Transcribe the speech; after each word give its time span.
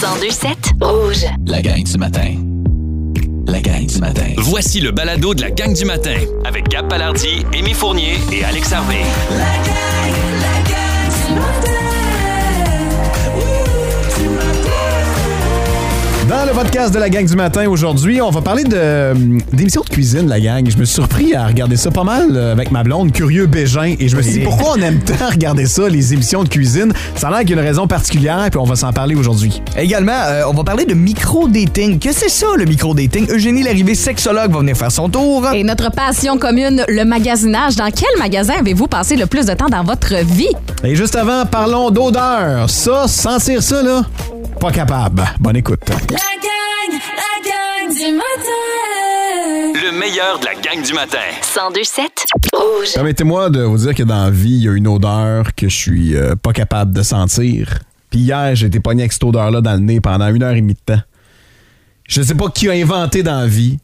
1027 0.00 0.74
Rouge. 0.80 1.26
La 1.48 1.60
gang 1.60 1.82
du 1.82 1.98
matin. 1.98 2.34
La 3.48 3.60
gang 3.60 3.84
du 3.84 3.98
matin. 3.98 4.32
Voici 4.36 4.80
le 4.80 4.92
balado 4.92 5.34
de 5.34 5.40
la 5.40 5.50
gang 5.50 5.74
du 5.74 5.84
matin 5.84 6.14
avec 6.44 6.68
Gab 6.68 6.88
Palardi, 6.88 7.44
Émy 7.52 7.74
Fournier 7.74 8.16
et 8.30 8.44
Alex 8.44 8.72
Harvey. 8.72 9.02
Dans 16.28 16.44
le 16.44 16.52
podcast 16.52 16.92
de 16.92 16.98
la 16.98 17.08
gang 17.08 17.24
du 17.24 17.36
matin 17.36 17.66
aujourd'hui, 17.70 18.20
on 18.20 18.28
va 18.28 18.42
parler 18.42 18.62
de 18.62 18.76
euh, 18.76 19.14
d'émissions 19.50 19.80
de 19.80 19.88
cuisine, 19.88 20.28
la 20.28 20.38
gang. 20.38 20.68
Je 20.68 20.76
me 20.76 20.84
suis 20.84 20.96
surpris 20.96 21.34
à 21.34 21.46
regarder 21.46 21.78
ça 21.78 21.90
pas 21.90 22.04
mal 22.04 22.28
euh, 22.32 22.52
avec 22.52 22.70
ma 22.70 22.82
blonde, 22.82 23.12
curieux 23.12 23.46
Bégin, 23.46 23.94
et 23.98 24.08
je 24.08 24.14
me 24.14 24.20
suis 24.20 24.32
dit 24.32 24.40
pourquoi 24.40 24.74
on 24.76 24.82
aime 24.82 25.00
tant 25.00 25.30
regarder 25.30 25.64
ça, 25.64 25.88
les 25.88 26.12
émissions 26.12 26.44
de 26.44 26.50
cuisine? 26.50 26.92
Ça 27.14 27.28
a 27.28 27.30
l'air 27.30 27.40
qu'il 27.40 27.50
y 27.50 27.54
a 27.54 27.62
une 27.62 27.66
raison 27.66 27.86
particulière, 27.86 28.46
puis 28.50 28.60
on 28.60 28.64
va 28.64 28.76
s'en 28.76 28.92
parler 28.92 29.14
aujourd'hui. 29.14 29.62
Également, 29.78 30.12
euh, 30.12 30.42
on 30.46 30.52
va 30.52 30.64
parler 30.64 30.84
de 30.84 30.92
micro-dating. 30.92 31.98
Que 31.98 32.12
c'est 32.12 32.28
ça, 32.28 32.48
le 32.58 32.66
micro-dating? 32.66 33.30
Eugénie 33.30 33.62
Larrivée, 33.62 33.94
sexologue, 33.94 34.52
va 34.52 34.58
venir 34.58 34.76
faire 34.76 34.92
son 34.92 35.08
tour. 35.08 35.48
Et 35.54 35.64
notre 35.64 35.90
passion 35.90 36.36
commune, 36.36 36.84
le 36.88 37.04
magasinage. 37.04 37.76
Dans 37.76 37.90
quel 37.90 38.18
magasin 38.18 38.52
avez-vous 38.60 38.86
passé 38.86 39.16
le 39.16 39.24
plus 39.24 39.46
de 39.46 39.54
temps 39.54 39.70
dans 39.70 39.82
votre 39.82 40.14
vie? 40.26 40.52
Et 40.84 40.94
juste 40.94 41.16
avant, 41.16 41.46
parlons 41.46 41.90
d'odeur. 41.90 42.68
Ça, 42.68 43.08
sentir 43.08 43.62
ça, 43.62 43.82
là, 43.82 44.02
pas 44.58 44.72
capable. 44.72 45.24
Bonne 45.38 45.56
écoute. 45.56 45.80
Le 49.74 49.98
meilleur 49.98 50.38
de 50.40 50.44
la 50.46 50.54
gang 50.54 50.84
du 50.84 50.92
matin. 50.94 51.18
1027 51.54 52.10
Rouge. 52.52 52.94
Permettez-moi 52.94 53.50
de 53.50 53.62
vous 53.62 53.78
dire 53.78 53.94
que 53.94 54.02
dans 54.02 54.24
la 54.24 54.30
vie, 54.30 54.56
il 54.56 54.64
y 54.64 54.68
a 54.68 54.72
une 54.72 54.88
odeur 54.88 55.54
que 55.54 55.68
je 55.68 55.76
suis 55.76 56.16
euh, 56.16 56.34
pas 56.34 56.52
capable 56.52 56.92
de 56.92 57.02
sentir. 57.02 57.78
Puis 58.10 58.20
hier, 58.20 58.54
j'ai 58.54 58.66
été 58.66 58.80
pogné 58.80 59.02
avec 59.02 59.12
cette 59.12 59.24
odeur-là 59.24 59.60
dans 59.60 59.74
le 59.74 59.80
nez 59.80 60.00
pendant 60.00 60.28
une 60.28 60.42
heure 60.42 60.54
et 60.54 60.60
demie 60.60 60.74
de 60.74 60.94
temps. 60.94 61.02
Je 62.08 62.22
sais 62.22 62.34
pas 62.34 62.48
qui 62.48 62.68
a 62.68 62.72
inventé 62.72 63.22
dans 63.22 63.40
la 63.40 63.46
vie 63.46 63.78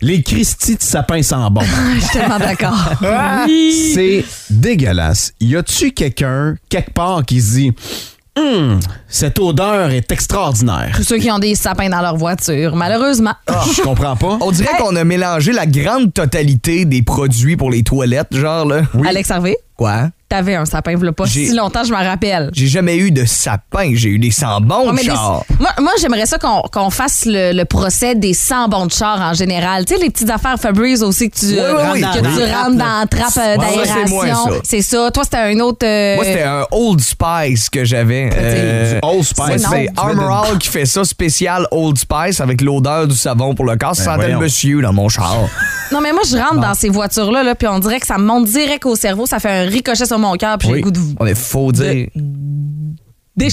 les 0.00 0.22
Christie 0.22 0.76
de 0.76 0.82
sapin 0.82 1.22
sans 1.22 1.50
bon. 1.50 1.62
Je 1.94 2.00
suis 2.00 2.10
tellement 2.10 2.38
d'accord. 2.38 2.92
C'est 3.94 4.24
dégueulasse. 4.50 5.32
Y 5.40 5.56
a-tu 5.56 5.90
quelqu'un, 5.92 6.56
quelque 6.68 6.92
part, 6.92 7.24
qui 7.24 7.40
se 7.40 7.54
dit 7.54 7.72
Hum, 8.36 8.80
cette 9.08 9.38
odeur 9.38 9.90
est 9.90 10.12
extraordinaire? 10.12 10.92
Tous 10.94 11.02
ceux 11.04 11.16
qui 11.18 11.30
ont 11.30 11.38
des 11.38 11.54
sapins 11.54 11.88
dans 11.88 12.02
leur 12.02 12.16
voiture, 12.16 12.76
malheureusement. 12.76 13.32
Je 13.48 13.80
comprends 13.82 14.14
pas. 14.16 14.36
On 14.42 14.50
dirait 14.50 14.76
qu'on 14.78 14.94
a 14.94 15.04
mélangé 15.04 15.52
la 15.52 15.66
grande 15.66 16.12
totalité 16.12 16.84
des 16.84 17.02
produits 17.02 17.56
pour 17.56 17.70
les 17.70 17.82
toilettes, 17.82 18.36
genre, 18.36 18.66
là. 18.66 18.82
Alex 19.06 19.30
Harvey, 19.30 19.56
Quoi? 19.76 20.10
T'avais 20.28 20.54
un 20.56 20.64
sapin, 20.64 20.92
il 20.92 21.12
pas 21.12 21.26
si 21.26 21.52
longtemps, 21.54 21.84
je 21.84 21.92
m'en 21.92 22.02
rappelle. 22.02 22.50
J'ai 22.52 22.66
jamais 22.66 22.96
eu 22.96 23.10
de 23.10 23.24
sapin, 23.24 23.92
j'ai 23.94 24.08
eu 24.10 24.18
des 24.18 24.30
sambons 24.30 24.86
Ouais, 24.86 24.92
de 24.92 24.96
des- 24.98 25.04
char. 25.04 25.44
moi, 25.60 25.70
moi, 25.80 25.92
j'aimerais 26.00 26.26
ça 26.26 26.38
qu'on 26.38 26.62
qu'on 26.62 26.90
fasse 26.90 27.24
le, 27.26 27.52
le 27.52 27.64
procès 27.64 28.14
des 28.14 28.34
100 28.34 28.68
bons 28.68 28.86
de 28.86 28.92
char 28.92 29.20
en 29.20 29.34
général. 29.34 29.84
Tu 29.84 29.94
sais, 29.94 30.00
les 30.02 30.10
petites 30.10 30.30
affaires 30.30 30.58
Febreze 30.60 31.02
aussi 31.02 31.30
que 31.30 31.36
tu, 31.38 31.46
Oui, 31.46 31.54
oui, 31.58 31.82
oui. 31.94 32.00
que 32.00 32.18
tu 32.18 32.36
Oui. 32.42 32.52
rentres 32.52 32.76
dans 32.76 33.00
la 33.00 33.06
trappe 33.06 33.34
d'aération. 33.36 34.34
ça. 34.34 34.50
C'est 34.64 34.82
ça. 34.82 35.10
Toi, 35.12 35.24
c'était 35.24 35.36
un 35.38 35.60
autre. 35.60 35.84
euh, 35.86 36.16
Moi, 36.16 36.24
c'était 36.24 36.42
un 36.42 36.64
Old 36.70 37.00
Spice 37.00 37.68
que 37.70 37.84
j'avais. 37.84 38.30
Euh, 38.34 38.98
Old 39.02 39.22
Spice. 39.24 39.44
c'est 39.58 39.64
Tu 39.64 39.70
mets 39.70 39.88
Armor 39.96 40.44
de- 40.46 40.50
All 40.52 40.58
qui 40.58 40.68
fait 40.68 40.86
ça 40.86 41.04
spécial 41.04 41.66
Old 41.70 41.98
Spice 41.98 42.40
avec 42.40 42.60
l'odeur 42.60 43.06
du 43.06 43.14
savon 43.16 43.54
pour 43.54 43.64
le 43.64 43.76
corps. 43.76 43.94
Ça 43.96 44.16
Ben, 44.16 44.22
sentait 44.22 44.32
le 44.32 44.38
monsieur 44.38 44.82
dans 44.82 44.92
mon 44.92 45.08
char. 45.08 45.36
Non, 45.92 46.00
mais 46.00 46.12
moi, 46.12 46.22
je 46.28 46.36
rentre 46.36 46.60
dans 46.60 46.74
ces 46.74 46.88
voitures-là, 46.88 47.42
là, 47.44 47.54
puis 47.54 47.68
on 47.68 47.78
dirait 47.78 48.00
que 48.00 48.06
ça 48.06 48.18
me 48.18 48.24
monte 48.24 48.46
direct 48.46 48.84
au 48.86 48.96
cerveau. 48.96 49.26
Ça 49.26 49.38
fait 49.38 49.50
un 49.50 49.62
ricochet 49.68 50.04
sur 50.06 50.15
mon 50.18 50.34
cœur, 50.34 50.58
puis 50.58 50.68
j'ai 50.68 50.74
Oui. 50.74 50.80
le 50.80 50.84
goût 50.84 50.90
de 50.90 50.98
vous 50.98 51.14
On 51.20 51.26
est 51.26 51.34
faux 51.34 51.72
dire. 51.72 51.84
dans 51.86 51.90
des- 53.42 53.52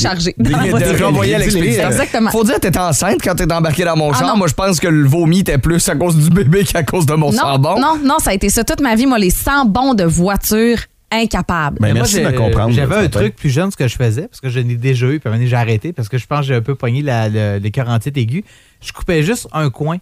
votre- 0.70 0.92
des- 0.92 0.97
J'envoyais 0.97 1.36
à. 1.36 1.88
Exactement. 1.89 2.31
Faut 2.31 2.44
dire 2.45 2.55
que 2.55 2.59
t'étais 2.61 2.80
enceinte 2.80 3.17
quand 3.22 3.36
t'es 3.36 3.52
embarqué 3.52 3.83
dans 3.83 3.97
mon 3.97 4.11
Ah, 4.11 4.17
char. 4.20 4.28
non. 4.28 4.38
Moi, 4.38 4.47
je 4.47 4.53
pense 4.53 4.80
que 4.80 4.88
le 4.88 5.05
vomi 5.08 5.39
était 5.39 5.58
plus 5.58 5.88
à 5.89 5.95
cause 5.95 6.16
du 6.17 6.30
bébé 6.30 6.64
qu'à 6.64 6.83
cause 6.83 7.05
de 7.05 7.14
mon 7.16 7.31
Non, 7.31 7.38
sambon. 7.38 7.80
non, 7.80 8.00
non, 8.03 8.20
ça 8.20 8.31
a 8.31 8.33
été 8.33 8.50
ça 8.50 8.64
toute 8.64 8.80
ma 8.81 8.95
vie, 8.95 9.05
moi, 9.05 9.20
les 9.20 9.30
100 9.30 9.65
bons 9.65 9.93
de 9.93 10.05
voiture 10.05 10.77
incapables. 11.11 11.77
Ben, 11.80 11.87
Mais 11.87 11.93
moi, 11.93 12.02
merci 12.04 12.21
de 12.21 12.26
me 12.26 12.32
comprendre. 12.32 12.71
J'avais 12.73 12.95
un 12.95 13.08
truc 13.10 13.36
plus 13.36 13.49
jeune, 13.49 13.70
ce 13.71 13.76
que 13.77 13.87
je 13.87 13.95
faisais, 13.95 14.27
parce 14.27 14.39
que 14.42 14.49
je 14.49 14.60
l'ai 14.60 14.76
déjà 14.77 15.08
eu, 15.08 15.20
puis 15.20 15.27
à 15.27 15.30
un 15.30 15.32
moment 15.33 15.39
donné, 15.39 15.49
j'ai 15.49 15.55
arrêté, 15.58 15.93
parce 15.93 16.08
que 16.10 16.17
je 16.17 16.26
pense 16.26 16.39
que 16.39 16.45
j'ai 16.45 16.55
un 16.55 16.61
peu 16.61 16.76
pogné 16.76 17.02
la, 17.02 17.30
le- 17.30 17.58
les 17.60 17.70
carantite 17.71 18.17
aigus. 18.17 18.43
Je 18.82 18.92
coupais 18.93 19.21
juste 19.21 19.48
un 19.54 19.70
coin. 19.70 19.98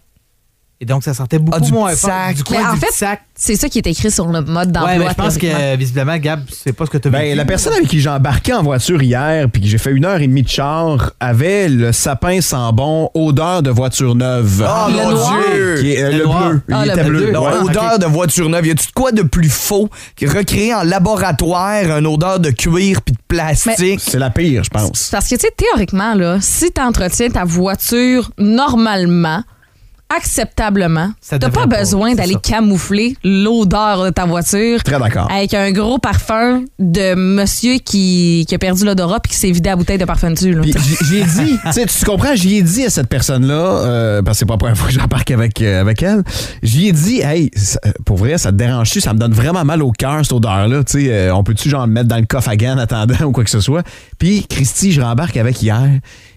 Et 0.82 0.84
donc, 0.84 1.04
ça 1.04 1.14
sortait 1.14 1.38
beaucoup 1.38 1.56
Ah, 1.56 1.64
du 1.64 1.70
moins 1.70 1.90
petit 1.92 2.00
fort. 2.00 2.10
sac. 2.10 2.34
Du 2.34 2.42
coin 2.42 2.70
en 2.70 2.74
du 2.74 2.80
fait, 2.80 2.90
sac. 2.90 3.20
C'est 3.36 3.54
ça 3.54 3.68
qui 3.68 3.78
est 3.78 3.86
écrit 3.86 4.10
sur 4.10 4.26
le 4.26 4.40
mode 4.40 4.66
Ouais, 4.66 4.72
d'emploi. 4.72 4.96
mais 4.98 5.08
je 5.10 5.14
pense 5.14 5.38
que, 5.38 5.76
visiblement, 5.76 6.16
Gab, 6.18 6.40
c'est 6.52 6.72
pas 6.72 6.86
ce 6.86 6.90
que 6.90 6.98
tu 6.98 7.06
as 7.06 7.10
Ben, 7.12 7.36
la 7.36 7.44
personne 7.44 7.72
avec 7.74 7.86
qui 7.86 8.00
j'ai 8.00 8.08
embarqué 8.08 8.52
en 8.52 8.64
voiture 8.64 9.00
hier, 9.00 9.46
puis 9.48 9.62
que 9.62 9.68
j'ai 9.68 9.78
fait 9.78 9.92
une 9.92 10.04
heure 10.04 10.20
et 10.20 10.26
demie 10.26 10.42
de 10.42 10.48
char, 10.48 11.12
avait 11.20 11.68
le 11.68 11.92
sapin 11.92 12.40
sans 12.40 12.72
bon, 12.72 13.10
odeur 13.14 13.62
de 13.62 13.70
voiture 13.70 14.16
neuve. 14.16 14.66
Oh 14.68 14.88
Le 14.90 14.96
mon 14.96 15.10
noir? 15.12 15.38
Dieu! 15.54 15.76
Qui 15.82 15.92
est, 15.92 16.02
euh, 16.02 16.10
Le 16.10 16.24
bleu. 16.24 16.62
Ah, 16.72 16.82
il 16.82 16.86
le 16.88 16.92
était 16.92 17.04
bleu. 17.04 17.20
bleu. 17.26 17.30
Non, 17.32 17.44
ouais. 17.46 17.58
odeur 17.62 17.98
de 18.00 18.06
voiture 18.06 18.48
neuve. 18.48 18.66
Y 18.66 18.70
a-tu 18.72 18.86
de 18.88 18.92
quoi 18.92 19.12
de 19.12 19.22
plus 19.22 19.50
faux 19.50 19.88
que 20.16 20.26
recréer 20.26 20.74
en 20.74 20.82
laboratoire 20.82 21.96
une 21.96 22.08
odeur 22.08 22.40
de 22.40 22.50
cuir 22.50 23.02
puis 23.02 23.12
de 23.14 23.20
plastique? 23.28 24.00
C'est 24.00 24.18
la 24.18 24.30
pire, 24.30 24.64
je 24.64 24.70
pense. 24.70 25.10
Parce 25.12 25.28
que, 25.28 25.36
tu 25.36 25.42
sais, 25.42 25.52
théoriquement, 25.56 26.14
là, 26.14 26.38
si 26.40 26.72
tu 26.72 26.80
entretiens 26.82 27.30
ta 27.30 27.44
voiture 27.44 28.32
normalement, 28.38 29.42
acceptablement, 30.16 31.10
t'as 31.28 31.50
pas 31.50 31.66
besoin 31.66 32.14
d'aller 32.14 32.36
camoufler 32.42 33.16
l'odeur 33.24 34.04
de 34.04 34.10
ta 34.10 34.24
voiture 34.24 34.82
Très 34.82 34.98
d'accord. 34.98 35.30
avec 35.30 35.54
un 35.54 35.70
gros 35.72 35.98
parfum 35.98 36.64
de 36.78 37.14
monsieur 37.14 37.74
qui, 37.78 38.44
qui 38.48 38.54
a 38.54 38.58
perdu 38.58 38.84
l'odorat 38.84 39.20
puis 39.20 39.32
qui 39.32 39.38
s'est 39.38 39.50
vidé 39.50 39.70
la 39.70 39.76
bouteille 39.76 39.98
de 39.98 40.04
parfum 40.04 40.30
dessus. 40.30 40.52
là. 40.52 40.62
Puis 40.62 40.72
j- 40.72 40.96
j'y 41.04 41.16
ai 41.18 41.24
dit, 41.24 41.58
tu 41.98 42.04
comprends, 42.04 42.34
j'y 42.34 42.56
ai 42.56 42.62
dit 42.62 42.84
à 42.84 42.90
cette 42.90 43.08
personne-là, 43.08 43.54
euh, 43.54 44.22
parce 44.22 44.36
que 44.36 44.38
c'est 44.40 44.46
pas 44.46 44.54
la 44.54 44.58
première 44.58 44.76
fois 44.76 44.88
que 44.88 44.94
j'embarque 44.94 45.30
avec, 45.30 45.60
euh, 45.62 45.80
avec 45.80 46.02
elle, 46.02 46.22
j'y 46.62 46.88
ai 46.88 46.92
dit, 46.92 47.20
hey, 47.20 47.50
ça- 47.56 47.78
euh, 47.86 47.92
pour 48.04 48.16
vrai, 48.16 48.38
ça 48.38 48.50
te 48.50 48.56
dérange-tu? 48.56 49.00
Ça 49.00 49.12
me 49.14 49.18
donne 49.18 49.32
vraiment 49.32 49.64
mal 49.64 49.82
au 49.82 49.90
cœur, 49.92 50.18
cette 50.22 50.32
odeur-là. 50.32 50.84
Tu 50.84 51.04
sais, 51.04 51.12
euh, 51.12 51.34
on 51.34 51.44
peut-tu 51.44 51.68
genre 51.70 51.86
le 51.86 51.92
mettre 51.92 52.08
dans 52.08 52.16
le 52.18 52.26
coffre 52.26 52.48
à 52.48 52.56
gants 52.56 52.74
en 52.74 52.78
attendant 52.78 53.14
ou 53.24 53.32
quoi 53.32 53.44
que 53.44 53.50
ce 53.50 53.60
soit? 53.60 53.82
Puis 54.18 54.46
Christy, 54.48 54.92
je 54.92 55.00
rembarque 55.00 55.36
avec 55.36 55.62
hier. 55.62 55.88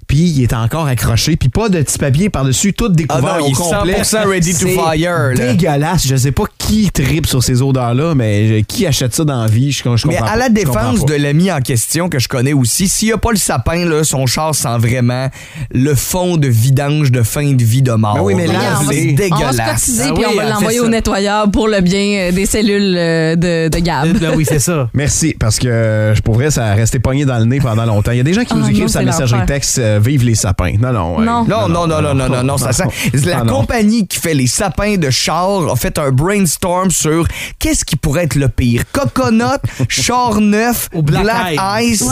Puis 0.07 0.19
il 0.19 0.43
est 0.43 0.53
encore 0.53 0.85
accroché, 0.87 1.35
puis 1.35 1.49
pas 1.49 1.67
de 1.69 1.81
petit 1.81 1.97
papier 1.97 2.29
par-dessus, 2.29 2.73
tout 2.73 2.89
découvert 2.89 3.35
Ah 3.35 3.39
non, 3.39 3.45
au 3.45 3.47
il 3.47 3.51
est 3.51 3.55
complet. 3.55 4.01
100% 4.01 4.27
ready 4.27 4.53
to 4.53 4.67
fire, 4.67 5.33
là. 5.33 5.53
dégueulasse. 5.53 6.07
Je 6.07 6.15
sais 6.15 6.31
pas 6.31 6.43
qui 6.57 6.89
tripe 6.91 7.25
sur 7.27 7.43
ces 7.43 7.61
odeurs-là, 7.61 8.13
mais 8.15 8.63
qui 8.67 8.85
achète 8.85 9.13
ça 9.15 9.23
dans 9.23 9.41
la 9.41 9.47
vie, 9.47 9.71
je, 9.71 9.83
je 9.83 10.07
Mais 10.07 10.15
comprends 10.17 10.31
à 10.33 10.35
la 10.37 10.43
pas. 10.45 10.49
Défense 10.49 11.05
de 11.05 11.13
l'ami 11.15 11.51
en 11.51 11.59
question 11.59 12.07
que 12.09 12.19
je 12.19 12.27
connais 12.27 12.53
aussi, 12.53 12.87
s'il 12.87 13.07
n'y 13.09 13.13
a 13.13 13.17
pas 13.17 13.31
le 13.31 13.37
sapin, 13.37 13.85
là, 13.85 14.03
son 14.03 14.25
char 14.25 14.53
sent 14.55 14.77
vraiment 14.79 15.29
le 15.73 15.95
fond 15.95 16.37
de 16.37 16.47
vidange 16.47 17.11
de 17.11 17.23
fin 17.23 17.51
de 17.53 17.63
vie 17.63 17.81
de 17.81 17.91
mort. 17.91 18.15
Ben 18.15 18.21
oui, 18.21 18.35
mais 18.35 18.47
là, 18.47 18.53
c'est 18.79 18.85
se- 18.85 18.85
On 18.85 18.85
va 18.87 18.93
se 18.93 19.15
dégueulasse. 19.15 19.57
cotiser 19.73 20.03
Ah 20.07 20.11
puis 20.13 20.23
oui, 20.25 20.31
on 20.33 20.35
va 20.37 20.43
ah, 20.45 20.49
l'envoyer 20.51 20.79
au 20.79 20.87
nettoyeur 20.87 21.49
pour 21.51 21.67
le 21.67 21.81
bien 21.81 22.29
euh, 22.29 22.31
des 22.31 22.45
cellules 22.45 22.95
euh, 22.97 23.35
de, 23.35 23.69
de 23.69 23.79
Gab. 23.79 24.17
Ben 24.19 24.33
oui, 24.35 24.45
c'est 24.47 24.59
ça. 24.59 24.89
Merci, 24.93 25.35
parce 25.39 25.59
que 25.59 25.67
euh, 25.67 26.15
je 26.15 26.21
pourrais 26.21 26.51
ça 26.51 26.67
a 26.67 26.73
resté 26.73 26.99
pogné 26.99 27.25
dans 27.25 27.37
le 27.39 27.45
nez 27.45 27.59
pendant 27.59 27.85
longtemps. 27.85 28.11
Il 28.11 28.17
y 28.17 28.21
a 28.21 28.23
des 28.23 28.33
gens 28.33 28.43
qui 28.43 28.53
Ah 28.53 28.57
nous 28.57 28.69
écrivent 28.69 28.87
sa 28.87 29.01
messagerie 29.03 29.45
texte 29.45 29.79
euh, 29.95 29.99
Vive 29.99 30.23
les 30.23 30.35
sapins. 30.35 30.73
Non, 30.79 30.91
non. 30.93 31.17
ouais. 31.19 31.25
Non. 31.25 31.45
Non, 31.45 31.67
non, 31.67 31.87
non, 31.87 32.01
non, 32.01 32.13
non, 32.13 32.29
non, 32.29 32.43
non, 32.43 32.57
ça 32.57 32.71
sent. 32.73 32.83
La 33.25 33.43
non. 33.43 33.53
compagnie 33.59 34.07
qui 34.07 34.19
fait 34.19 34.33
les 34.33 34.47
sapins 34.47 34.97
de 34.97 35.09
char 35.09 35.71
a 35.71 35.75
fait 35.75 35.97
un 35.97 36.11
brainstorm 36.11 36.91
sur 36.91 37.25
qu'est-ce 37.59 37.83
qui 37.85 37.95
pourrait 37.95 38.23
être 38.25 38.35
le 38.35 38.49
pire. 38.49 38.83
Coconut, 38.91 39.59
char 39.89 40.39
neuf, 40.41 40.89
Ou 40.93 41.01
Black 41.01 41.57
Ice, 41.81 42.03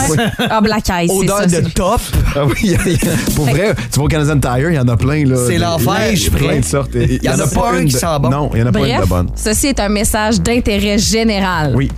Ah, 0.49 0.61
Black 0.61 0.83
c'est 0.85 1.09
odeur 1.11 1.41
ça. 1.41 1.61
de 1.61 1.69
top. 1.69 2.01
Ah 2.35 2.45
oui, 2.45 2.53
il 2.63 2.71
y 2.71 2.75
a- 2.75 2.79
il 2.85 2.91
y 2.93 2.95
a- 2.95 3.35
pour 3.35 3.45
vrai, 3.45 3.75
tu 3.91 3.99
vas 3.99 4.05
au 4.05 4.07
Canadian 4.07 4.39
Tire, 4.39 4.69
il 4.71 4.75
y 4.75 4.79
en 4.79 4.87
a 4.87 4.97
plein. 4.97 5.25
là. 5.25 5.35
C'est 5.47 5.57
l'enfer, 5.57 6.09
des- 6.09 6.15
je 6.15 6.21
suis 6.21 6.31
plein 6.31 6.59
de 6.59 6.65
sortes. 6.65 6.91
Il 6.95 7.23
y 7.23 7.29
en 7.29 7.39
a 7.39 7.47
pas 7.47 7.71
un 7.73 7.79
une 7.79 7.85
qui 7.87 7.93
sent 7.93 8.05
bon. 8.21 8.29
Non, 8.29 8.49
il 8.53 8.59
y 8.59 8.63
en 8.63 8.67
a 8.67 8.71
pas 8.71 8.79
une 8.87 9.01
de 9.01 9.05
bonne. 9.05 9.29
ceci 9.35 9.67
est 9.67 9.79
un 9.79 9.89
message 9.89 10.39
d'intérêt 10.41 10.97
général. 10.97 11.73
Oui, 11.75 11.89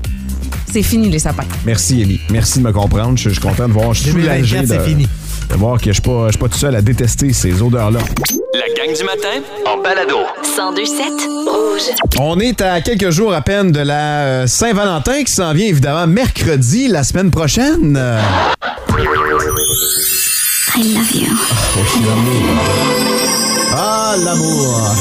C'est 0.72 0.84
fini, 0.84 1.10
les 1.10 1.20
sapins. 1.20 1.44
merci, 1.66 2.02
Ellie. 2.02 2.20
Merci 2.32 2.60
de 2.60 2.64
me 2.66 2.72
comprendre. 2.74 3.18
Je, 3.18 3.30
je 3.30 3.36
suis 3.36 3.42
content 3.42 3.68
de 3.68 3.74
voir. 3.74 3.94
Je 3.94 4.02
suis 4.04 4.12
soulagé 4.12 4.58
2024, 4.58 4.62
de, 4.64 4.68
c'est 4.68 4.90
fini. 4.90 5.08
De 5.50 5.56
voir 5.56 5.78
que 5.78 5.86
je 5.86 5.90
ne 5.90 5.94
suis, 5.94 6.02
pas- 6.02 6.26
je 6.28 6.32
suis 6.32 6.40
pas 6.40 6.48
tout 6.50 6.58
seul 6.58 6.76
à 6.76 6.82
détester 6.82 7.32
ces 7.34 7.62
odeurs-là. 7.62 8.00
La 8.54 8.68
gang 8.86 8.96
du 8.96 9.04
matin 9.04 9.42
en 9.66 9.82
balado. 9.82 10.18
1027 10.44 11.06
Rouge. 11.48 11.82
On 12.20 12.40
est 12.40 12.62
à 12.62 12.82
quelques 12.82 13.10
jours 13.12 13.34
à 13.34 13.42
peine 13.42 13.72
de 13.72 13.80
la 13.82 14.22
euh, 14.24 14.48
Saint-Valentin 14.48 15.24
qui 15.24 15.32
s'en 15.32 15.54
vient 15.54 15.68
évidemment 15.68 16.08
mercredi 16.08 16.88
la 16.88 17.04
semaine 17.04 17.32
prochaine. 17.32 18.00
I 20.78 20.94
love 20.94 21.12
you. 21.16 21.38
Ah, 23.72 24.16
l'amour. 24.18 24.96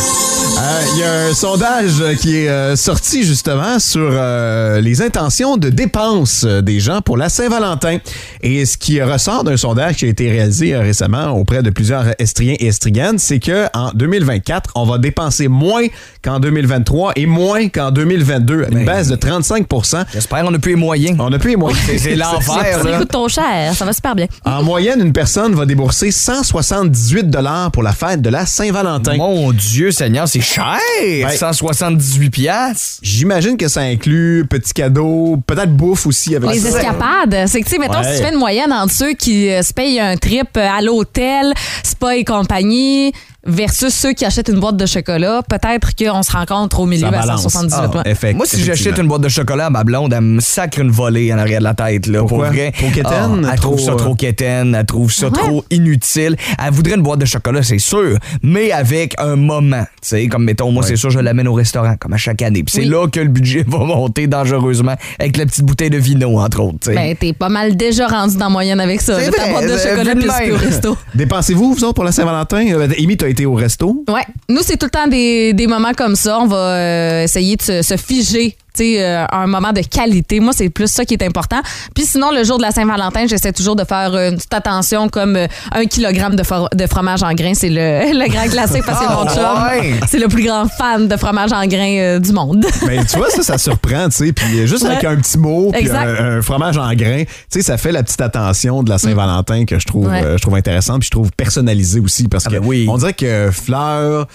Euh, 0.44 0.82
Il 0.94 1.00
y 1.00 1.02
a 1.04 1.12
un 1.28 1.34
sondage 1.34 2.00
euh, 2.00 2.14
qui 2.14 2.36
est 2.36 2.48
euh, 2.48 2.76
sorti 2.76 3.24
justement 3.24 3.78
sur 3.78 4.08
euh, 4.12 4.80
les 4.80 5.00
intentions 5.00 5.56
de 5.56 5.70
dépenses 5.70 6.44
euh, 6.46 6.60
des 6.60 6.80
gens 6.80 7.00
pour 7.00 7.16
la 7.16 7.28
Saint-Valentin. 7.30 7.98
Et 8.42 8.66
ce 8.66 8.76
qui 8.76 9.00
ressort 9.02 9.42
d'un 9.44 9.56
sondage 9.56 9.96
qui 9.96 10.04
a 10.04 10.08
été 10.08 10.30
réalisé 10.30 10.74
euh, 10.74 10.80
récemment 10.80 11.28
auprès 11.30 11.62
de 11.62 11.70
plusieurs 11.70 12.04
Estriens 12.18 12.56
et 12.60 12.66
Estriennes, 12.66 13.18
c'est 13.18 13.40
que 13.40 13.66
en 13.74 13.90
2024, 13.94 14.72
on 14.74 14.84
va 14.84 14.98
dépenser 14.98 15.48
moins 15.48 15.86
qu'en 16.22 16.38
2023 16.40 17.12
et 17.16 17.24
moins 17.26 17.68
qu'en 17.68 17.90
2022. 17.90 18.66
Une 18.70 18.84
Ben, 18.84 18.84
baisse 18.84 19.08
de 19.08 19.16
35% 19.16 20.04
J'espère 20.12 20.42
qu'on 20.44 20.54
a 20.54 20.58
plus 20.58 20.72
les 20.72 20.76
moyens. 20.76 21.16
On 21.20 21.30
n'a 21.30 21.38
plus 21.38 21.50
les 21.50 21.56
moyens. 21.56 21.80
C'est- 21.86 21.98
c'est 21.98 22.16
l'enfer, 22.16 22.80
Ça 22.82 22.98
coûte 22.98 23.08
trop 23.10 23.28
cher. 23.30 23.72
Ça 23.74 23.84
va 23.86 23.92
super 23.94 24.14
bien. 24.14 24.26
En 24.44 24.62
moyenne, 24.62 25.00
une 25.00 25.12
personne 25.12 25.54
va 25.54 25.64
débourser 25.64 26.10
178 26.10 27.30
dollars 27.30 27.70
pour 27.70 27.82
la 27.82 27.92
fête 27.92 28.20
de 28.20 28.28
la 28.28 28.44
Saint-Valentin. 28.44 29.16
Mon 29.16 29.50
Dieu 29.52 29.90
Seigneur, 29.90 30.28
c'est 30.34 30.40
cher! 30.40 30.78
Ben- 31.00 31.36
178 31.36 32.30
piastres. 32.30 32.98
J'imagine 33.02 33.56
que 33.56 33.68
ça 33.68 33.80
inclut 33.82 34.46
petits 34.48 34.72
cadeaux, 34.72 35.36
peut-être 35.46 35.72
bouffe 35.76 36.06
aussi 36.06 36.34
avec 36.34 36.50
Les 36.50 36.58
ça. 36.60 36.68
escapades, 36.78 37.44
c'est 37.46 37.60
que, 37.60 37.64
tu 37.66 37.72
sais, 37.72 37.78
mettons, 37.78 37.98
Ouais. 37.98 38.12
si 38.12 38.18
tu 38.20 38.26
fais 38.26 38.32
une 38.32 38.38
moyenne 38.38 38.72
entre 38.72 38.92
ceux 38.92 39.12
qui 39.12 39.48
euh, 39.50 39.62
se 39.62 39.72
payent 39.72 40.00
un 40.00 40.16
trip 40.16 40.48
euh, 40.56 40.66
à 40.68 40.80
l'hôtel, 40.82 41.52
spa 41.82 42.16
et 42.16 42.24
compagnie, 42.24 43.12
versus 43.46 43.92
ceux 43.94 44.12
qui 44.12 44.24
achètent 44.24 44.48
une 44.48 44.60
boîte 44.60 44.76
de 44.76 44.86
chocolat, 44.86 45.42
peut-être 45.48 45.94
qu'on 45.96 46.22
se 46.22 46.32
rencontre 46.32 46.80
au 46.80 46.86
milieu 46.86 47.02
Ça 47.02 47.08
à 47.08 47.10
balance. 47.10 47.42
178. 47.42 47.90
Ah, 47.94 47.98
ouais. 48.04 48.10
effect- 48.12 48.36
Moi, 48.36 48.46
si 48.46 48.62
j'achète 48.62 48.98
une 48.98 49.08
boîte 49.08 49.22
de 49.22 49.28
chocolat 49.28 49.66
à 49.66 49.70
ma 49.70 49.84
blonde, 49.84 50.12
elle 50.12 50.20
me 50.22 50.40
sacre 50.40 50.80
une 50.80 50.90
volée 50.90 51.32
en 51.32 51.38
arrière 51.38 51.58
de 51.60 51.64
la 51.64 51.74
tête. 51.74 52.06
Là, 52.06 52.20
Pourquoi? 52.20 52.46
Pour 52.46 52.54
vrai. 52.54 52.72
Trop 52.72 52.88
quétaine? 52.90 53.46
Ah, 53.46 53.50
elle 53.52 53.58
trouve 53.60 53.76
Trop, 53.76 53.86
ça 53.86 53.92
euh, 53.92 53.96
trop 53.96 54.14
quétaine, 54.14 54.74
elle 54.78 54.86
trouve 54.86 55.12
ça 55.12 55.26
Ouais. 55.26 55.32
trop 55.38 55.64
inutile. 55.70 56.36
Elle 56.64 56.72
voudrait 56.72 56.94
une 56.94 57.02
boîte 57.02 57.20
de 57.20 57.24
chocolat, 57.26 57.62
c'est 57.62 57.78
sûr, 57.78 58.18
mais 58.42 58.70
avec 58.72 59.14
un 59.18 59.36
moment. 59.36 59.82
Tu 60.02 60.08
sais, 60.08 60.26
comme 60.28 60.44
mettons, 60.44 60.70
moi, 60.70 60.82
c'est 60.82 60.96
sûr, 60.96 61.10
je 61.10 61.18
l'amène 61.18 61.48
au 61.48 61.54
restaurant, 61.54 61.94
comme 61.98 62.12
à 62.12 62.16
chaque 62.18 62.42
année. 62.42 62.62
Puis 62.62 62.72
c'est 62.74 62.80
Oui. 62.82 62.88
là 62.88 63.06
que 63.08 63.20
le 63.20 63.28
budget 63.28 63.64
va 63.68 63.78
monter 63.78 64.26
dangereusement, 64.26 64.94
avec 65.18 65.36
la 65.36 65.46
petite 65.46 65.64
bouteille 65.64 65.90
de 65.90 65.98
vino, 65.98 66.38
entre 66.38 66.60
autres. 66.60 66.78
tu 66.82 66.90
sais. 66.90 66.94
Ben, 66.94 67.14
t'es 67.16 67.32
pas 67.32 67.48
mal 67.48 67.76
déjà 67.76 68.06
rendu 68.06 68.36
dans 68.36 68.46
la 68.46 68.50
moyenne 68.50 68.80
avec 68.80 69.00
ça. 69.00 69.18
C'est 69.18 69.26
là, 69.26 69.32
ta 69.32 69.42
vrai, 69.42 69.50
boîte 69.52 69.64
de 69.64 69.70
euh, 69.70 69.78
chocolat 69.78 70.14
vu 70.14 70.22
de 70.22 70.26
puis 70.28 70.28
le 70.46 70.46
même. 70.46 70.54
au 70.54 70.58
resto. 70.58 70.96
Dépensez-vous, 71.14 71.74
vous 71.74 71.84
autres, 71.84 71.94
pour 71.94 72.04
la 72.04 72.12
Saint-Valentin? 72.12 72.66
Euh, 72.72 72.88
Amy, 72.98 73.16
t'as 73.16 73.28
au 73.42 73.54
resto? 73.54 74.04
Ouais. 74.08 74.24
Nous, 74.48 74.60
c'est 74.62 74.76
tout 74.76 74.86
le 74.86 74.90
temps 74.90 75.06
des, 75.08 75.52
des 75.52 75.66
moments 75.66 75.92
comme 75.92 76.16
ça. 76.16 76.38
On 76.40 76.46
va 76.46 76.56
euh, 76.56 77.24
essayer 77.24 77.56
de 77.56 77.82
se 77.82 77.96
figer. 77.96 78.56
Tu 78.76 78.82
sais, 78.82 79.02
euh, 79.04 79.24
un 79.30 79.46
moment 79.46 79.72
de 79.72 79.80
qualité. 79.80 80.40
Moi, 80.40 80.52
c'est 80.54 80.68
plus 80.68 80.88
ça 80.90 81.04
qui 81.04 81.14
est 81.14 81.22
important. 81.22 81.60
Puis 81.94 82.04
sinon, 82.06 82.30
le 82.32 82.42
jour 82.44 82.58
de 82.58 82.62
la 82.62 82.70
Saint-Valentin, 82.72 83.26
j'essaie 83.28 83.52
toujours 83.52 83.76
de 83.76 83.84
faire 83.84 84.14
une 84.16 84.36
petite 84.36 84.52
attention 84.54 85.08
comme 85.08 85.36
euh, 85.36 85.46
un 85.72 85.84
kilogramme 85.86 86.34
de, 86.36 86.42
de 86.76 86.86
fromage 86.86 87.22
en 87.22 87.32
grains. 87.34 87.54
C'est 87.54 87.68
le, 87.70 88.12
le 88.18 88.28
grand 88.30 88.48
classique 88.48 88.82
parce 88.84 88.98
que 89.04 89.12
mon 89.12 89.26
Ah, 89.28 89.34
chum, 89.34 89.80
ouais. 89.80 89.94
c'est 90.08 90.18
le 90.18 90.28
plus 90.28 90.44
grand 90.44 90.66
fan 90.68 91.06
de 91.08 91.16
fromage 91.16 91.52
en 91.52 91.64
grains 91.66 91.98
euh, 91.98 92.18
du 92.18 92.32
monde. 92.32 92.66
Ben, 92.86 93.04
tu 93.06 93.16
vois, 93.16 93.30
ça, 93.30 93.42
ça 93.42 93.58
surprend, 93.58 94.06
tu 94.08 94.16
sais. 94.26 94.32
Puis 94.32 94.58
euh, 94.60 94.66
juste 94.66 94.84
avec 94.84 95.04
un 95.04 95.16
petit 95.16 95.38
mot, 95.38 95.70
puis 95.72 95.88
un, 95.90 96.36
un 96.38 96.42
fromage 96.42 96.76
en 96.76 96.92
grain, 96.94 97.22
tu 97.24 97.28
sais, 97.48 97.62
ça 97.62 97.76
fait 97.78 97.92
la 97.92 98.02
petite 98.02 98.20
attention 98.20 98.82
de 98.82 98.90
la 98.90 98.98
Saint-Valentin 98.98 99.64
que 99.64 99.78
je 99.78 99.86
trouve, 99.86 100.06
Ouais. 100.08 100.22
euh, 100.22 100.36
je 100.36 100.42
trouve 100.42 100.54
intéressante, 100.56 101.00
puis 101.00 101.06
je 101.06 101.10
trouve 101.12 101.30
personnalisée 101.36 102.00
aussi, 102.00 102.28
parce 102.28 102.44
Ah 102.46 102.50
que 102.50 102.56
ben 102.58 102.66
oui. 102.66 102.86
on 102.90 102.98
dirait 102.98 103.14
que 103.14 103.50
fleurs, 103.52 104.26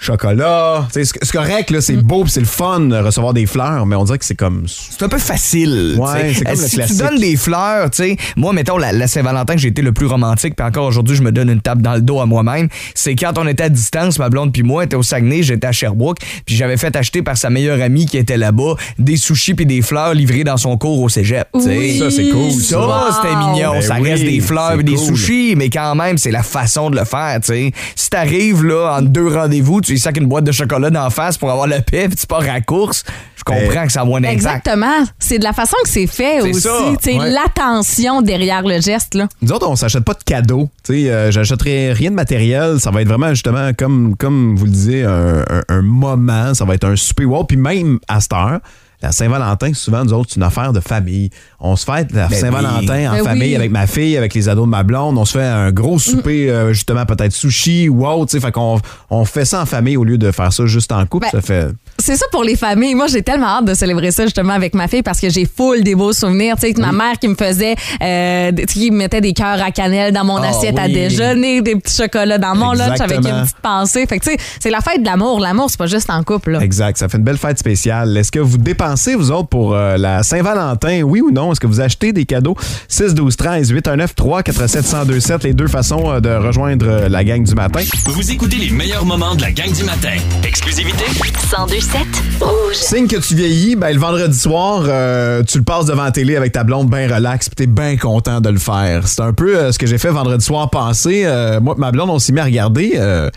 chocolat, 0.00 0.86
c'est 0.92 1.04
c'est 1.04 1.30
correct, 1.32 1.70
là, 1.70 1.78
Mm. 1.78 1.82
c'est 1.82 1.96
beau, 1.96 2.22
puis 2.24 2.32
c'est 2.32 2.40
le 2.40 2.46
fun 2.46 2.80
de 2.80 2.96
recevoir 2.96 3.32
des 3.34 3.46
fleurs, 3.46 3.86
mais 3.86 3.96
on 3.96 4.04
dirait 4.04 4.18
que 4.18 4.24
c'est 4.24 4.34
comme... 4.34 4.64
C'est 4.68 5.02
un 5.02 5.08
peu 5.08 5.18
facile. 5.18 5.96
Ouais, 5.98 6.32
c'est 6.34 6.44
comme 6.44 6.54
Euh, 6.54 6.62
le 6.62 6.68
si 6.68 6.76
classique. 6.76 6.96
tu 6.96 7.02
donnes 7.02 7.18
des 7.18 7.36
fleurs, 7.36 7.90
tu 7.90 8.02
sais, 8.02 8.16
moi, 8.36 8.52
mettons, 8.52 8.78
la, 8.78 8.92
la 8.92 9.06
Saint-Valentin, 9.08 9.56
j'ai 9.56 9.68
été 9.68 9.82
le 9.82 9.92
plus 9.92 10.06
romantique, 10.06 10.54
puis 10.56 10.66
encore 10.66 10.86
aujourd'hui, 10.86 11.16
je 11.16 11.22
me 11.22 11.32
donne 11.32 11.50
une 11.50 11.60
tape 11.60 11.80
dans 11.80 11.94
le 11.94 12.00
dos 12.00 12.20
à 12.20 12.26
moi-même. 12.26 12.68
C'est 12.94 13.14
quand 13.16 13.38
on 13.38 13.46
était 13.46 13.64
à 13.64 13.68
distance, 13.68 14.18
ma 14.18 14.28
blonde 14.28 14.52
puis 14.52 14.62
moi 14.62 14.84
était 14.84 14.96
au 14.96 15.02
Saguenay, 15.02 15.42
j'étais 15.42 15.66
à 15.66 15.72
Sherbrooke, 15.72 16.18
puis 16.44 16.56
j'avais 16.56 16.76
fait 16.76 16.94
acheter 16.96 17.22
par 17.22 17.36
sa 17.36 17.50
meilleure 17.50 17.80
amie 17.82 18.06
qui 18.06 18.18
était 18.18 18.36
là-bas 18.36 18.74
des 18.98 19.16
sushis 19.16 19.54
puis 19.54 19.66
des 19.66 19.82
fleurs 19.82 20.14
livrées 20.14 20.44
dans 20.44 20.56
son 20.56 20.76
cours 20.76 21.00
au 21.02 21.08
cégep. 21.08 21.48
Oui. 21.54 21.98
Ça, 21.98 22.10
c'est 22.10 22.28
cool, 22.30 22.52
Ça, 22.52 22.78
Wow. 22.86 23.12
c'était 23.12 23.34
mignon. 23.36 23.72
Ben 23.72 23.82
ça 23.82 23.96
oui, 24.00 24.10
reste 24.10 24.24
des 24.24 24.40
fleurs 24.40 24.80
et 24.80 24.82
des 24.82 24.94
cool. 24.94 25.16
sushis, 25.16 25.54
mais 25.56 25.70
quand 25.70 25.94
même, 25.94 26.18
c'est 26.18 26.30
la 26.30 26.42
façon 26.42 26.90
de 26.90 26.96
le 26.98 27.04
faire, 27.04 27.38
tu 27.40 27.52
sais. 27.52 27.72
Si 27.94 28.10
t'arrives, 28.10 28.64
là, 28.64 28.96
en 28.98 29.02
deux 29.02 29.28
rendez-vous, 29.28 29.80
tu 29.86 29.92
lui 29.92 29.98
sacs 30.00 30.16
une 30.16 30.26
boîte 30.26 30.44
de 30.44 30.52
chocolat 30.52 30.90
d'en 30.90 31.08
face 31.10 31.38
pour 31.38 31.50
avoir 31.50 31.66
le 31.66 31.80
paix, 31.80 32.08
puis 32.08 32.16
tu 32.16 32.26
pars 32.26 32.40
à 32.40 32.46
la 32.46 32.60
course, 32.60 33.04
je 33.36 33.42
comprends 33.44 33.86
que 33.86 33.92
ça 33.92 34.00
a 34.00 34.04
moins 34.04 34.20
d'impact. 34.20 34.36
Exactement. 34.36 35.04
C'est 35.18 35.38
de 35.38 35.44
la 35.44 35.52
façon 35.52 35.76
que 35.82 35.88
c'est 35.88 36.06
fait 36.06 36.40
C'est 36.42 36.50
aussi. 36.50 36.60
ça. 36.62 36.78
Tu 37.02 37.12
sais, 37.12 37.18
Ouais. 37.18 37.30
L'attention 37.30 38.22
derrière 38.22 38.62
le 38.62 38.80
geste. 38.80 39.14
Là. 39.14 39.28
Nous 39.42 39.52
autres, 39.52 39.68
on 39.68 39.76
s'achète 39.76 40.04
pas 40.04 40.14
de 40.14 40.22
cadeaux. 40.24 40.68
Tu 40.84 41.04
sais, 41.04 41.10
euh, 41.10 41.30
j'achèterai 41.30 41.92
rien 41.92 42.10
de 42.10 42.16
matériel. 42.16 42.80
Ça 42.80 42.90
va 42.90 43.02
être 43.02 43.08
vraiment, 43.08 43.30
justement, 43.30 43.70
comme, 43.76 44.16
comme 44.16 44.56
vous 44.56 44.64
le 44.64 44.70
disiez, 44.70 45.04
un, 45.04 45.38
un- 45.48 45.62
un 45.68 45.82
moment. 45.82 46.54
Ça 46.54 46.64
va 46.64 46.74
être 46.74 46.84
un 46.84 46.96
super 46.96 47.28
wow. 47.30 47.44
Puis 47.44 47.56
même 47.56 47.98
à 48.08 48.20
cette 48.20 48.32
heure, 48.32 48.58
la 49.02 49.12
Saint-Valentin, 49.12 49.72
souvent, 49.74 50.04
nous 50.04 50.12
autres, 50.12 50.30
c'est 50.30 50.36
une 50.36 50.42
affaire 50.42 50.72
de 50.72 50.80
famille. 50.80 51.30
On 51.60 51.76
se 51.76 51.84
fête 51.84 52.12
la 52.12 52.28
Ben 52.28 52.38
Saint-Valentin 52.38 53.10
en 53.12 53.16
Ben 53.16 53.24
famille 53.24 53.48
oui. 53.50 53.56
avec 53.56 53.70
ma 53.70 53.86
fille, 53.86 54.16
avec 54.16 54.34
les 54.34 54.48
ados 54.48 54.64
de 54.64 54.70
ma 54.70 54.82
blonde. 54.82 55.18
On 55.18 55.24
se 55.24 55.38
fait 55.38 55.44
un 55.44 55.70
gros 55.70 55.98
souper, 55.98 56.50
euh, 56.50 56.72
justement, 56.72 57.04
peut-être 57.06 57.32
sushi 57.32 57.88
ou 57.88 58.06
autre. 58.06 58.38
Fait 58.38 58.52
qu'on 58.52 58.80
on 59.10 59.24
fait 59.24 59.44
ça 59.44 59.62
en 59.62 59.66
famille 59.66 59.96
au 59.96 60.04
lieu 60.04 60.18
de 60.18 60.30
faire 60.30 60.52
ça 60.52 60.66
juste 60.66 60.92
en 60.92 61.04
couple. 61.06 61.26
Ben, 61.32 61.40
ça 61.40 61.46
fait. 61.46 61.68
C'est 61.98 62.16
ça 62.16 62.26
pour 62.30 62.44
les 62.44 62.56
familles. 62.56 62.94
Moi, 62.94 63.06
j'ai 63.06 63.22
tellement 63.22 63.58
hâte 63.58 63.64
de 63.66 63.74
célébrer 63.74 64.10
ça 64.10 64.24
justement 64.24 64.52
avec 64.52 64.74
ma 64.74 64.88
fille 64.88 65.02
parce 65.02 65.20
que 65.20 65.28
j'ai 65.30 65.46
full 65.46 65.82
des 65.82 65.94
beaux 65.94 66.12
souvenirs. 66.12 66.56
Tu 66.60 66.72
sais, 66.72 66.80
ma 66.80 66.92
mère 66.92 67.18
qui 67.18 67.28
me 67.28 67.34
faisait, 67.34 67.74
euh, 68.02 68.52
qui 68.52 68.90
me 68.90 68.96
mettait 68.96 69.20
des 69.20 69.32
cœurs 69.32 69.62
à 69.62 69.70
cannelle 69.70 70.12
dans 70.12 70.24
mon 70.24 70.36
Ah 70.38 70.48
assiette 70.48 70.78
à 70.78 70.88
déjeuner, 70.88 71.62
des 71.62 71.76
petits 71.76 71.96
chocolats 71.96 72.38
dans 72.38 72.54
mon 72.54 72.72
lunch 72.72 73.00
avec 73.00 73.18
Exactement. 73.18 73.38
une 73.38 73.44
petite 73.44 73.60
pensée. 73.62 74.06
Fait 74.06 74.18
que 74.18 74.24
tu 74.24 74.30
sais, 74.32 74.36
c'est 74.60 74.70
la 74.70 74.80
fête 74.80 75.00
de 75.00 75.06
l'amour. 75.06 75.40
L'amour, 75.40 75.70
c'est 75.70 75.78
pas 75.78 75.86
juste 75.86 76.10
en 76.10 76.22
couple. 76.22 76.52
Là. 76.52 76.60
Exact. 76.60 76.96
Ça 76.98 77.08
fait 77.08 77.18
une 77.18 77.24
belle 77.24 77.38
fête 77.38 77.58
spéciale. 77.58 78.16
Est-ce 78.16 78.30
que 78.32 78.40
vous 78.40 78.58
dépensez, 78.86 79.16
vous 79.16 79.32
autres, 79.32 79.48
pour 79.48 79.74
euh, 79.74 79.96
la 79.96 80.22
Saint-Valentin? 80.22 81.02
Oui 81.02 81.20
ou 81.20 81.32
non? 81.32 81.50
Est-ce 81.50 81.58
que 81.58 81.66
vous 81.66 81.80
achetez 81.80 82.12
des 82.12 82.24
cadeaux? 82.24 82.56
6, 82.88 83.14
12, 83.14 83.36
13, 83.36 83.70
819 83.70 84.14
3 84.14 84.42
47 84.44 84.84
1027 84.84 85.42
Les 85.42 85.54
deux 85.54 85.66
façons 85.66 86.10
euh, 86.10 86.20
de 86.20 86.30
rejoindre 86.30 86.86
euh, 86.88 87.08
la 87.08 87.24
gang 87.24 87.42
du 87.42 87.54
matin. 87.54 87.80
Vous 88.06 88.30
écoutez 88.30 88.56
les 88.56 88.70
meilleurs 88.70 89.04
moments 89.04 89.34
de 89.34 89.42
la 89.42 89.50
gang 89.50 89.72
du 89.72 89.82
matin. 89.82 90.14
Exclusivité 90.44 91.04
1027 91.20 92.00
Rouge. 92.40 92.74
Signe 92.74 93.08
que 93.08 93.16
tu 93.16 93.34
vieillis, 93.34 93.74
ben, 93.74 93.92
le 93.92 93.98
vendredi 93.98 94.38
soir, 94.38 94.84
euh, 94.86 95.42
tu 95.42 95.58
le 95.58 95.64
passes 95.64 95.86
devant 95.86 96.04
la 96.04 96.12
télé 96.12 96.36
avec 96.36 96.52
ta 96.52 96.62
blonde 96.62 96.88
bien 96.88 97.12
relax, 97.12 97.48
puis 97.48 97.56
t'es 97.56 97.66
bien 97.66 97.96
content 97.96 98.40
de 98.40 98.50
le 98.50 98.58
faire. 98.58 99.08
C'est 99.08 99.22
un 99.22 99.32
peu 99.32 99.56
euh, 99.56 99.72
ce 99.72 99.78
que 99.78 99.86
j'ai 99.86 99.98
fait 99.98 100.10
vendredi 100.10 100.44
soir 100.44 100.70
passé. 100.70 101.24
Euh, 101.24 101.60
moi 101.60 101.74
et 101.76 101.80
ma 101.80 101.90
blonde, 101.90 102.10
on 102.10 102.18
s'est 102.20 102.32
mis 102.32 102.40
à 102.40 102.44
regarder 102.44 102.92
euh, 102.96 103.30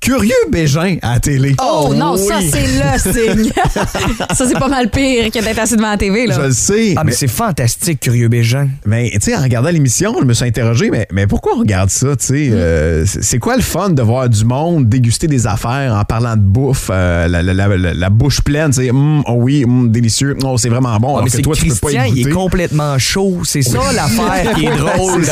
Curieux 0.00 0.30
Bégin 0.52 0.98
à 1.02 1.14
la 1.14 1.20
télé. 1.20 1.56
Oh, 1.60 1.92
non, 1.94 2.16
ça, 2.16 2.36
c'est 2.40 2.60
le 2.60 2.98
signe. 3.42 3.50
ça, 4.34 4.46
c'est 4.46 4.58
pas 4.58 4.68
mal 4.68 4.88
pire 4.88 5.24
que 5.32 5.42
d'être 5.42 5.58
assis 5.58 5.74
devant 5.76 5.90
la 5.90 5.96
TV. 5.96 6.26
Là. 6.26 6.36
Je 6.36 6.46
le 6.46 6.52
sais. 6.52 6.94
Ah, 6.96 7.02
mais 7.02 7.10
c'est 7.12 7.26
fantastique, 7.26 7.98
Curieux 8.00 8.28
Bégin. 8.28 8.68
Mais 8.84 9.10
tu 9.14 9.18
sais, 9.22 9.36
en 9.36 9.42
regardant 9.42 9.70
l'émission, 9.70 10.14
je 10.20 10.24
me 10.24 10.32
suis 10.32 10.44
interrogé, 10.44 10.90
mais, 10.90 11.08
mais 11.12 11.26
pourquoi 11.26 11.54
on 11.56 11.58
regarde 11.60 11.90
ça, 11.90 12.14
tu 12.14 12.26
sais? 12.26 12.48
euh, 12.52 13.04
c'est 13.04 13.24
c'est 13.24 13.38
quoi 13.38 13.56
le 13.56 13.62
fun 13.62 13.88
de 13.90 14.02
voir 14.02 14.28
du 14.28 14.44
monde 14.44 14.88
déguster 14.88 15.26
des 15.26 15.46
affaires 15.48 15.92
en 15.94 16.04
parlant 16.04 16.36
de 16.36 16.40
bouffe, 16.42 16.88
euh, 16.92 17.26
la, 17.26 17.42
la- 17.42 17.54
la- 17.54 17.76
la- 17.76 17.94
la 17.94 18.10
bouche 18.10 18.40
pleine, 18.42 18.70
tu 18.70 18.82
sais, 18.84 18.90
Hum, 18.90 19.22
oh 19.26 19.32
oui, 19.38 19.64
hum, 19.64 19.90
délicieux, 19.90 20.36
oh, 20.44 20.56
c'est 20.56 20.68
vraiment 20.68 20.96
bon, 21.00 21.08
Ah, 21.08 21.10
alors 21.14 21.24
mais 21.24 21.30
que 21.30 21.36
c'est 21.36 21.42
toi, 21.42 21.54
tu 21.56 21.62
peux 21.64 21.68
Christian, 21.70 22.00
pas 22.02 22.06
y 22.08 22.20
il 22.20 22.28
est 22.28 22.30
complètement 22.30 22.96
chaud. 22.98 23.38
C'est 23.44 23.62
ça 23.62 23.78
l'affaire 23.92 24.54
qui 24.54 24.66
est 24.66 24.76
drôle. 24.76 25.24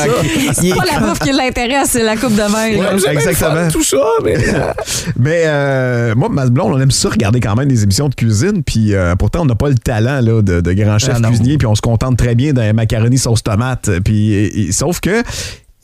C'est 0.53 0.71
pas 0.75 0.85
la 0.93 1.07
bouffe 1.07 1.21
qui 1.21 1.31
l'intéresse, 1.33 1.91
c'est 1.93 2.03
la 2.03 2.17
coupe 2.17 2.35
de 2.35 2.43
vin. 2.43 2.77
Ouais, 2.97 3.13
exactement. 3.13 3.69
tout 3.71 3.85
ça, 3.85 3.99
mais... 4.25 4.35
Mais 5.19 5.43
euh, 5.47 6.15
moi, 6.17 6.29
ma 6.29 6.47
blonde, 6.47 6.73
on 6.75 6.81
aime 6.81 6.91
ça 6.91 7.09
regarder 7.09 7.41
quand 7.41 7.55
même 7.57 7.69
des 7.69 7.83
émissions 7.83 8.09
de 8.09 8.15
cuisine. 8.15 8.63
Puis 8.65 8.95
euh, 8.95 9.15
pourtant, 9.17 9.43
on 9.43 9.47
n'a 9.47 9.55
pas 9.55 9.69
le 9.69 9.75
talent 9.77 10.21
là, 10.21 10.43
de, 10.43 10.61
de 10.61 10.73
grand 10.73 10.99
chef 10.99 11.17
Ah, 11.23 11.27
cuisinier. 11.29 11.59
Puis 11.59 11.67
on 11.67 11.75
se 11.75 11.83
contente 11.83 12.17
très 12.17 12.35
bien 12.35 12.53
d'un 12.53 12.73
macaroni 12.73 13.19
sauce 13.19 13.43
tomate. 13.43 13.91
Puis 14.05 14.33
et- 14.33 14.61
et- 14.69 14.73
sauf 14.73 15.01
que. 15.01 15.23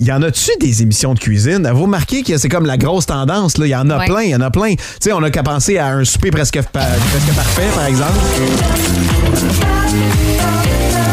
Il 0.03 0.07
y 0.07 0.12
en 0.12 0.23
a-tu 0.23 0.49
des 0.61 0.81
émissions 0.81 1.12
de 1.12 1.19
cuisine? 1.19 1.71
Vous 1.75 1.83
remarquez 1.83 2.23
que 2.23 2.39
c'est 2.39 2.49
comme 2.49 2.65
la 2.65 2.79
grosse 2.79 3.05
tendance, 3.05 3.59
là? 3.59 3.67
Il 3.67 3.69
y 3.69 3.77
en 3.77 3.91
a 3.91 3.99
Ouais. 3.99 4.07
plein, 4.07 4.23
il 4.23 4.31
y 4.31 4.35
en 4.35 4.41
a 4.41 4.50
plein. 4.50 4.71
Tu 4.75 4.83
sais, 4.99 5.12
on 5.12 5.23
a 5.23 5.29
qu'à 5.31 5.43
penser 5.43 5.77
à 5.77 5.89
un 5.89 6.05
souper 6.05 6.31
presque, 6.31 6.55
pa- 6.73 6.81
presque 7.11 7.35
parfait, 7.37 7.69
par 7.75 7.85
exemple. 7.85 8.19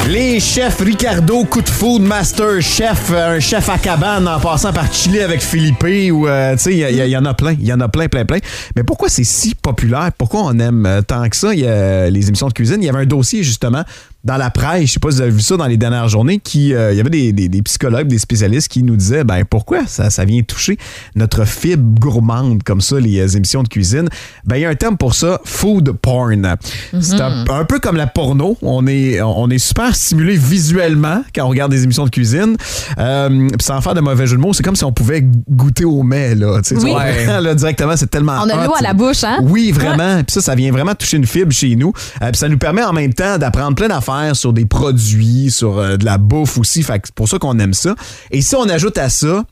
Les 0.08 0.40
chefs 0.40 0.80
Ricardo, 0.80 1.44
coup 1.44 1.62
de 1.62 1.68
foudre, 1.68 2.06
master 2.06 2.62
chef, 2.62 3.12
euh, 3.12 3.36
un 3.36 3.40
chef 3.42 3.68
à 3.68 3.78
cabane 3.78 4.26
en 4.26 4.40
passant 4.40 4.72
par 4.72 4.92
Chili 4.94 5.20
avec 5.20 5.42
Philippe 5.42 5.84
ou 6.14 6.28
euh, 6.28 6.54
tu 6.54 6.60
sais, 6.60 6.78
il 6.78 7.08
y, 7.10 7.18
en 7.18 7.26
a 7.26 7.34
plein, 7.34 7.52
il 7.52 7.66
y 7.66 7.74
en 7.74 7.82
a 7.82 7.90
plein, 7.90 8.08
plein, 8.08 8.24
plein. 8.24 8.38
Mais 8.78 8.84
pourquoi 8.84 9.10
c'est 9.10 9.26
si 9.26 9.54
populaire? 9.54 10.12
Pourquoi 10.18 10.44
on 10.46 10.58
aime 10.60 10.86
euh, 10.86 11.02
tant 11.02 11.28
que 11.28 11.36
ça? 11.36 11.54
Les 11.54 12.28
émissions 12.28 12.48
de 12.48 12.54
cuisine. 12.54 12.78
Il 12.80 12.86
y 12.86 12.90
avait 12.90 13.00
un 13.00 13.06
dossier 13.06 13.44
justement 13.44 13.84
dans 14.28 14.38
la 14.38 14.50
presse, 14.52 14.88
je 14.88 14.92
sais 14.94 15.00
pas 15.00 15.10
si 15.10 15.16
vous 15.18 15.22
avez 15.22 15.32
vu 15.32 15.42
ça 15.42 15.56
dans 15.58 15.66
les 15.66 15.78
dernières 15.78 16.10
journées, 16.10 16.38
qui 16.40 16.74
euh, 16.74 16.92
il 16.92 16.98
y 16.98 17.00
avait 17.00 17.10
des, 17.10 17.32
des- 17.34 17.48
des 17.50 17.62
psychologues, 17.64 18.08
des 18.08 18.20
spécialistes 18.20 18.68
qui 18.68 18.84
nous 18.84 18.96
disaient 18.98 19.24
ben 19.24 19.44
pourquoi 19.50 19.88
ça, 19.88 20.10
ça 20.10 20.26
vient 20.26 20.42
toucher 20.44 20.78
notre 21.16 21.46
fibre 21.46 22.00
gourmande 22.00 22.62
comme 22.64 22.82
ça, 22.82 23.00
les 23.00 23.20
euh, 23.20 23.38
émissions 23.38 23.64
de 23.64 23.70
cuisine? 23.70 24.10
Ben 24.46 24.58
il 24.58 24.62
y 24.62 24.66
a 24.66 24.70
un 24.70 24.76
terme 24.76 24.98
pour 24.98 25.16
ça, 25.16 25.40
food 25.46 25.94
porn. 25.94 26.56
C'est 27.00 27.22
un, 27.22 27.46
un 27.50 27.64
peu 27.66 27.80
comme 27.80 27.96
la 27.96 28.08
porno. 28.08 28.58
On 28.62 28.86
est, 28.86 29.22
on 29.22 29.50
est 29.50 29.58
super 29.60 29.96
stimulé 29.96 30.36
visuellement 30.36 31.24
quand 31.34 31.46
on 31.46 31.50
regarde 31.50 31.72
des 31.72 31.84
émissions 31.84 32.06
de 32.06 32.10
cuisine. 32.10 32.58
Euh, 33.00 33.48
sans 33.62 33.80
faire 33.82 33.94
de 33.94 34.02
mauvais 34.02 34.28
jeu 34.28 34.36
de 34.36 34.42
mots, 34.42 34.54
c'est 34.54 34.64
comme 34.64 34.76
si 34.76 34.84
on 34.84 34.92
pouvait 34.92 35.24
goûter 35.50 35.86
au 35.86 36.04
mets 36.04 36.36
là. 36.36 36.62
Tu 36.62 36.76
là, 36.76 37.56
directement, 37.56 37.96
c'est 37.96 38.10
tellement 38.12 38.40
On 38.44 38.50
a 38.50 38.66
l'eau 38.66 38.74
à 38.78 38.82
la 38.82 38.94
bouche, 38.94 39.24
hein? 39.24 39.38
Oui, 39.44 39.72
vraiment. 39.72 40.18
Puis 40.24 40.34
ça, 40.34 40.42
ça 40.42 40.56
vient 40.56 40.72
vraiment 40.72 40.96
toucher 40.96 41.16
une 41.18 41.26
fibre 41.26 41.52
chez 41.54 41.76
nous. 41.78 41.94
Euh, 42.22 42.32
puis 42.32 42.38
ça 42.40 42.50
nous 42.50 42.58
permet 42.58 42.84
en 42.84 42.92
même 42.94 43.14
temps 43.14 43.38
d'apprendre 43.38 43.76
plein 43.76 43.88
d'affaires 43.88 44.17
sur 44.34 44.54
des 44.54 44.66
produits, 44.66 45.52
sur 45.52 45.78
euh, 45.78 45.98
de 45.98 46.06
la 46.06 46.18
bouffe 46.18 46.58
aussi. 46.58 46.84
C'est 46.84 47.14
pour 47.14 47.28
ça 47.28 47.40
qu'on 47.40 47.60
aime 47.60 47.74
ça. 47.74 47.96
Et 48.32 48.42
si 48.42 48.56
on 48.56 48.68
ajoute 48.70 48.98
à 48.98 49.10
ça 49.10 49.44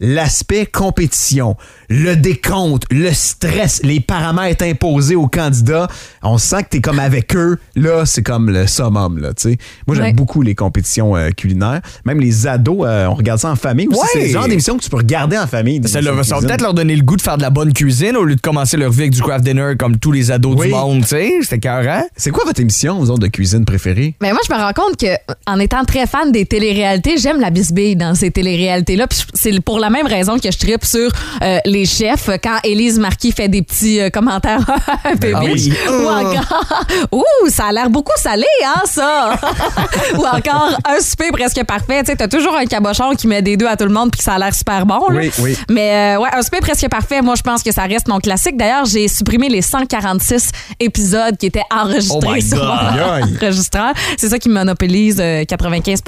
l'aspect 0.00 0.66
compétition, 0.66 1.56
le 1.88 2.14
décompte, 2.16 2.84
le 2.90 3.12
stress, 3.12 3.80
les 3.82 4.00
paramètres 4.00 4.64
imposés 4.64 5.14
aux 5.16 5.28
candidats, 5.28 5.88
on 6.22 6.38
sent 6.38 6.64
que 6.64 6.68
t'es 6.70 6.80
comme 6.80 6.98
avec 6.98 7.34
eux. 7.36 7.58
Là, 7.76 8.04
c'est 8.06 8.22
comme 8.22 8.50
le 8.50 8.66
summum, 8.66 9.18
là, 9.18 9.34
tu 9.34 9.50
sais. 9.50 9.58
Moi, 9.86 9.96
j'aime 9.96 10.04
Ouais. 10.06 10.12
beaucoup 10.12 10.42
les 10.42 10.54
compétitions 10.54 11.16
euh, 11.16 11.30
culinaires. 11.30 11.80
Même 12.04 12.20
les 12.20 12.46
ados, 12.46 12.84
euh, 12.86 13.06
on 13.06 13.14
regarde 13.14 13.40
ça 13.40 13.50
en 13.50 13.56
famille 13.56 13.88
aussi. 13.88 13.98
Ouais. 14.00 14.06
C'est 14.12 14.26
le 14.26 14.32
genre 14.32 14.48
d'émission 14.48 14.76
que 14.76 14.82
tu 14.82 14.90
peux 14.90 14.96
regarder 14.98 15.38
en 15.38 15.46
famille. 15.46 15.80
Ça, 15.86 16.00
leur- 16.00 16.14
va 16.14 16.22
cuisine. 16.22 16.38
peut-être 16.46 16.60
leur 16.62 16.74
donner 16.74 16.96
le 16.96 17.02
goût 17.02 17.16
de 17.16 17.22
faire 17.22 17.36
de 17.36 17.42
la 17.42 17.50
bonne 17.50 17.72
cuisine 17.72 18.16
au 18.16 18.24
lieu 18.24 18.34
de 18.36 18.40
commencer 18.40 18.76
leur 18.76 18.90
vie 18.90 19.02
avec 19.02 19.12
du 19.12 19.22
craft 19.22 19.44
dinner 19.44 19.74
comme 19.78 19.96
tous 19.98 20.12
les 20.12 20.30
ados 20.30 20.56
Oui. 20.58 20.66
du 20.66 20.72
monde, 20.72 21.02
tu 21.02 21.08
sais. 21.08 21.30
C'était 21.42 21.58
carré. 21.60 22.02
C'est 22.16 22.30
quoi 22.30 22.44
votre 22.44 22.60
émission, 22.60 22.98
vous 22.98 23.10
autres, 23.10 23.20
de 23.20 23.26
cuisine 23.28 23.64
préférée? 23.64 24.14
Mais 24.20 24.30
moi, 24.32 24.40
je 24.48 24.52
me 24.52 24.58
rends 24.58 24.72
compte 24.72 24.96
que 24.98 25.06
en 25.46 25.58
étant 25.58 25.84
très 25.84 26.06
fan 26.06 26.32
des 26.32 26.44
téléréalités, 26.46 27.16
j'aime 27.18 27.40
la 27.40 27.50
bisbille 27.50 27.96
dans 27.96 28.14
ces 28.14 28.30
téléréalités-là. 28.30 29.06
Puis 29.06 29.20
c'est 29.34 29.60
pour 29.60 29.78
la 29.84 29.90
même 29.90 30.06
raison 30.06 30.38
que 30.38 30.50
je 30.50 30.58
tripe 30.58 30.84
sur 30.84 31.10
euh, 31.42 31.58
les 31.66 31.84
chefs. 31.84 32.30
Quand 32.42 32.58
Élise 32.64 32.98
Marquis 32.98 33.32
fait 33.32 33.48
des 33.48 33.60
petits 33.62 34.00
euh, 34.00 34.08
commentaires 34.10 34.60
un 35.04 35.16
peu 35.16 35.32
Ah 35.34 35.40
bitch. 35.40 35.66
oui. 35.66 35.74
Ou 35.90 36.08
encore, 36.08 36.84
ouh, 37.12 37.48
ça 37.50 37.66
a 37.66 37.72
l'air 37.72 37.90
beaucoup 37.90 38.12
salé, 38.16 38.46
hein, 38.64 38.80
ça. 38.86 39.38
Ou 40.14 40.24
encore, 40.24 40.78
un 40.88 41.00
souper 41.00 41.30
presque 41.32 41.62
parfait. 41.64 42.00
Tu 42.02 42.10
sais, 42.12 42.16
t'as 42.16 42.28
toujours 42.28 42.56
un 42.56 42.64
cabochon 42.64 43.10
qui 43.14 43.26
met 43.26 43.42
des 43.42 43.56
deux 43.56 43.66
à 43.66 43.76
tout 43.76 43.84
le 43.84 43.92
monde 43.92 44.10
puis 44.10 44.18
que 44.18 44.24
ça 44.24 44.34
a 44.34 44.38
l'air 44.38 44.54
super 44.54 44.86
bon. 44.86 45.08
là. 45.10 45.20
Oui, 45.20 45.30
oui. 45.40 45.56
Mais 45.70 46.14
euh, 46.16 46.20
ouais, 46.20 46.30
un 46.32 46.42
souper 46.42 46.60
presque 46.60 46.88
parfait, 46.88 47.20
moi, 47.20 47.34
je 47.36 47.42
pense 47.42 47.62
que 47.62 47.72
ça 47.72 47.82
reste 47.82 48.08
mon 48.08 48.20
classique. 48.20 48.56
D'ailleurs, 48.56 48.86
j'ai 48.86 49.06
supprimé 49.08 49.48
les 49.50 49.60
146 49.62 50.50
épisodes 50.80 51.36
qui 51.36 51.46
étaient 51.46 51.62
enregistrés 51.70 52.38
Oh 52.38 52.40
sur 52.40 52.64
mon 52.64 53.42
enregistreur. 53.42 53.92
C'est 54.16 54.28
ça 54.30 54.38
qui 54.38 54.48
monopolise 54.48 55.18
euh, 55.20 55.44
95 55.44 56.00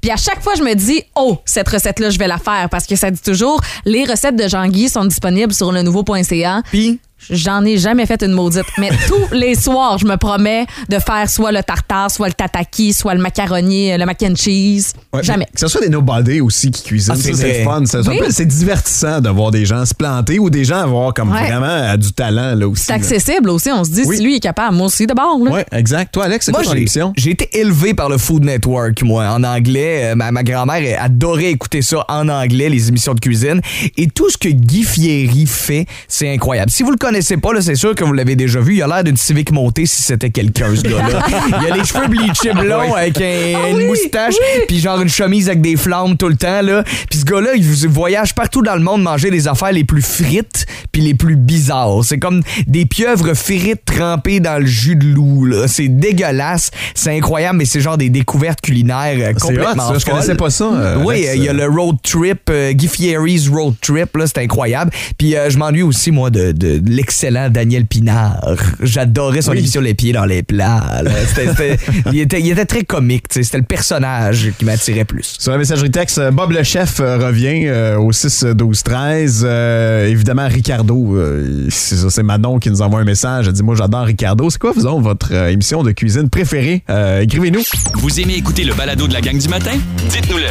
Puis 0.00 0.10
à 0.10 0.16
chaque 0.16 0.42
fois, 0.42 0.54
je 0.56 0.62
me 0.62 0.74
dis, 0.74 1.02
oh, 1.14 1.38
cette 1.44 1.68
recette-là, 1.68 2.10
je 2.10 2.18
vais 2.18 2.28
la 2.28 2.38
faire 2.38 2.68
parce 2.70 2.86
que 2.86 2.96
ça 3.02 3.10
dit 3.10 3.20
toujours, 3.20 3.60
les 3.84 4.04
recettes 4.04 4.36
de 4.36 4.46
Jean-Guy 4.46 4.88
sont 4.88 5.04
disponibles 5.04 5.52
sur 5.52 5.72
le 5.72 5.82
nouveau.ca. 5.82 6.62
Puis, 6.70 7.00
J'en 7.30 7.64
ai 7.64 7.78
jamais 7.78 8.06
fait 8.06 8.22
une 8.22 8.32
maudite. 8.32 8.64
Mais 8.78 8.90
tous 9.08 9.34
les 9.34 9.54
soirs, 9.54 9.98
je 9.98 10.06
me 10.06 10.16
promets 10.16 10.66
de 10.88 10.98
faire 10.98 11.28
soit 11.28 11.52
le 11.52 11.62
tartare, 11.62 12.10
soit 12.10 12.28
le 12.28 12.34
tataki, 12.34 12.92
soit 12.92 13.14
le 13.14 13.20
macaroni, 13.20 13.92
euh, 13.92 13.96
le 13.98 14.06
mac 14.06 14.22
and 14.22 14.34
cheese. 14.36 14.92
Ouais, 15.12 15.22
jamais. 15.22 15.46
Que 15.54 15.60
ce 15.60 15.68
soit 15.68 15.80
des 15.80 15.88
nobody 15.88 16.40
aussi 16.40 16.70
qui 16.70 16.82
cuisinent, 16.82 17.14
Ah, 17.16 17.20
c'est 17.22 17.64
fun. 17.64 17.82
C'est 17.86 18.06
Oui. 18.08 18.46
divertissant 18.46 19.20
de 19.20 19.28
voir 19.28 19.50
des 19.50 19.64
gens 19.64 19.84
se 19.84 19.94
planter 19.94 20.38
ou 20.38 20.50
des 20.50 20.64
gens 20.64 20.78
avoir 20.82 21.14
comme 21.14 21.30
Ouais. 21.32 21.46
vraiment 21.46 21.66
euh, 21.66 21.96
du 21.96 22.12
talent 22.12 22.54
là 22.54 22.66
aussi. 22.68 22.84
C'est 22.84 22.92
là. 22.92 22.96
accessible 22.98 23.50
aussi. 23.50 23.70
On 23.70 23.84
se 23.84 23.90
dit, 23.90 24.02
Oui. 24.06 24.16
si 24.16 24.22
lui 24.22 24.36
est 24.36 24.40
capable, 24.40 24.76
moi 24.76 24.86
aussi, 24.86 25.06
de 25.06 25.14
bord. 25.14 25.38
là. 25.44 25.50
Ouais, 25.50 25.66
exact. 25.72 26.12
Toi, 26.12 26.24
Alex, 26.24 26.46
c'est 26.46 26.52
quoi 26.52 26.62
ton 26.64 26.72
j'ai 26.72 26.78
émission? 26.78 27.12
j'ai 27.16 27.30
été 27.30 27.48
élevé 27.58 27.94
par 27.94 28.08
le 28.08 28.18
Food 28.18 28.44
Network, 28.44 29.02
moi, 29.02 29.26
en 29.28 29.42
anglais. 29.44 30.10
Euh, 30.12 30.14
Ma, 30.16 30.30
ma 30.30 30.42
grand-mère 30.42 31.02
adorait 31.02 31.50
écouter 31.52 31.82
ça 31.82 32.04
en 32.08 32.28
anglais, 32.28 32.68
les 32.68 32.88
émissions 32.88 33.14
de 33.14 33.20
cuisine. 33.20 33.60
Et 33.96 34.08
tout 34.08 34.28
ce 34.30 34.36
que 34.38 34.48
Guy 34.48 34.82
Fieri 34.82 35.46
fait, 35.46 35.86
c'est 36.08 36.32
incroyable. 36.32 36.70
Si 36.70 36.82
vous 36.82 36.90
le 36.90 36.96
connaissez 36.96 37.11
pas, 37.40 37.52
là, 37.52 37.60
c'est 37.60 37.74
sûr 37.74 37.94
que 37.94 38.04
vous 38.04 38.12
l'avez 38.12 38.36
déjà 38.36 38.60
vu. 38.60 38.76
Il 38.76 38.82
a 38.82 38.86
l'air 38.86 39.04
d'une 39.04 39.16
civique 39.16 39.52
montée 39.52 39.86
si 39.86 40.02
c'était 40.02 40.30
quelqu'un, 40.30 40.74
ce 40.74 40.82
gars-là. 40.82 41.20
Il 41.62 41.70
a 41.72 41.76
les 41.76 41.84
cheveux 41.84 42.06
bleachés 42.08 42.52
blonds 42.52 42.94
avec 42.94 43.20
un- 43.20 43.70
une 43.78 43.86
moustache, 43.86 44.34
puis 44.68 44.78
genre 44.80 45.00
une 45.00 45.08
chemise 45.08 45.48
avec 45.48 45.60
des 45.60 45.76
flammes 45.76 46.16
tout 46.16 46.28
le 46.28 46.36
temps. 46.36 46.62
Là. 46.62 46.84
Puis 47.10 47.20
ce 47.20 47.24
gars-là, 47.24 47.50
il 47.56 47.64
voyage 47.88 48.34
partout 48.34 48.62
dans 48.62 48.74
le 48.74 48.80
monde 48.80 49.02
manger 49.02 49.30
les 49.30 49.48
affaires 49.48 49.72
les 49.72 49.84
plus 49.84 50.02
frites 50.02 50.66
puis 50.92 51.02
les 51.02 51.14
plus 51.14 51.36
bizarres. 51.36 52.04
C'est 52.04 52.18
comme 52.18 52.42
des 52.66 52.86
pieuvres 52.86 53.34
frites 53.34 53.84
trempées 53.84 54.40
dans 54.40 54.58
le 54.60 54.66
jus 54.66 54.96
de 54.96 55.06
loup. 55.06 55.48
C'est 55.66 55.88
dégueulasse. 55.88 56.70
C'est 56.94 57.16
incroyable, 57.16 57.58
mais 57.58 57.64
c'est 57.64 57.80
genre 57.80 57.98
des 57.98 58.10
découvertes 58.10 58.60
culinaires 58.60 59.16
euh, 59.18 59.32
hot, 59.32 59.40
complètement 59.40 59.88
ça. 59.92 59.98
Je 59.98 60.04
connaissais 60.04 60.34
pas 60.34 60.50
ça. 60.50 60.64
euh, 60.72 60.96
Oui, 61.04 61.26
euh, 61.26 61.34
il 61.34 61.44
y 61.44 61.48
a 61.48 61.52
le 61.52 61.66
road 61.66 61.96
trip, 62.02 62.42
euh, 62.50 62.72
Guy 62.72 62.88
Fieri's 62.88 63.48
road 63.48 63.74
trip, 63.80 64.16
là, 64.16 64.26
c'est 64.26 64.38
incroyable. 64.38 64.90
Puis 65.18 65.36
euh, 65.36 65.50
je 65.50 65.58
m'ennuie 65.58 65.82
aussi, 65.82 66.10
moi, 66.10 66.30
de, 66.30 66.52
de- 66.52 66.78
de 66.78 66.90
l'excellent 67.02 67.50
Daniel 67.50 67.84
Pinard. 67.86 68.40
J'adorais 68.80 69.42
son 69.42 69.50
Oui. 69.50 69.58
émission 69.58 69.80
Les 69.80 69.94
pieds 69.94 70.12
dans 70.12 70.24
les 70.24 70.42
plats. 70.44 71.00
là. 71.02 71.10
C'était- 71.26 71.48
c'était- 71.48 71.78
il, 72.12 72.20
était, 72.20 72.40
il 72.40 72.50
était 72.50 72.64
très 72.64 72.84
comique, 72.84 73.24
c'était 73.30 73.58
le 73.58 73.64
personnage 73.64 74.52
qui 74.56 74.64
m'attirait 74.64 75.04
plus. 75.04 75.34
Sur 75.38 75.50
la 75.50 75.58
messagerie 75.58 75.90
texte, 75.90 76.20
Bob 76.32 76.52
le 76.52 76.62
chef 76.62 77.00
euh, 77.00 77.18
revient 77.18 77.64
euh, 77.66 77.98
au 77.98 78.12
6 78.12 78.44
12 78.54 78.82
13. 78.84 79.42
Euh, 79.44 80.06
évidemment, 80.06 80.46
Ricardo, 80.48 81.16
euh, 81.16 81.66
c'est 81.70 81.96
ça, 81.96 82.08
c'est 82.08 82.22
Manon 82.22 82.58
qui 82.60 82.70
nous 82.70 82.82
envoie 82.82 83.00
un 83.00 83.04
message. 83.04 83.48
Elle 83.48 83.52
dit 83.54 83.62
Moi, 83.64 83.74
j'adore 83.74 84.04
Ricardo. 84.04 84.48
C'est 84.50 84.58
quoi, 84.60 84.72
vous 84.72 84.86
autres, 84.86 85.00
votre 85.02 85.28
euh, 85.32 85.48
émission 85.48 85.82
de 85.82 85.90
cuisine 85.90 86.28
préférée? 86.30 86.84
Euh, 86.88 87.20
Écrivez-nous. 87.22 87.62
Vous 87.94 88.20
aimez 88.20 88.34
écouter 88.36 88.62
le 88.64 88.74
balado 88.74 89.08
de 89.08 89.12
la 89.12 89.20
gang 89.20 89.36
du 89.36 89.48
matin? 89.48 89.72
Dites-nous-le. 90.08 90.46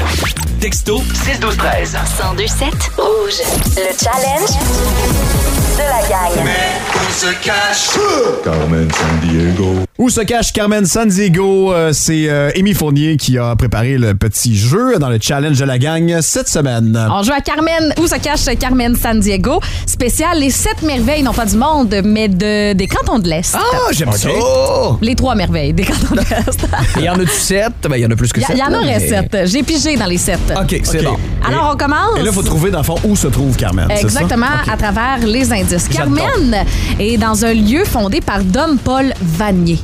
Texto 0.59 1.01
61213. 1.23 1.95
1027 2.37 2.73
Rouge. 2.97 3.41
Le 3.77 3.93
challenge 4.03 5.60
de 5.77 5.83
la 5.83 6.01
gang. 6.09 6.31
Carmen 8.43 8.87
San 8.91 9.19
Diego. 9.29 9.75
Où 9.97 10.09
se 10.09 10.21
cache 10.21 10.51
Carmen 10.51 10.85
San 10.85 11.07
Diego? 11.09 11.71
Euh, 11.73 11.91
c'est 11.93 12.27
euh, 12.29 12.49
Amy 12.57 12.73
Fournier 12.73 13.17
qui 13.17 13.37
a 13.37 13.55
préparé 13.55 13.97
le 13.97 14.15
petit 14.15 14.57
jeu 14.57 14.97
dans 14.97 15.09
le 15.09 15.19
challenge 15.21 15.59
de 15.59 15.65
la 15.65 15.77
gang 15.77 16.19
cette 16.21 16.47
semaine. 16.47 16.97
On 17.11 17.21
joue 17.21 17.33
à 17.33 17.41
Carmen, 17.41 17.93
où 17.99 18.07
se 18.07 18.15
cache 18.15 18.45
Carmen 18.57 18.95
San 18.95 19.19
Diego? 19.19 19.59
Spécial, 19.85 20.39
les 20.39 20.49
sept 20.49 20.81
merveilles, 20.81 21.21
non 21.23 21.33
pas 21.33 21.45
du 21.45 21.55
monde, 21.57 21.93
mais 22.03 22.27
de, 22.27 22.73
des 22.73 22.87
cantons 22.87 23.19
de 23.19 23.27
l'Est. 23.29 23.55
Ah, 23.55 23.61
j'aime 23.91 24.11
ça! 24.13 24.29
Les 25.01 25.15
trois 25.15 25.35
merveilles 25.35 25.73
des 25.73 25.83
cantons 25.83 26.15
de 26.15 26.21
l'Est. 26.21 26.67
Il 26.97 27.03
y 27.03 27.09
en 27.09 27.15
a-tu 27.19 27.27
sept? 27.29 27.73
Ben, 27.83 27.95
il 27.97 28.01
y 28.01 28.05
en 28.05 28.11
a 28.11 28.15
plus 28.15 28.31
que 28.33 28.41
sept. 28.41 28.49
il 28.53 28.57
y 28.59 28.63
en 28.63 28.69
là, 28.69 28.77
aurait 28.79 28.99
mais- 28.99 29.07
sept. 29.07 29.37
J'ai 29.45 29.63
pigé 29.63 29.95
dans 29.95 30.05
les 30.07 30.17
sept. 30.17 30.39
OK, 30.59 30.79
c'est 30.83 31.03
bon. 31.03 31.17
Alors, 31.47 31.71
on 31.73 31.77
commence? 31.77 32.17
Et 32.17 32.21
là, 32.23 32.27
il 32.27 32.33
faut 32.33 32.43
trouver, 32.43 32.71
dans 32.71 32.79
le 32.79 32.83
fond, 32.83 32.95
où 33.03 33.15
se 33.15 33.27
trouve 33.27 33.55
Carmen. 33.55 33.85
c'est 33.89 34.01
ça? 34.09 34.21
Exactement, 34.21 34.47
à 34.71 34.77
travers 34.77 35.19
les 35.25 35.51
Carmen 35.89 36.65
est 36.99 37.17
dans 37.17 37.45
un 37.45 37.53
lieu 37.53 37.83
fondé 37.85 38.21
par 38.21 38.43
Don 38.43 38.77
Paul 38.83 39.13
Vanier. 39.21 39.79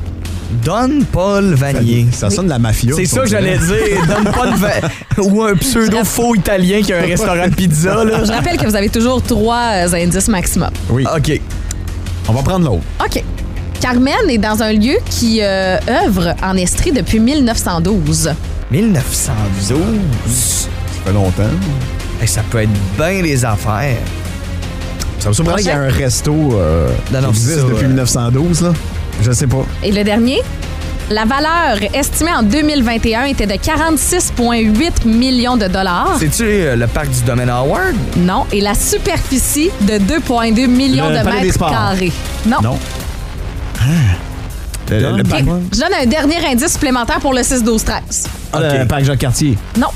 Don 0.63 0.99
Paul 1.11 1.53
Vanier. 1.55 2.07
Ça 2.11 2.29
sonne 2.29 2.45
de 2.45 2.51
la 2.51 2.59
mafia. 2.59 2.93
C'est 2.95 3.05
ça 3.05 3.21
que 3.21 3.27
j'allais 3.27 3.57
dire. 3.57 4.05
Don 4.07 4.31
Paul 4.31 4.53
Va- 4.55 5.21
Ou 5.23 5.43
un 5.43 5.55
pseudo-faux 5.55 6.35
italien 6.35 6.81
qui 6.81 6.93
a 6.93 6.99
un 6.99 7.01
restaurant 7.05 7.47
de 7.47 7.53
pizza, 7.53 8.03
là. 8.03 8.23
Je 8.23 8.31
rappelle 8.31 8.57
que 8.57 8.65
vous 8.65 8.75
avez 8.75 8.89
toujours 8.89 9.21
trois 9.21 9.87
euh, 9.87 9.93
indices 9.93 10.27
maximum. 10.29 10.69
Oui. 10.89 11.05
OK. 11.15 11.39
On 12.29 12.33
va 12.33 12.41
prendre 12.43 12.65
l'autre. 12.65 12.83
OK. 13.05 13.23
Carmen 13.81 14.13
est 14.29 14.37
dans 14.37 14.63
un 14.63 14.71
lieu 14.73 14.95
qui 15.09 15.39
euh, 15.41 15.77
œuvre 16.05 16.33
en 16.41 16.55
Estrie 16.57 16.91
depuis 16.91 17.19
1912. 17.19 18.31
1912. 18.71 19.77
Ça 19.77 20.67
fait 21.05 21.13
longtemps. 21.13 21.43
Hey, 22.21 22.27
ça 22.27 22.41
peut 22.49 22.61
être 22.63 22.71
bien 22.97 23.21
les 23.21 23.45
affaires. 23.45 23.97
Ça 25.19 25.29
me 25.29 25.33
surprend 25.33 25.55
qu'il 25.55 25.65
y 25.65 25.69
ait 25.69 25.73
un 25.73 25.89
resto 25.89 26.33
euh, 26.53 26.89
Non, 27.11 27.21
non, 27.21 27.27
qui 27.31 27.37
existe 27.39 27.59
ça, 27.59 27.67
depuis 27.67 27.85
euh. 27.85 27.89
1912. 27.89 28.61
Là. 28.61 28.73
Je 29.21 29.31
sais 29.31 29.47
pas. 29.47 29.65
Et 29.83 29.91
le 29.91 30.03
dernier, 30.03 30.41
la 31.09 31.25
valeur 31.25 31.77
estimée 31.93 32.33
en 32.37 32.43
2021 32.43 33.23
était 33.25 33.47
de 33.47 33.53
46,8 33.53 35.07
millions 35.07 35.57
de 35.57 35.67
dollars. 35.67 36.17
C'est-tu 36.19 36.43
euh, 36.43 36.75
le 36.75 36.87
parc 36.87 37.09
du 37.09 37.21
domaine 37.23 37.49
Howard? 37.49 37.95
Non. 38.17 38.45
Et 38.51 38.61
la 38.61 38.75
superficie 38.75 39.71
de 39.81 39.93
2,2 39.93 40.67
millions 40.67 41.09
Le 41.09 41.19
de 41.19 41.23
mètres 41.29 41.59
carrés. 41.59 42.11
Non. 42.45 42.57
Non. 42.61 42.77
Le, 44.89 44.99
le- 44.99 45.17
le 45.17 45.21
OK. 45.21 45.27
parc, 45.29 45.43
Je 45.73 45.79
donne 45.79 45.93
un 46.01 46.05
dernier 46.05 46.37
indice 46.49 46.73
supplémentaire 46.73 47.19
pour 47.19 47.33
le 47.33 47.41
6-12-13. 47.41 48.27
Ah, 48.53 48.59
le 48.61 48.85
parc 48.87 49.03
Jacques-Cartier. 49.03 49.57
Non. 49.77 49.87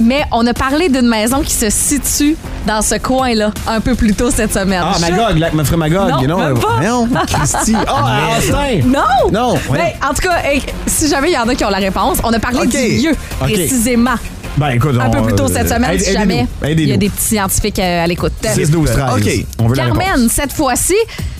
Mais 0.00 0.22
on 0.32 0.46
a 0.46 0.54
parlé 0.54 0.88
d'une 0.88 1.08
maison 1.08 1.40
qui 1.42 1.52
se 1.54 1.70
situe 1.70 2.36
dans 2.66 2.82
ce 2.82 2.96
coin-là 2.96 3.50
un 3.66 3.80
peu 3.80 3.94
plus 3.94 4.14
tôt 4.14 4.30
cette 4.30 4.52
semaine. 4.52 4.82
Ah, 4.84 4.98
Magog, 5.00 5.38
lac 5.38 5.52
Mafré 5.54 5.76
Magog. 5.76 6.10
Non, 6.10 6.18
you 6.20 6.26
know, 6.26 6.38
même 6.38 6.58
pas. 6.58 6.74
voyons, 6.76 7.08
Christy. 7.26 7.74
Ah, 7.86 8.36
Austin. 8.38 8.80
Non! 8.86 9.30
Non, 9.32 9.52
ouais. 9.70 9.78
Ben, 10.00 10.08
en 10.08 10.14
tout 10.14 10.22
cas, 10.22 10.42
hey, 10.44 10.62
si 10.86 11.08
jamais 11.08 11.30
il 11.30 11.34
y 11.34 11.38
en 11.38 11.48
a 11.48 11.54
qui 11.54 11.64
ont 11.64 11.70
la 11.70 11.78
réponse, 11.78 12.18
on 12.24 12.32
a 12.32 12.38
parlé 12.38 12.66
du 12.66 12.76
lieu 13.06 13.12
précisément 13.40 14.14
Ben, 14.56 14.70
écoute, 14.70 14.96
un 15.00 15.06
on, 15.06 15.10
peu 15.10 15.22
plus 15.22 15.34
tôt 15.34 15.48
cette 15.48 15.70
euh, 15.70 15.74
semaine, 15.76 15.90
aide- 15.92 16.00
si 16.00 16.12
jamais 16.12 16.46
il 16.64 16.88
y 16.88 16.92
a 16.92 16.96
des 16.96 17.08
petits 17.08 17.24
scientifiques 17.36 17.78
euh, 17.78 18.04
à 18.04 18.06
l'écoute. 18.06 18.32
6, 18.42 18.70
12, 18.70 18.90
13. 18.90 19.02
OK. 19.16 19.46
On 19.60 19.68
veut 19.68 19.76
la 19.76 19.84
réponse. 19.84 19.98
Carmen, 19.98 20.28
cette 20.28 20.52
fois-ci, 20.52 20.94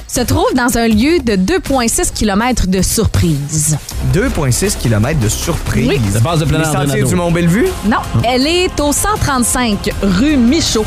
se 0.08 0.20
trouve 0.22 0.52
dans 0.54 0.78
un 0.78 0.88
lieu 0.88 1.18
de 1.20 1.34
2,6 1.34 2.12
km 2.12 2.66
de 2.66 2.82
surprise. 2.82 3.76
2,6 4.12 4.78
km 4.78 5.20
de 5.20 5.28
surprise. 5.28 5.88
Oui. 5.88 6.00
De 6.12 6.18
base 6.18 6.40
de 6.40 6.46
plein 6.46 6.64
sentiers 6.64 7.04
du 7.04 7.14
Mont-Bellevue? 7.14 7.66
Non, 7.84 7.98
elle 8.24 8.46
est 8.46 8.80
au 8.80 8.90
135 8.92 9.90
rue 10.02 10.36
Michaud. 10.36 10.86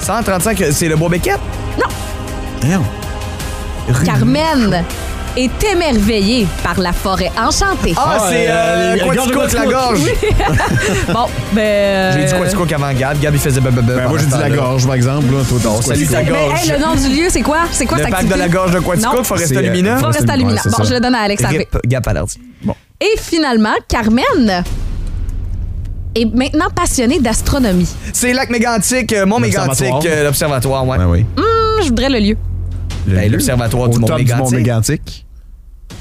135, 0.00 0.64
c'est 0.72 0.88
le 0.88 0.96
Bois-Béquette? 0.96 1.40
Voyons. 2.62 2.82
Carmen 4.04 4.82
est 5.36 5.64
émerveillée 5.72 6.46
par 6.62 6.78
la 6.80 6.92
forêt 6.92 7.30
enchantée. 7.38 7.94
Ah, 7.96 8.26
c'est 8.28 8.46
euh, 8.48 8.96
euh, 8.96 9.12
Quaticook, 9.14 9.52
la 9.52 9.66
gorge. 9.66 10.00
Bon, 11.12 11.26
ben. 11.52 12.12
J'ai 12.12 12.24
dit 12.26 12.34
euh, 12.34 12.38
Quaticook 12.38 12.72
avant 12.72 12.92
Gab. 12.92 13.18
Gab, 13.20 13.34
il 13.34 13.40
faisait 13.40 13.60
blablabla. 13.60 13.96
Ben, 13.96 14.08
moi, 14.08 14.18
j'ai 14.18 14.26
dit 14.26 14.32
la 14.38 14.50
gorge, 14.50 14.86
par 14.86 14.94
exemple. 14.94 15.26
Là, 15.32 15.38
toi, 15.60 15.82
salut 15.82 16.04
dis? 16.04 16.12
Mais 16.12 16.60
hey, 16.62 16.70
le 16.70 16.78
nom 16.78 16.94
du 16.94 17.08
lieu, 17.08 17.26
c'est 17.28 17.42
quoi? 17.42 17.60
C'est 17.70 17.86
quoi 17.86 17.98
Le 17.98 18.04
cette 18.04 18.12
parc 18.12 18.26
de 18.26 18.34
la 18.34 18.48
gorge 18.48 18.72
de. 18.72 18.80
Quaticook, 18.80 19.24
Forest 19.24 19.48
C'est, 19.48 19.56
euh, 19.56 19.60
Lumina. 19.62 19.96
Forest- 19.98 20.20
c'est 20.26 20.70
bon, 20.70 20.76
ça. 20.76 20.84
je 20.84 20.94
le 20.94 21.00
donne 21.00 21.14
à 21.14 21.20
Alex 21.20 21.42
Gab 21.86 22.04
Palardi. 22.04 22.38
Et 23.00 23.18
finalement, 23.18 23.74
Carmen 23.88 24.62
est 26.14 26.24
maintenant 26.34 26.68
passionnée 26.74 27.18
d'astronomie. 27.18 27.88
C'est 28.12 28.32
Lac 28.32 28.50
Mégantic, 28.50 29.12
euh, 29.12 29.26
Mont 29.26 29.40
Mégantic, 29.40 29.68
L'observatoire. 29.80 30.02
euh, 30.06 30.24
l'observatoire, 30.24 30.86
ouais. 30.86 30.98
Ben 30.98 31.06
oui. 31.08 31.24
Hum, 31.36 31.44
je 31.82 31.88
voudrais 31.88 32.10
le 32.10 32.18
lieu. 32.18 32.36
Le 33.06 33.14
Ben, 33.16 33.30
l'observatoire 33.32 33.88
du 33.88 33.98
Mont 33.98 34.06
top 34.06 34.18
du 34.20 34.24
Mont 34.34 34.50
Mégantic. 34.50 34.58
Mégantic. 34.58 35.26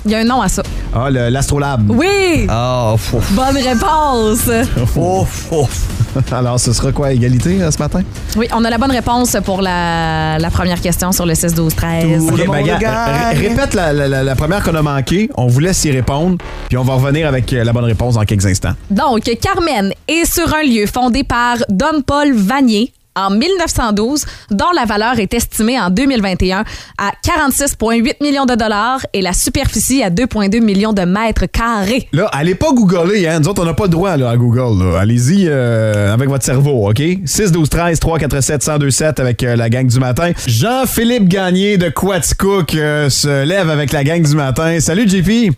Il 0.06 0.12
y 0.12 0.16
a 0.16 0.20
un 0.20 0.24
nom 0.24 0.42
à 0.42 0.48
ça. 0.50 0.64
Ah, 0.96 1.10
le- 1.10 1.30
l'Astrolabe. 1.30 1.90
Oui! 1.92 2.46
Ah, 2.50 2.94
ouf, 2.96 3.14
Bonne 3.34 3.58
réponse! 3.58 4.50
Alors, 6.32 6.60
ce 6.60 6.74
sera 6.74 6.92
quoi, 6.92 7.12
égalité 7.14 7.62
euh, 7.62 7.72
ce 7.72 7.78
matin? 7.78 8.02
Oui, 8.36 8.48
on 8.54 8.64
a 8.66 8.70
la 8.70 8.78
bonne 8.78 8.92
réponse 8.92 9.38
pour 9.46 9.62
la, 9.62 10.38
la 10.40 10.50
première 10.50 10.82
question 10.82 11.12
sur 11.12 11.26
le 11.26 11.36
6, 11.36 11.54
12, 11.54 11.76
13. 11.76 12.26
Tout 12.28 12.34
Ok, 12.34 12.40
le 12.40 12.52
ben, 12.52 13.38
répète 13.38 13.74
la, 13.74 13.94
la- 13.94 14.08
la- 14.08 14.24
la 14.24 14.36
première 14.36 14.64
qu'on 14.64 14.76
a 14.76 14.82
manquée. 14.82 15.30
On 15.36 15.48
vous 15.48 15.60
laisse 15.60 15.84
y 15.86 15.92
répondre, 15.92 16.38
puis 16.68 16.78
on 16.78 16.84
va 16.84 16.94
revenir 16.96 17.28
avec 17.28 17.52
euh, 17.54 17.64
la 17.64 17.72
bonne 17.72 17.86
réponse 17.86 18.16
dans 18.16 18.24
quelques 18.26 18.46
instants. 18.46 18.74
Donc, 18.90 19.24
Carmen 19.42 19.94
est 20.08 20.26
sur 20.32 20.54
un 20.54 20.64
lieu 20.64 20.86
fondé 20.86 21.24
par 21.24 21.58
Don 21.70 22.02
Paul 22.06 22.34
Vanier 22.34 22.92
en 23.16 23.30
1912, 23.32 24.26
dont 24.52 24.72
la 24.76 24.86
valeur 24.86 25.20
est 25.20 25.34
estimée 25.34 25.80
en 25.80 25.90
2021 25.90 26.64
à 26.98 27.12
46,8 27.26 28.16
millions 28.22 28.46
de 28.46 28.56
dollars 28.56 29.06
et 29.14 29.22
la 29.22 29.34
superficie 29.34 30.04
à 30.04 30.10
2,2 30.10 30.62
millions 30.62 30.94
de 30.94 31.02
mètres 31.02 31.46
carrés. 31.46 32.08
Là, 32.14 32.28
allez 32.32 32.56
pas 32.56 32.72
googler, 32.72 33.28
hein. 33.28 33.40
Nous 33.40 33.48
autres, 33.50 33.62
on 33.62 33.66
n'a 33.66 33.74
pas 33.74 33.84
le 33.86 33.90
droit 33.90 34.18
là, 34.18 34.30
à 34.30 34.38
Google. 34.38 34.84
là. 34.84 35.00
Allez-y 35.00 35.46
euh, 35.48 36.14
avec 36.14 36.30
votre 36.30 36.46
cerveau, 36.46 36.90
OK? 36.90 37.02
6, 37.26 37.52
12, 37.52 37.70
13, 37.70 38.00
3, 38.00 38.20
4, 38.20 38.42
7, 38.42 38.64
102, 38.64 38.92
7 38.92 39.20
avec 39.20 39.44
euh, 39.44 39.56
la 39.56 39.70
gang 39.70 39.88
du 39.88 40.00
matin. 40.00 40.32
Jean-Philippe 40.48 41.28
Gagné 41.28 41.78
de 41.78 41.90
Quaticook 41.90 42.76
euh, 42.76 43.10
se 43.10 43.44
lève 43.44 43.70
avec 43.70 43.92
la 43.92 44.04
gang 44.04 44.22
du 44.22 44.36
matin. 44.36 44.80
Salut, 44.80 45.08
JP! 45.08 45.54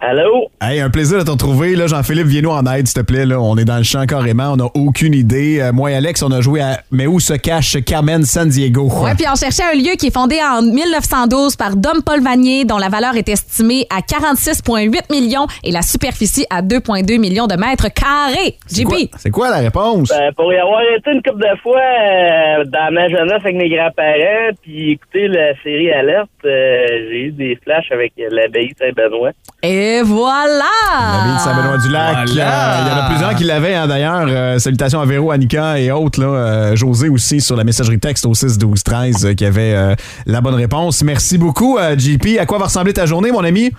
Allô? 0.00 0.48
Hey, 0.60 0.78
un 0.80 0.90
plaisir 0.90 1.18
de 1.18 1.24
te 1.24 1.30
retrouver. 1.32 1.74
Là, 1.74 1.88
Jean-Philippe, 1.88 2.28
viens-nous 2.28 2.50
en 2.50 2.64
aide, 2.66 2.86
s'il 2.86 3.00
te 3.00 3.04
plaît. 3.04 3.26
Là. 3.26 3.40
On 3.40 3.56
est 3.56 3.64
dans 3.64 3.78
le 3.78 3.82
champ 3.82 4.06
carrément. 4.06 4.52
On 4.52 4.56
n'a 4.56 4.66
aucune 4.74 5.12
idée. 5.12 5.58
Euh, 5.60 5.72
moi 5.72 5.90
et 5.90 5.96
Alex, 5.96 6.22
on 6.22 6.30
a 6.30 6.40
joué 6.40 6.60
à 6.60 6.80
Mais 6.92 7.08
où 7.08 7.18
se 7.18 7.32
cache 7.34 7.82
Carmen 7.84 8.22
San 8.22 8.48
Diego? 8.48 8.88
Ouais, 9.02 9.14
puis 9.16 9.26
on 9.30 9.34
cherchait 9.34 9.64
un 9.64 9.74
lieu 9.74 9.96
qui 9.98 10.06
est 10.06 10.14
fondé 10.14 10.38
en 10.40 10.62
1912 10.62 11.56
par 11.56 11.74
Dom 11.74 12.02
Paul 12.06 12.22
Vanier, 12.22 12.64
dont 12.64 12.78
la 12.78 12.88
valeur 12.88 13.16
est 13.16 13.28
estimée 13.28 13.86
à 13.90 14.00
46,8 14.00 15.10
millions 15.10 15.46
et 15.64 15.72
la 15.72 15.82
superficie 15.82 16.46
à 16.48 16.62
2,2 16.62 17.18
millions 17.18 17.48
de 17.48 17.56
mètres 17.56 17.92
carrés. 17.92 18.54
C'est 18.66 18.84
quoi, 18.84 18.98
JP. 18.98 19.10
c'est 19.16 19.30
quoi 19.30 19.50
la 19.50 19.58
réponse? 19.58 20.10
Ben, 20.10 20.32
pour 20.36 20.52
y 20.52 20.58
avoir 20.58 20.80
été 20.96 21.10
une 21.10 21.22
couple 21.22 21.42
de 21.42 21.58
fois 21.60 21.80
euh, 21.80 22.64
dans 22.66 22.94
ma 22.94 23.08
jeunesse 23.08 23.40
avec 23.42 23.56
mes 23.56 23.68
grands-parents, 23.68 24.54
puis 24.62 24.92
écouter 24.92 25.26
la 25.26 25.60
série 25.64 25.90
Alerte, 25.90 26.30
euh, 26.44 26.86
j'ai 27.10 27.20
eu 27.24 27.32
des 27.32 27.58
flashs 27.64 27.90
avec 27.90 28.12
l'abbaye 28.30 28.72
Saint-Benoît. 28.78 29.32
Et 29.62 29.87
voilà! 30.04 30.64
L'abbaye 30.90 31.34
de 31.34 31.40
Saint-Benoît-du-Lac. 31.40 32.28
Voilà. 32.28 32.78
Euh, 32.80 32.82
Il 32.82 32.88
y 32.88 32.90
en 32.92 32.96
a 33.04 33.08
plusieurs 33.08 33.34
qui 33.34 33.44
l'avaient, 33.44 33.74
hein, 33.74 33.86
d'ailleurs. 33.86 34.26
Euh, 34.28 34.58
salutations 34.58 35.00
à 35.00 35.06
Véro, 35.06 35.30
Annika 35.30 35.78
et 35.80 35.90
autres. 35.90 36.20
Là. 36.20 36.26
Euh, 36.26 36.76
José 36.76 37.08
aussi 37.08 37.40
sur 37.40 37.56
la 37.56 37.64
messagerie 37.64 37.98
texte 37.98 38.26
au 38.26 38.34
6 38.34 38.58
12 38.58 38.82
13 38.82 39.26
euh, 39.26 39.34
qui 39.34 39.44
avait 39.44 39.74
euh, 39.74 39.94
la 40.26 40.40
bonne 40.40 40.54
réponse. 40.54 41.02
Merci 41.02 41.38
beaucoup, 41.38 41.78
euh, 41.78 41.96
JP. 41.98 42.38
À 42.40 42.46
quoi 42.46 42.58
va 42.58 42.64
ressembler 42.66 42.92
ta 42.92 43.06
journée, 43.06 43.30
mon 43.32 43.44
ami? 43.44 43.70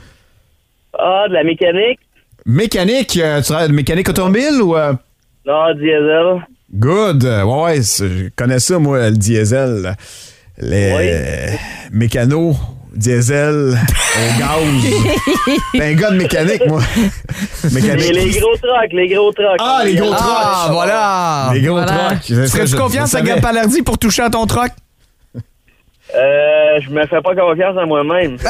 Ah, 0.97 1.25
de 1.29 1.33
la 1.33 1.43
mécanique? 1.43 1.99
Mécanique. 2.45 3.17
euh, 3.21 3.37
tu 3.39 3.45
seras 3.45 3.67
mécanique 3.67 4.09
automobile 4.09 4.61
ou... 4.61 4.75
euh? 4.75 4.93
Non, 5.45 5.73
diesel. 5.73 6.45
Good. 6.73 7.23
Ouais, 7.45 7.81
je 7.81 8.29
connais 8.35 8.59
ça, 8.59 8.77
moi, 8.79 9.09
le 9.09 9.15
diesel. 9.17 9.95
Les 10.61 10.93
Oui. 11.51 11.57
mécanos, 11.91 12.55
diesel, 12.95 13.77
au 13.77 14.39
gaz. 14.39 14.93
T'es 15.73 15.83
un 15.83 15.93
gars 15.93 16.11
de 16.11 16.17
mécanique, 16.17 16.61
moi. 16.67 16.81
mécanique. 17.71 18.13
Les, 18.13 18.25
les 18.25 18.39
gros 18.39 18.55
trucks, 18.57 18.91
les 18.93 19.07
gros 19.07 19.31
trucks. 19.31 19.57
Ah, 19.59 19.81
les 19.85 19.95
gros 19.95 20.11
Ah, 20.13 20.17
trucks. 20.63 20.73
voilà. 20.73 21.49
Les 21.53 21.61
gros 21.61 21.73
Voilà. 21.75 21.91
trucks. 22.15 22.25
Je- 22.27 22.75
confiance 22.75 23.13
à. 23.15 23.21
Gab 23.21 23.41
Palardi 23.41 23.81
pour 23.81 23.97
toucher 23.97 24.23
à 24.23 24.29
ton 24.29 24.45
troc? 24.45 24.69
Euh, 26.15 26.79
je 26.83 26.89
me 26.89 27.05
fais 27.05 27.21
pas 27.21 27.35
confiance 27.35 27.77
à 27.77 27.85
moi-même. 27.85 28.37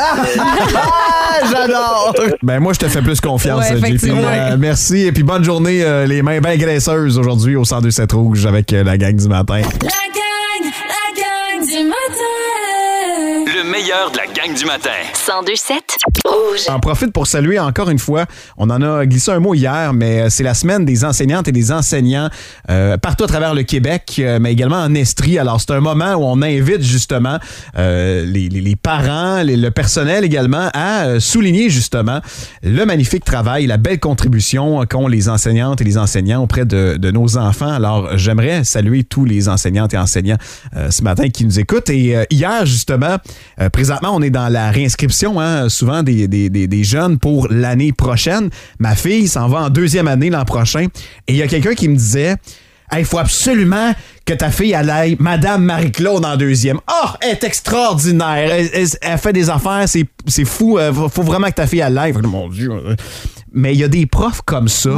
Ah, 1.31 1.45
j'adore! 1.51 2.13
Ben 2.41 2.59
moi, 2.59 2.73
je 2.73 2.79
te 2.79 2.87
fais 2.87 3.01
plus 3.01 3.19
confiance, 3.21 3.69
Ouais, 3.69 3.77
JP. 3.97 4.05
Euh, 4.09 4.55
merci. 4.57 5.05
Et 5.05 5.11
puis 5.11 5.23
bonne 5.23 5.43
journée, 5.43 5.83
euh, 5.83 6.05
les 6.05 6.21
mains 6.21 6.39
bien 6.39 6.57
graisseuses 6.57 7.17
aujourd'hui 7.19 7.55
au 7.55 7.65
102 7.65 7.91
7 7.91 8.11
rouge 8.13 8.45
avec 8.45 8.73
euh, 8.73 8.83
la 8.83 8.97
gang 8.97 9.15
du 9.15 9.27
matin. 9.27 9.57
La 9.57 9.61
gang, 9.61 10.71
la 10.87 11.21
gang 11.21 11.67
du 11.67 11.83
matin. 11.83 12.38
Meilleur 13.81 14.11
de 14.11 14.17
la 14.17 14.25
gang 14.25 14.53
du 14.53 14.65
matin. 14.65 14.89
1027 15.25 15.77
Rouge. 16.25 16.59
J'en 16.67 16.81
profite 16.81 17.13
pour 17.13 17.27
saluer 17.27 17.59
encore 17.59 17.89
une 17.89 17.97
fois. 17.99 18.25
On 18.57 18.69
en 18.69 18.81
a 18.81 19.05
glissé 19.05 19.31
un 19.31 19.39
mot 19.39 19.53
hier, 19.53 19.93
mais 19.93 20.23
euh, 20.23 20.29
c'est 20.29 20.43
la 20.43 20.53
semaine 20.53 20.83
des 20.83 21.05
enseignantes 21.05 21.47
et 21.47 21.53
des 21.53 21.71
enseignants 21.71 22.29
euh, 22.69 22.97
partout 22.97 23.23
à 23.23 23.27
travers 23.27 23.53
le 23.53 23.63
Québec, 23.63 24.17
euh, 24.19 24.37
mais 24.41 24.51
également 24.51 24.79
en 24.81 24.93
Estrie. 24.95 25.39
Alors, 25.39 25.61
c'est 25.61 25.71
un 25.71 25.79
moment 25.79 26.15
où 26.15 26.23
on 26.25 26.41
invite 26.41 26.81
justement 26.81 27.37
euh, 27.77 28.25
les, 28.25 28.49
les- 28.49 28.59
les 28.59 28.75
parents, 28.75 29.43
les- 29.43 29.55
le 29.55 29.71
personnel 29.71 30.25
également 30.25 30.69
à 30.73 31.21
souligner 31.21 31.69
justement 31.69 32.19
le 32.63 32.83
magnifique 32.85 33.23
travail, 33.23 33.65
la 33.65 33.77
belle 33.77 34.01
contribution 34.01 34.85
qu'ont 34.87 35.07
les 35.07 35.29
enseignantes 35.29 35.79
et 35.79 35.85
les 35.85 35.97
enseignants 35.97 36.43
auprès 36.43 36.65
de, 36.65 36.97
de 36.97 37.11
nos 37.11 37.37
enfants. 37.37 37.71
Alors, 37.71 38.17
j'aimerais 38.17 38.65
saluer 38.65 39.05
tous 39.05 39.23
les 39.23 39.47
enseignantes 39.47 39.93
et 39.93 39.97
enseignants 39.97 40.37
euh, 40.75 40.91
ce 40.91 41.01
matin 41.01 41.29
qui 41.29 41.45
nous 41.45 41.59
écoutent. 41.61 41.89
Et 41.89 42.17
euh, 42.17 42.25
hier, 42.29 42.65
justement, 42.65 43.15
présentement, 43.69 44.15
on 44.15 44.21
est 44.21 44.29
dans 44.29 44.49
la 44.49 44.71
réinscription, 44.71 45.39
hein, 45.39 45.69
souvent 45.69 46.03
des, 46.03 46.83
jeunes 46.83 47.19
pour 47.19 47.47
l'année 47.49 47.91
prochaine. 47.93 48.49
Ma 48.79 48.95
fille 48.95 49.27
s'en 49.27 49.47
va 49.47 49.63
en 49.63 49.69
deuxième 49.69 50.07
année 50.07 50.29
l'an 50.29 50.45
prochain. 50.45 50.87
Et 51.27 51.33
il 51.33 51.35
y 51.35 51.41
a 51.41 51.47
quelqu'un 51.47 51.73
qui 51.73 51.87
me 51.87 51.95
disait 51.95 52.35
il 52.97 53.05
faut 53.05 53.19
absolument 53.19 53.93
que 54.25 54.33
ta 54.33 54.49
fille 54.49 54.71
elle 54.71 54.89
aille 54.89 55.15
Madame 55.19 55.63
Marie-Claude 55.63 56.25
en 56.25 56.37
deuxième. 56.37 56.79
Oh, 56.89 57.07
elle 57.21 57.31
est 57.31 57.43
extraordinaire. 57.43 58.51
Elle, 58.73 59.17
fait 59.17 59.33
des 59.33 59.49
affaires, 59.49 59.85
c'est 59.87 60.45
fou. 60.45 60.77
Euh, 60.77 60.91
faut 61.09 61.23
vraiment 61.23 61.47
que 61.47 61.53
ta 61.53 61.67
fille 61.67 61.81
aille. 61.81 62.13
Mon 62.13 62.49
Dieu. 62.49 62.71
Mais 63.51 63.73
il 63.73 63.79
y 63.79 63.83
a 63.83 63.87
des 63.87 64.05
profs 64.05 64.41
comme 64.41 64.67
ça. 64.67 64.91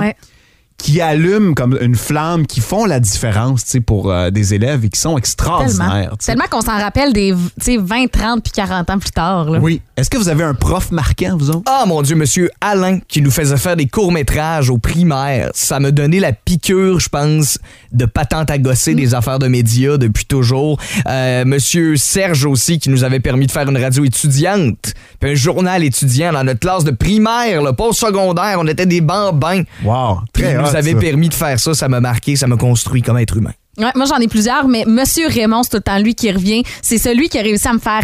Qui 0.82 1.00
allument 1.00 1.54
comme 1.54 1.78
une 1.80 1.96
flamme, 1.96 2.48
qui 2.48 2.60
font 2.60 2.86
la 2.86 3.00
différence 3.00 3.64
tu 3.64 3.70
sais, 3.72 3.82
pour 3.82 4.12
euh, 4.12 4.32
des 4.32 4.54
élèves 4.54 4.84
et 4.84 4.90
qui 4.90 5.00
sont 5.00 5.10
Tellement. 5.10 5.18
extraordinaires. 5.20 6.16
sais. 6.20 6.32
Tellement 6.34 6.48
qu'on 6.50 6.62
s'en 6.62 6.78
rappelle 6.78 7.14
des 7.14 7.34
tu 7.60 7.64
sais, 7.66 7.78
20, 7.78 8.08
30 8.12 8.44
puis 8.44 8.52
40 8.52 8.90
ans 8.90 8.98
plus 9.00 9.12
tard. 9.12 9.50
là. 9.50 9.60
Oui. 9.60 9.82
Est-ce 10.02 10.10
que 10.10 10.18
vous 10.18 10.30
avez 10.30 10.44
un 10.44 10.56
prof 10.56 10.92
marquant, 10.92 11.38
vous 11.38 11.52
autres? 11.52 11.62
Ah 11.68 11.84
mon 11.86 12.02
Dieu, 12.02 12.16
monsieur 12.16 12.50
Alain 12.60 12.98
qui 13.08 13.22
nous 13.22 13.30
faisait 13.30 13.56
faire 13.56 13.76
des 13.76 13.86
courts-métrages 13.86 14.72
au 14.72 14.80
primaire. 14.80 15.52
Ça 15.54 15.80
me 15.80 15.92
donnait 15.92 16.20
la 16.20 16.34
piqûre, 16.34 17.00
je 17.00 17.08
pense, 17.08 17.60
de 17.92 18.06
patente 18.06 18.50
à 18.50 18.58
gosser 18.58 18.96
des 18.96 19.14
affaires 19.14 19.38
de 19.38 19.48
médias 19.48 19.98
depuis 19.98 20.26
toujours. 20.26 20.80
Euh, 21.06 21.46
monsieur 21.46 21.98
Serge 21.98 22.46
aussi 22.46 22.80
qui 22.80 22.90
nous 22.90 23.04
avait 23.04 23.20
permis 23.20 23.46
de 23.46 23.52
faire 23.52 23.70
une 23.70 23.78
radio 23.78 24.04
étudiante, 24.04 24.96
puis 25.20 25.30
un 25.30 25.36
journal 25.36 25.84
étudiant 25.84 26.34
dans 26.34 26.46
notre 26.46 26.62
classe 26.62 26.84
de 26.84 26.90
primaire, 26.90 27.62
là, 27.62 27.72
pas 27.72 27.86
au 27.86 27.94
secondaire. 27.94 28.58
On 28.60 28.66
était 28.66 28.88
des 28.88 29.02
bambins. 29.02 29.62
Wow. 29.84 30.22
Très 30.34 30.54
il 30.54 30.58
nous 30.58 30.76
avait 30.76 30.94
ça. 30.94 30.98
permis 30.98 31.30
de 31.30 31.36
faire 31.36 31.60
ça. 31.60 31.76
Ça 31.76 31.88
m'a 31.88 32.00
marqué, 32.00 32.36
ça 32.36 32.48
m'a 32.48 32.58
construit 32.58 33.04
comme 33.04 33.20
être 33.20 33.38
humain. 33.38 33.54
Ouais, 33.78 33.92
moi, 33.96 34.06
j'en 34.06 34.18
ai 34.18 34.28
plusieurs, 34.28 34.68
mais 34.68 34.84
Monsieur 34.88 35.28
Raymond, 35.28 35.62
c'est 35.62 35.70
tout 35.70 35.78
le 35.78 35.84
temps 35.84 36.00
lui 36.00 36.16
qui 36.16 36.32
revient. 36.32 36.64
C'est 36.82 36.98
celui 36.98 37.30
qui 37.30 37.38
a 37.38 37.44
réussi 37.44 37.68
à 37.68 37.74
me 37.74 37.80
faire 37.80 38.02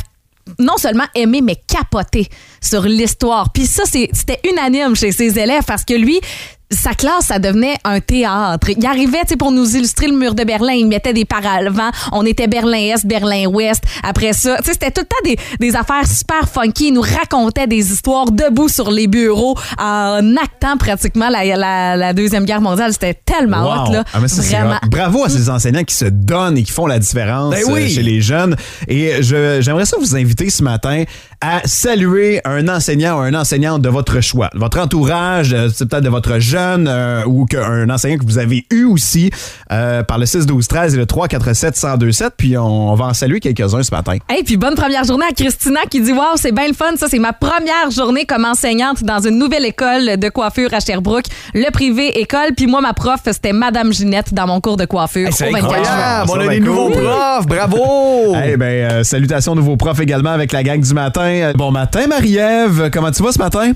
non 0.59 0.77
seulement 0.77 1.05
aimer, 1.15 1.41
mais 1.41 1.55
capoter 1.55 2.27
sur 2.61 2.81
l'histoire. 2.83 3.51
Puis 3.53 3.65
ça, 3.65 3.83
c'était 3.85 4.39
unanime 4.49 4.95
chez 4.95 5.11
ses 5.11 5.37
élèves 5.39 5.63
parce 5.65 5.83
que 5.83 5.93
lui, 5.93 6.19
sa 6.69 6.93
classe, 6.93 7.27
ça 7.27 7.39
devenait 7.39 7.75
un 7.85 7.99
théâtre. 8.01 8.67
Il 8.77 8.85
arrivait, 8.85 9.21
tu 9.21 9.29
sais, 9.29 9.35
pour 9.37 9.51
nous 9.51 9.75
illustrer 9.77 10.07
le 10.07 10.17
mur 10.17 10.35
de 10.35 10.43
Berlin, 10.43 10.73
il 10.73 10.85
mettait 10.87 11.13
des 11.13 11.23
paravents. 11.23 11.91
On 12.11 12.25
était 12.25 12.47
Berlin-Est, 12.47 13.05
Berlin-Ouest. 13.05 13.81
Après 14.03 14.33
ça, 14.33 14.57
tu 14.57 14.65
sais, 14.65 14.73
c'était 14.73 14.91
tout 14.91 15.01
le 15.01 15.05
temps 15.05 15.15
des, 15.23 15.37
des 15.65 15.75
affaires 15.77 16.05
super 16.05 16.47
funky. 16.49 16.89
Il 16.89 16.93
nous 16.95 17.01
racontait 17.01 17.67
des 17.67 17.91
histoires 17.93 18.31
debout 18.31 18.67
sur 18.67 18.91
les 18.91 19.07
bureaux 19.07 19.55
en 19.79 20.35
actant 20.35 20.75
pratiquement 20.77 21.29
la, 21.29 21.45
la, 21.55 21.95
la 21.95 22.13
Deuxième 22.13 22.43
Guerre 22.43 22.61
mondiale. 22.61 22.91
C'était 22.91 23.13
tellement 23.13 23.63
Wow. 23.63 23.87
hot, 23.87 23.93
là. 23.93 24.03
Ah, 24.13 24.19
mais 24.21 24.27
ça, 24.27 24.41
c'est 24.41 24.55
Vraiment. 24.57 24.77
Bravo 24.89 25.23
à 25.23 25.29
ces 25.29 25.49
enseignants 25.49 25.83
qui 25.83 25.95
se 25.95 26.05
donnent 26.05 26.57
et 26.57 26.63
qui 26.63 26.71
font 26.73 26.85
la 26.85 26.99
différence 26.99 27.53
Ben 27.53 27.63
oui. 27.69 27.83
euh, 27.83 27.87
chez 27.87 28.03
les 28.03 28.19
jeunes. 28.21 28.55
Et 28.89 29.23
je- 29.23 29.59
j'aimerais 29.61 29.85
ça 29.85 29.95
vous 29.99 30.15
inviter 30.17 30.49
ce 30.49 30.63
matin 30.63 31.03
à 31.39 31.61
saluer 31.65 32.41
un 32.45 32.67
enseignant 32.67 33.19
ou 33.19 33.23
une 33.23 33.35
enseignante 33.37 33.81
de 33.81 33.89
votre 33.89 34.19
choix. 34.21 34.49
Votre 34.53 34.79
entourage, 34.79 35.53
euh, 35.53 35.69
c'est 35.73 35.87
peut-être 35.87 36.03
de 36.03 36.09
votre 36.09 36.39
jeune 36.39 36.56
euh, 36.57 37.23
ou 37.25 37.45
que- 37.45 37.57
un 37.57 37.89
enseignant 37.89 38.17
que 38.17 38.25
vous 38.25 38.37
avez 38.37 38.65
eu 38.71 38.83
aussi 38.85 39.29
euh, 39.71 40.03
par 40.03 40.17
le 40.17 40.25
6 40.25 40.45
12 40.45 40.67
13 40.67 40.93
et 40.95 40.97
le 40.97 41.05
3 41.05 41.27
4 41.27 41.53
7 41.53 41.75
102 41.75 42.11
7 42.11 42.33
puis 42.37 42.57
on, 42.57 42.91
on 42.91 42.95
va 42.95 43.05
en 43.05 43.13
saluer 43.13 43.39
quelques-uns 43.39 43.83
ce 43.83 43.93
matin. 43.93 44.17
Hey, 44.29 44.43
puis 44.43 44.57
bonne 44.57 44.75
première 44.75 45.03
journée 45.03 45.25
à 45.29 45.33
Christina 45.33 45.81
qui 45.89 46.01
dit 46.01 46.11
Waouh, 46.13 46.35
c'est 46.35 46.51
bien 46.51 46.67
le 46.67 46.73
fun. 46.73 46.95
Ça, 46.97 47.07
c'est 47.09 47.19
ma 47.19 47.33
première 47.33 47.89
journée 47.91 48.25
comme 48.25 48.45
enseignante 48.45 49.03
dans 49.03 49.19
une 49.19 49.37
nouvelle 49.37 49.65
école 49.65 50.17
de 50.17 50.29
coiffure 50.29 50.73
à 50.73 50.79
Sherbrooke, 50.79 51.25
le 51.53 51.69
privé 51.71 52.19
école. 52.19 52.49
Puis 52.55 52.67
moi, 52.67 52.81
ma 52.81 52.93
prof, 52.93 53.19
c'était 53.25 53.53
Madame 53.53 53.93
Ginette 53.93 54.33
dans 54.33 54.47
mon 54.47 54.59
cours 54.61 54.77
de 54.77 54.85
coiffure. 54.85 55.27
Hey, 55.27 55.33
c'est 55.33 55.49
au 55.49 55.51
24 55.51 55.69
juin. 55.69 55.79
incroyable. 55.83 56.31
On 56.33 56.39
a 56.39 56.47
des 56.47 56.57
cool. 56.59 56.65
nouveaux 56.65 56.89
profs. 56.89 57.47
Bravo. 57.47 58.35
Eh 58.49 58.55
ben 58.57 58.65
euh, 58.91 59.03
salutations 59.03 59.55
de 59.55 59.61
vos 59.61 59.75
profs 59.77 59.99
également 59.99 60.31
avec 60.31 60.51
la 60.51 60.63
gang 60.63 60.79
du 60.79 60.93
matin. 60.93 61.21
Euh, 61.21 61.53
Bon 61.53 61.71
matin 61.71 62.07
Marie-Ève, 62.07 62.89
comment 62.93 63.11
tu 63.11 63.21
vas 63.23 63.31
ce 63.31 63.39
matin? 63.39 63.71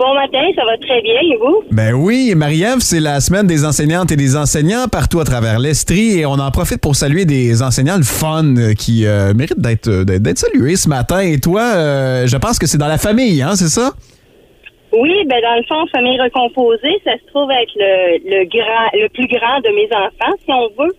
Bon 0.00 0.14
matin, 0.14 0.40
ça 0.56 0.64
va 0.64 0.78
très 0.78 1.02
bien, 1.02 1.20
et 1.20 1.36
vous? 1.36 1.62
Ben 1.70 1.92
oui, 1.92 2.32
Marie-Ève, 2.34 2.78
c'est 2.78 3.00
la 3.00 3.20
semaine 3.20 3.46
des 3.46 3.66
enseignantes 3.66 4.10
et 4.10 4.16
des 4.16 4.34
enseignants 4.34 4.88
partout 4.90 5.20
à 5.20 5.24
travers 5.24 5.58
l'Estrie 5.58 6.18
et 6.18 6.24
on 6.24 6.40
en 6.40 6.50
profite 6.50 6.80
pour 6.80 6.96
saluer 6.96 7.26
des 7.26 7.62
enseignants 7.62 7.98
le 7.98 8.08
fun 8.08 8.56
euh, 8.56 8.72
qui 8.72 9.04
euh, 9.04 9.34
méritent 9.34 9.60
d'être 9.60 9.88
euh, 9.88 10.04
d'être 10.04 10.22
d'être 10.22 10.38
salués 10.38 10.76
ce 10.76 10.88
matin. 10.88 11.20
Et 11.20 11.38
toi, 11.38 11.60
euh, 11.76 12.26
je 12.26 12.38
pense 12.38 12.58
que 12.58 12.64
c'est 12.66 12.78
dans 12.78 12.88
la 12.88 12.96
famille, 12.96 13.42
hein, 13.42 13.52
c'est 13.56 13.68
ça? 13.68 13.92
Oui, 14.96 15.12
ben 15.28 15.36
dans 15.42 15.56
le 15.60 15.64
fond, 15.68 15.84
famille 15.92 16.18
recomposée, 16.18 16.96
ça 17.04 17.12
se 17.20 17.26
trouve 17.28 17.50
être 17.50 17.76
le, 17.76 18.24
le 18.24 18.48
grand, 18.48 18.88
le 18.94 19.06
plus 19.10 19.28
grand 19.28 19.60
de 19.60 19.68
mes 19.68 19.88
enfants, 19.92 20.34
si 20.42 20.50
on 20.50 20.68
veut. 20.80 20.94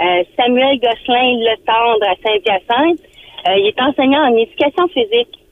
Euh, 0.00 0.24
Samuel 0.34 0.80
Gosselin 0.80 1.44
Le 1.44 1.56
Tendre 1.68 2.08
à 2.08 2.16
Saint-Hyacinthe. 2.24 3.00
Il 3.48 3.66
est 3.68 3.80
enseignant 3.80 4.24
en 4.26 4.34
éducation 4.34 4.88
physique. 4.88 5.44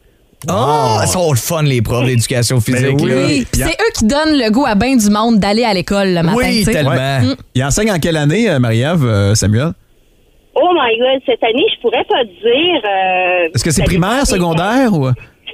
Ah, 0.48 1.00
ils 1.04 1.09
sont 1.09 1.30
le 1.30 1.37
fun, 1.37 1.62
les 1.62 1.83
profs 1.83 2.04
d'éducation 2.07 2.61
physique. 2.61 2.96
oui. 3.00 3.09
là. 3.11 3.16
Oui, 3.26 3.46
puis 3.50 3.62
c'est 3.62 3.80
eux 3.83 3.90
qui 3.96 4.04
donnent 4.07 4.37
le 4.38 4.50
goût 4.50 4.66
à 4.66 4.74
bien 4.74 4.96
du 4.96 5.09
monde 5.11 5.38
d'aller 5.38 5.64
à 5.64 5.72
l'école 5.74 6.09
le 6.09 6.22
matin. 6.22 6.35
Oui, 6.37 6.59
tu 6.59 6.64
sais. 6.64 6.72
tellement. 6.72 6.92
Mm. 7.20 7.35
Il 7.54 7.64
enseigne 7.64 7.90
en 7.92 7.98
quelle 7.98 8.16
année, 8.16 8.48
euh, 8.50 8.59
Marie-Ève, 8.59 9.04
euh, 9.04 9.35
Samuel? 9.35 9.72
Oh 10.57 10.70
my 10.72 10.98
God, 10.98 11.20
cette 11.26 11.42
année, 11.42 11.64
je 11.74 11.80
pourrais 11.80 12.04
pas 12.04 12.22
dire. 12.24 12.80
euh, 12.85 13.48
Est-ce 13.54 13.64
que 13.64 13.70
c'est 13.70 13.83
ça 13.83 13.87
dépend 13.88 14.00
primaire, 14.07 14.20
des- 14.24 14.30
secondaire 14.30 14.92
ou? 14.92 15.11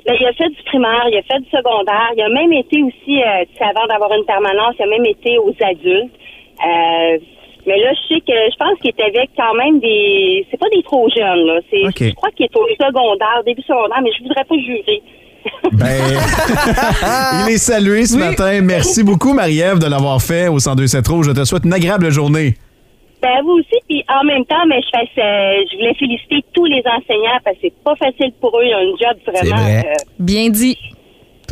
Ben, 0.06 0.14
il 0.18 0.26
a 0.26 0.32
fait 0.32 0.48
du 0.48 0.62
primaire, 0.64 1.04
il 1.10 1.16
a 1.18 1.22
fait 1.22 1.40
du 1.40 1.48
secondaire, 1.50 2.08
il 2.16 2.22
a 2.22 2.28
même 2.28 2.52
été 2.52 2.82
aussi, 2.82 3.20
euh, 3.22 3.44
tu 3.50 3.56
sais, 3.58 3.64
avant 3.64 3.86
d'avoir 3.86 4.10
une 4.12 4.24
permanence, 4.24 4.74
il 4.78 4.82
a 4.84 4.86
même 4.86 5.06
été 5.06 5.38
aux 5.38 5.54
adultes. 5.60 6.12
Euh, 6.60 7.18
mais 7.66 7.78
là, 7.78 7.92
je 7.94 8.14
sais 8.14 8.20
que 8.20 8.32
je 8.32 8.56
pense 8.56 8.78
qu'il 8.80 8.90
est 8.90 9.02
avec 9.02 9.30
quand 9.36 9.54
même 9.54 9.80
des. 9.80 10.46
C'est 10.50 10.58
pas 10.58 10.68
des 10.74 10.82
trop 10.82 11.08
jeunes, 11.08 11.46
là. 11.46 11.60
C'est. 11.70 11.82
Je 12.08 12.14
crois 12.14 12.30
qu'il 12.30 12.46
est 12.46 12.56
au 12.56 12.66
secondaire, 12.68 13.42
début 13.46 13.62
secondaire, 13.62 14.00
mais 14.02 14.10
je 14.16 14.22
voudrais 14.22 14.44
pas 14.44 14.56
jurer. 14.56 15.02
Ben, 15.72 15.86
il 17.48 17.54
est 17.54 17.58
salué 17.58 18.04
ce 18.04 18.18
matin. 18.18 18.60
Merci 18.62 19.02
beaucoup, 19.02 19.32
Marie-Ève, 19.32 19.78
de 19.78 19.86
l'avoir 19.86 20.20
fait 20.20 20.48
au 20.48 20.54
1027 20.56 21.08
Rouge. 21.08 21.26
Je 21.26 21.32
te 21.32 21.44
souhaite 21.44 21.64
une 21.64 21.72
agréable 21.72 22.10
journée. 22.10 22.54
Ben 23.22 23.42
vous 23.42 23.52
aussi, 23.52 23.76
puis 23.88 24.02
en 24.08 24.24
même 24.24 24.44
temps, 24.46 24.64
mais 24.68 24.80
je 24.82 24.88
fais, 24.98 25.20
euh, 25.22 25.62
je 25.70 25.76
voulais 25.76 25.94
féliciter 25.94 26.44
tous 26.54 26.64
les 26.66 26.82
enseignants 26.86 27.38
parce 27.44 27.56
que 27.56 27.62
c'est 27.64 27.74
pas 27.84 27.94
facile 27.96 28.32
pour 28.40 28.50
eux, 28.58 28.64
ils 28.64 28.74
ont 28.74 28.78
un 28.94 29.10
job 29.10 29.18
vraiment. 29.26 29.62
vrai. 29.62 29.84
euh, 29.86 29.94
Bien 30.18 30.48
dit. 30.48 30.76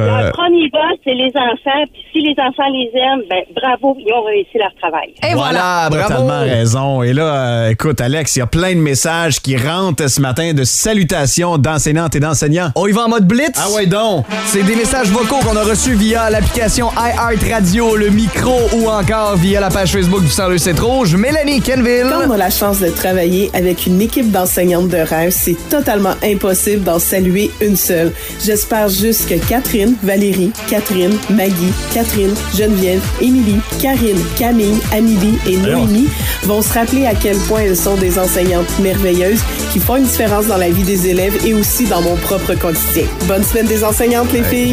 T'as- 0.07 0.23
leur 0.23 0.33
premier 0.33 0.69
boss, 0.71 0.99
c'est 1.05 1.15
les 1.15 1.31
enfants, 1.37 1.85
puis 1.93 2.03
si 2.13 2.21
les 2.21 2.35
enfants 2.39 2.69
les 2.73 2.91
aiment, 2.99 3.23
ben 3.31 3.43
bravo, 3.55 3.97
ils 3.99 4.13
ont 4.13 4.25
réussi 4.25 4.59
leur 4.59 4.75
travail. 4.81 5.15
Et 5.29 5.35
voilà. 5.35 5.89
Voilà, 5.91 6.05
Totalement 6.05 6.27
bravo. 6.27 6.45
raison. 6.51 7.03
Et 7.03 7.13
là, 7.13 7.23
euh, 7.67 7.71
écoute, 7.71 8.01
Alex, 8.01 8.37
il 8.37 8.39
y 8.41 8.43
a 8.43 8.47
plein 8.47 8.75
de 8.75 8.81
messages 8.81 9.41
qui 9.41 9.57
rentrent 9.57 10.09
ce 10.09 10.21
matin 10.21 10.53
de 10.53 10.65
salutations 10.65 11.59
d'enseignantes 11.59 12.17
et 12.17 12.21
d'enseignants. 12.21 12.71
On 12.77 12.87
y 12.87 12.93
va 12.93 13.05
en 13.05 13.09
mode 13.09 13.27
blitz? 13.27 13.57
Ah 13.57 13.71
ouais 13.77 13.87
donc! 13.87 14.25
C'est 14.47 14.63
des 14.63 14.75
messages 14.77 15.09
vocaux 15.09 15.37
qu'on 15.45 15.57
a 15.57 15.63
reçus 15.65 15.95
via 15.95 16.31
l'application 16.31 16.89
iHeart 16.97 17.43
Radio, 17.53 17.97
le 17.97 18.11
micro 18.11 18.55
ou 18.77 18.89
encore 18.89 19.37
via 19.37 19.61
la 19.61 19.69
page 19.71 19.93
Facebook 19.93 20.23
du 20.23 20.29
102 20.29 20.81
Rouge. 20.83 21.15
Mélanie 21.17 21.61
Kenville. 21.61 22.07
Quand 22.11 22.29
on 22.29 22.33
a 22.33 22.37
la 22.37 22.51
chance 22.51 22.81
de 22.81 22.89
travailler 22.91 23.51
avec 23.55 23.87
une 23.87 24.01
équipe 24.01 24.31
d'enseignantes 24.31 24.89
de 24.89 24.97
rêve, 24.99 25.31
c'est 25.31 25.57
totalement 25.69 26.15
impossible 26.23 26.85
d'en 26.85 26.99
saluer 26.99 27.51
une 27.61 27.77
seule. 27.77 28.13
J'espère 28.45 28.89
juste 28.89 29.29
que 29.29 29.35
Catherine, 29.49 29.88
Valérie, 30.03 30.53
Catherine, 30.69 31.17
Maggie, 31.31 31.73
Catherine, 31.93 32.35
Geneviève, 32.57 33.01
Émilie, 33.21 33.61
Karine, 33.81 34.19
Camille, 34.39 34.79
Amélie 34.93 35.39
et 35.47 35.57
Noémie 35.57 36.09
vont 36.45 36.63
se 36.63 36.73
rappeler 36.73 37.07
à 37.07 37.15
quel 37.15 37.37
point 37.39 37.61
elles 37.61 37.77
sont 37.77 37.97
des 37.97 38.19
enseignantes 38.19 38.67
merveilleuses 38.81 39.41
qui 39.73 39.79
font 39.81 39.97
une 39.97 40.05
différence 40.05 40.47
dans 40.47 40.57
la 40.57 40.71
vie 40.71 40.83
des 40.85 41.09
élèves 41.09 41.35
et 41.47 41.55
aussi 41.55 41.85
dans 41.87 42.01
mon 42.03 42.17
propre 42.17 42.55
quotidien. 42.55 43.05
Bonne 43.27 43.45
semaine 43.45 43.67
des 43.67 43.85
enseignantes, 43.85 44.33
les 44.33 44.43
filles! 44.43 44.73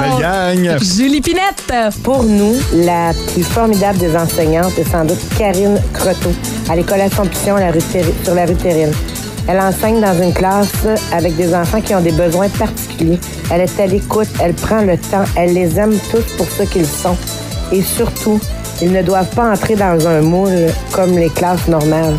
Bonne 0.00 0.20
gang! 0.20 0.78
Julie 0.82 1.20
Pinette. 1.20 1.72
Pour 2.02 2.22
nous, 2.24 2.54
la 2.74 3.12
plus 3.32 3.42
formidable 3.42 3.98
des 3.98 4.16
enseignantes 4.16 4.78
est 4.78 4.90
sans 4.90 5.04
doute 5.04 5.18
Karine 5.38 5.80
Croteau, 5.92 6.32
à 6.68 6.76
l'école 6.76 7.00
Assomption 7.00 7.56
la 7.56 7.70
rue 7.70 7.78
Terri- 7.78 8.12
sur 8.24 8.34
la 8.34 8.44
rue 8.46 8.54
Terrille. 8.54 8.92
Elle 9.48 9.60
enseigne 9.60 10.02
dans 10.02 10.22
une 10.22 10.34
classe 10.34 10.86
avec 11.10 11.34
des 11.36 11.54
enfants 11.54 11.80
qui 11.80 11.94
ont 11.94 12.02
des 12.02 12.12
besoins 12.12 12.50
particuliers. 12.50 13.18
Elle 13.50 13.62
est 13.62 13.80
à 13.80 13.86
l'écoute, 13.86 14.28
elle 14.42 14.52
prend 14.52 14.82
le 14.82 14.98
temps, 14.98 15.24
elle 15.36 15.54
les 15.54 15.78
aime 15.78 15.94
tous 16.10 16.36
pour 16.36 16.46
ce 16.46 16.64
qu'ils 16.64 16.86
sont. 16.86 17.16
Et 17.72 17.80
surtout, 17.80 18.38
ils 18.82 18.92
ne 18.92 19.02
doivent 19.02 19.34
pas 19.34 19.50
entrer 19.50 19.74
dans 19.74 20.06
un 20.06 20.20
moule 20.20 20.68
comme 20.92 21.16
les 21.16 21.30
classes 21.30 21.66
normales. 21.66 22.18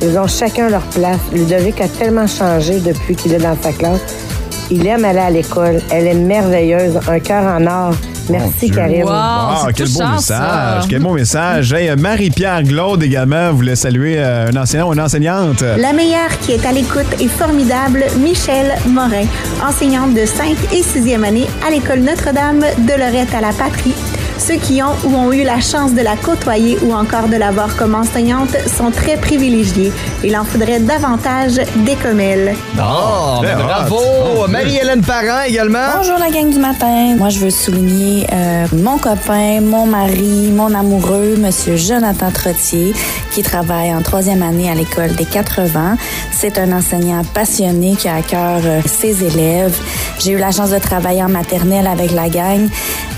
Ils 0.00 0.16
ont 0.16 0.28
chacun 0.28 0.68
leur 0.68 0.84
place. 0.90 1.18
Ludovic 1.32 1.80
a 1.80 1.88
tellement 1.88 2.28
changé 2.28 2.78
depuis 2.78 3.16
qu'il 3.16 3.34
est 3.34 3.38
dans 3.38 3.56
sa 3.60 3.72
classe. 3.72 4.27
Il 4.70 4.86
aime 4.86 5.04
aller 5.04 5.18
à 5.18 5.30
l'école. 5.30 5.80
Elle 5.90 6.06
est 6.08 6.14
merveilleuse, 6.14 6.98
un 7.08 7.20
cœur 7.20 7.42
en 7.44 7.66
or. 7.66 7.94
Merci. 8.30 8.70
Karine. 8.70 9.04
Wow, 9.04 9.10
Ah, 9.12 9.66
quel 9.74 9.86
beau 9.88 10.00
touchant, 10.00 10.12
message! 10.16 10.82
ça. 10.82 10.86
Quel 10.88 11.00
beau 11.02 11.14
message! 11.14 11.72
Hey, 11.72 11.90
Marie-Pierre 11.96 12.62
Glaude 12.62 13.02
également 13.02 13.52
voulait 13.52 13.74
saluer 13.76 14.16
euh, 14.18 14.48
un 14.52 14.56
enseignant 14.56 14.90
ou 14.90 14.92
une 14.92 15.00
enseignante. 15.00 15.62
La 15.62 15.94
meilleure 15.94 16.38
qui 16.42 16.52
est 16.52 16.66
à 16.66 16.72
l'écoute 16.72 17.06
est 17.18 17.28
formidable, 17.28 18.04
Michelle 18.18 18.74
Morin, 18.86 19.24
enseignante 19.66 20.12
de 20.12 20.26
5 20.26 20.50
et 20.74 20.82
6e 20.82 21.24
année 21.24 21.46
à 21.66 21.70
l'école 21.70 22.00
Notre-Dame 22.00 22.60
de 22.60 22.98
Lorette 22.98 23.34
à 23.34 23.40
la 23.40 23.52
Patrie. 23.54 23.94
Ceux 24.38 24.54
qui 24.54 24.80
ont 24.82 24.94
ou 25.04 25.14
ont 25.14 25.32
eu 25.32 25.42
la 25.42 25.60
chance 25.60 25.94
de 25.94 26.00
la 26.00 26.16
côtoyer 26.16 26.78
ou 26.82 26.92
encore 26.94 27.28
de 27.28 27.36
la 27.36 27.50
voir 27.50 27.74
comme 27.76 27.94
enseignante 27.94 28.56
sont 28.68 28.90
très 28.90 29.16
privilégiés. 29.16 29.92
Il 30.22 30.36
en 30.36 30.44
faudrait 30.44 30.78
davantage 30.80 31.56
des 31.84 31.96
comme 31.96 32.20
elle. 32.20 32.54
Oh, 32.78 33.40
ben 33.42 33.56
bravo. 33.58 33.96
hot. 33.96 34.48
Marie-Hélène 34.48 35.02
Parent 35.02 35.42
également. 35.46 35.86
Bonjour 35.96 36.18
la 36.18 36.30
gang 36.30 36.50
du 36.50 36.58
matin. 36.58 37.16
Moi, 37.16 37.30
je 37.30 37.40
veux 37.40 37.50
souligner 37.50 38.26
euh, 38.32 38.66
mon 38.72 38.98
copain, 38.98 39.60
mon 39.60 39.86
mari, 39.86 40.50
mon 40.52 40.72
amoureux, 40.72 41.34
Monsieur 41.36 41.76
Jonathan 41.76 42.30
Trottier, 42.30 42.94
qui 43.32 43.42
travaille 43.42 43.92
en 43.92 44.02
troisième 44.02 44.42
année 44.42 44.70
à 44.70 44.74
l'école 44.74 45.14
des 45.16 45.24
80. 45.24 45.96
C'est 46.30 46.58
un 46.58 46.72
enseignant 46.72 47.22
passionné 47.34 47.96
qui 47.96 48.08
a 48.08 48.16
à 48.16 48.22
cœur 48.22 48.60
euh, 48.64 48.80
ses 48.86 49.24
élèves. 49.24 49.76
J'ai 50.18 50.32
eu 50.32 50.38
la 50.38 50.52
chance 50.52 50.70
de 50.70 50.78
travailler 50.78 51.22
en 51.22 51.28
maternelle 51.28 51.86
avec 51.86 52.12
la 52.12 52.28
gang. 52.28 52.68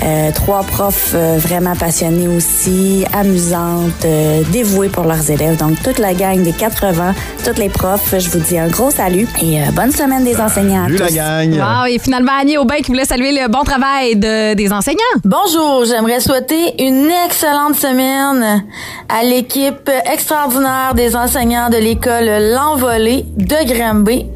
Euh, 0.02 0.30
trois 0.32 0.62
profs 0.62 1.09
euh, 1.14 1.36
vraiment 1.38 1.74
passionnés 1.74 2.28
aussi, 2.28 3.04
amusantes, 3.12 4.04
euh, 4.04 4.42
dévoués 4.52 4.88
pour 4.88 5.04
leurs 5.04 5.30
élèves. 5.30 5.56
Donc, 5.56 5.82
toute 5.82 5.98
la 5.98 6.14
gang 6.14 6.42
des 6.42 6.52
80, 6.52 7.14
tous 7.44 7.58
les 7.60 7.68
profs, 7.68 8.14
je 8.18 8.28
vous 8.30 8.38
dis 8.40 8.58
un 8.58 8.68
gros 8.68 8.90
salut 8.90 9.26
et 9.42 9.60
euh, 9.60 9.64
bonne 9.72 9.92
semaine 9.92 10.24
des 10.24 10.40
enseignants 10.40 10.84
à 10.84 10.96
Salut 10.96 10.98
la 11.16 11.46
gang! 11.46 11.52
Wow, 11.54 11.86
et 11.86 11.98
finalement, 11.98 12.32
Annie 12.40 12.58
Aubin 12.58 12.76
qui 12.76 12.90
voulait 12.92 13.04
saluer 13.04 13.32
le 13.32 13.48
bon 13.48 13.64
travail 13.64 14.16
de- 14.16 14.54
des 14.54 14.72
enseignants. 14.72 14.98
Bonjour, 15.24 15.84
j'aimerais 15.84 16.20
souhaiter 16.20 16.82
une 16.82 17.08
excellente 17.26 17.74
semaine 17.76 18.64
à 19.08 19.22
l'équipe 19.24 19.90
extraordinaire 20.12 20.94
des 20.94 21.16
enseignants 21.16 21.70
de 21.70 21.76
l'école 21.76 22.26
L'Envolée 22.54 23.24
de 23.36 23.56
Granby. 23.74 24.26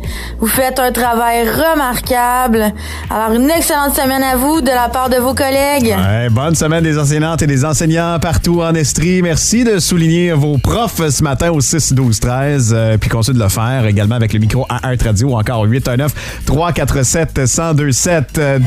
Vous 0.41 0.47
faites 0.49 0.79
un 0.79 0.93
travail 0.93 1.45
remarquable. 1.49 2.73
Alors, 3.11 3.33
une 3.37 3.51
excellente 3.51 3.95
semaine 3.95 4.23
à 4.23 4.37
vous 4.37 4.61
de 4.61 4.71
la 4.71 4.89
part 4.89 5.09
de 5.09 5.17
vos 5.17 5.35
collègues. 5.35 5.95
Ouais, 5.97 6.29
bonne 6.31 6.55
semaine 6.55 6.64
des 6.65 6.99
enseignantes 6.99 7.43
et 7.43 7.47
des 7.47 7.65
enseignants 7.65 8.19
partout 8.19 8.63
en 8.63 8.75
Estrie. 8.75 9.21
Merci 9.21 9.65
de 9.65 9.79
souligner 9.79 10.33
vos 10.33 10.57
profs 10.57 11.11
ce 11.11 11.23
matin 11.23 11.51
au 11.51 11.61
6 11.61 11.93
12 11.93 12.21
13 12.21 12.73
euh, 12.75 12.97
puis 12.97 13.11
continuez 13.11 13.39
de 13.39 13.43
le 13.45 13.51
faire 13.51 13.85
également 13.87 14.15
avec 14.15 14.33
le 14.33 14.39
micro 14.39 14.65
à 14.71 14.89
Art 14.89 14.95
Radio 15.05 15.29
ou 15.29 15.37
encore 15.37 15.61
au 15.61 15.67
819 15.67 16.43
347 16.47 17.39
1027. 17.39 18.39
Euh, 18.39 18.59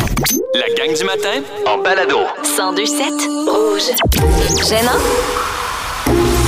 La 0.54 0.76
gang 0.76 0.96
du 0.96 1.04
matin 1.06 1.42
en 1.66 1.82
balado. 1.82 2.20
1027 2.44 3.08
Rouge. 3.48 4.68
Gênant? 4.70 4.92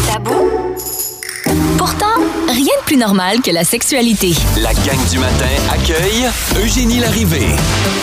Tabou? 0.07 0.58
Rien 2.69 2.81
de 2.81 2.85
plus 2.85 2.97
normal 2.97 3.41
que 3.41 3.49
la 3.49 3.63
sexualité. 3.63 4.31
La 4.61 4.71
gang 4.73 4.99
du 5.09 5.17
matin 5.17 5.45
accueille 5.71 6.27
Eugénie 6.63 6.99
Larrivée. 6.99 7.47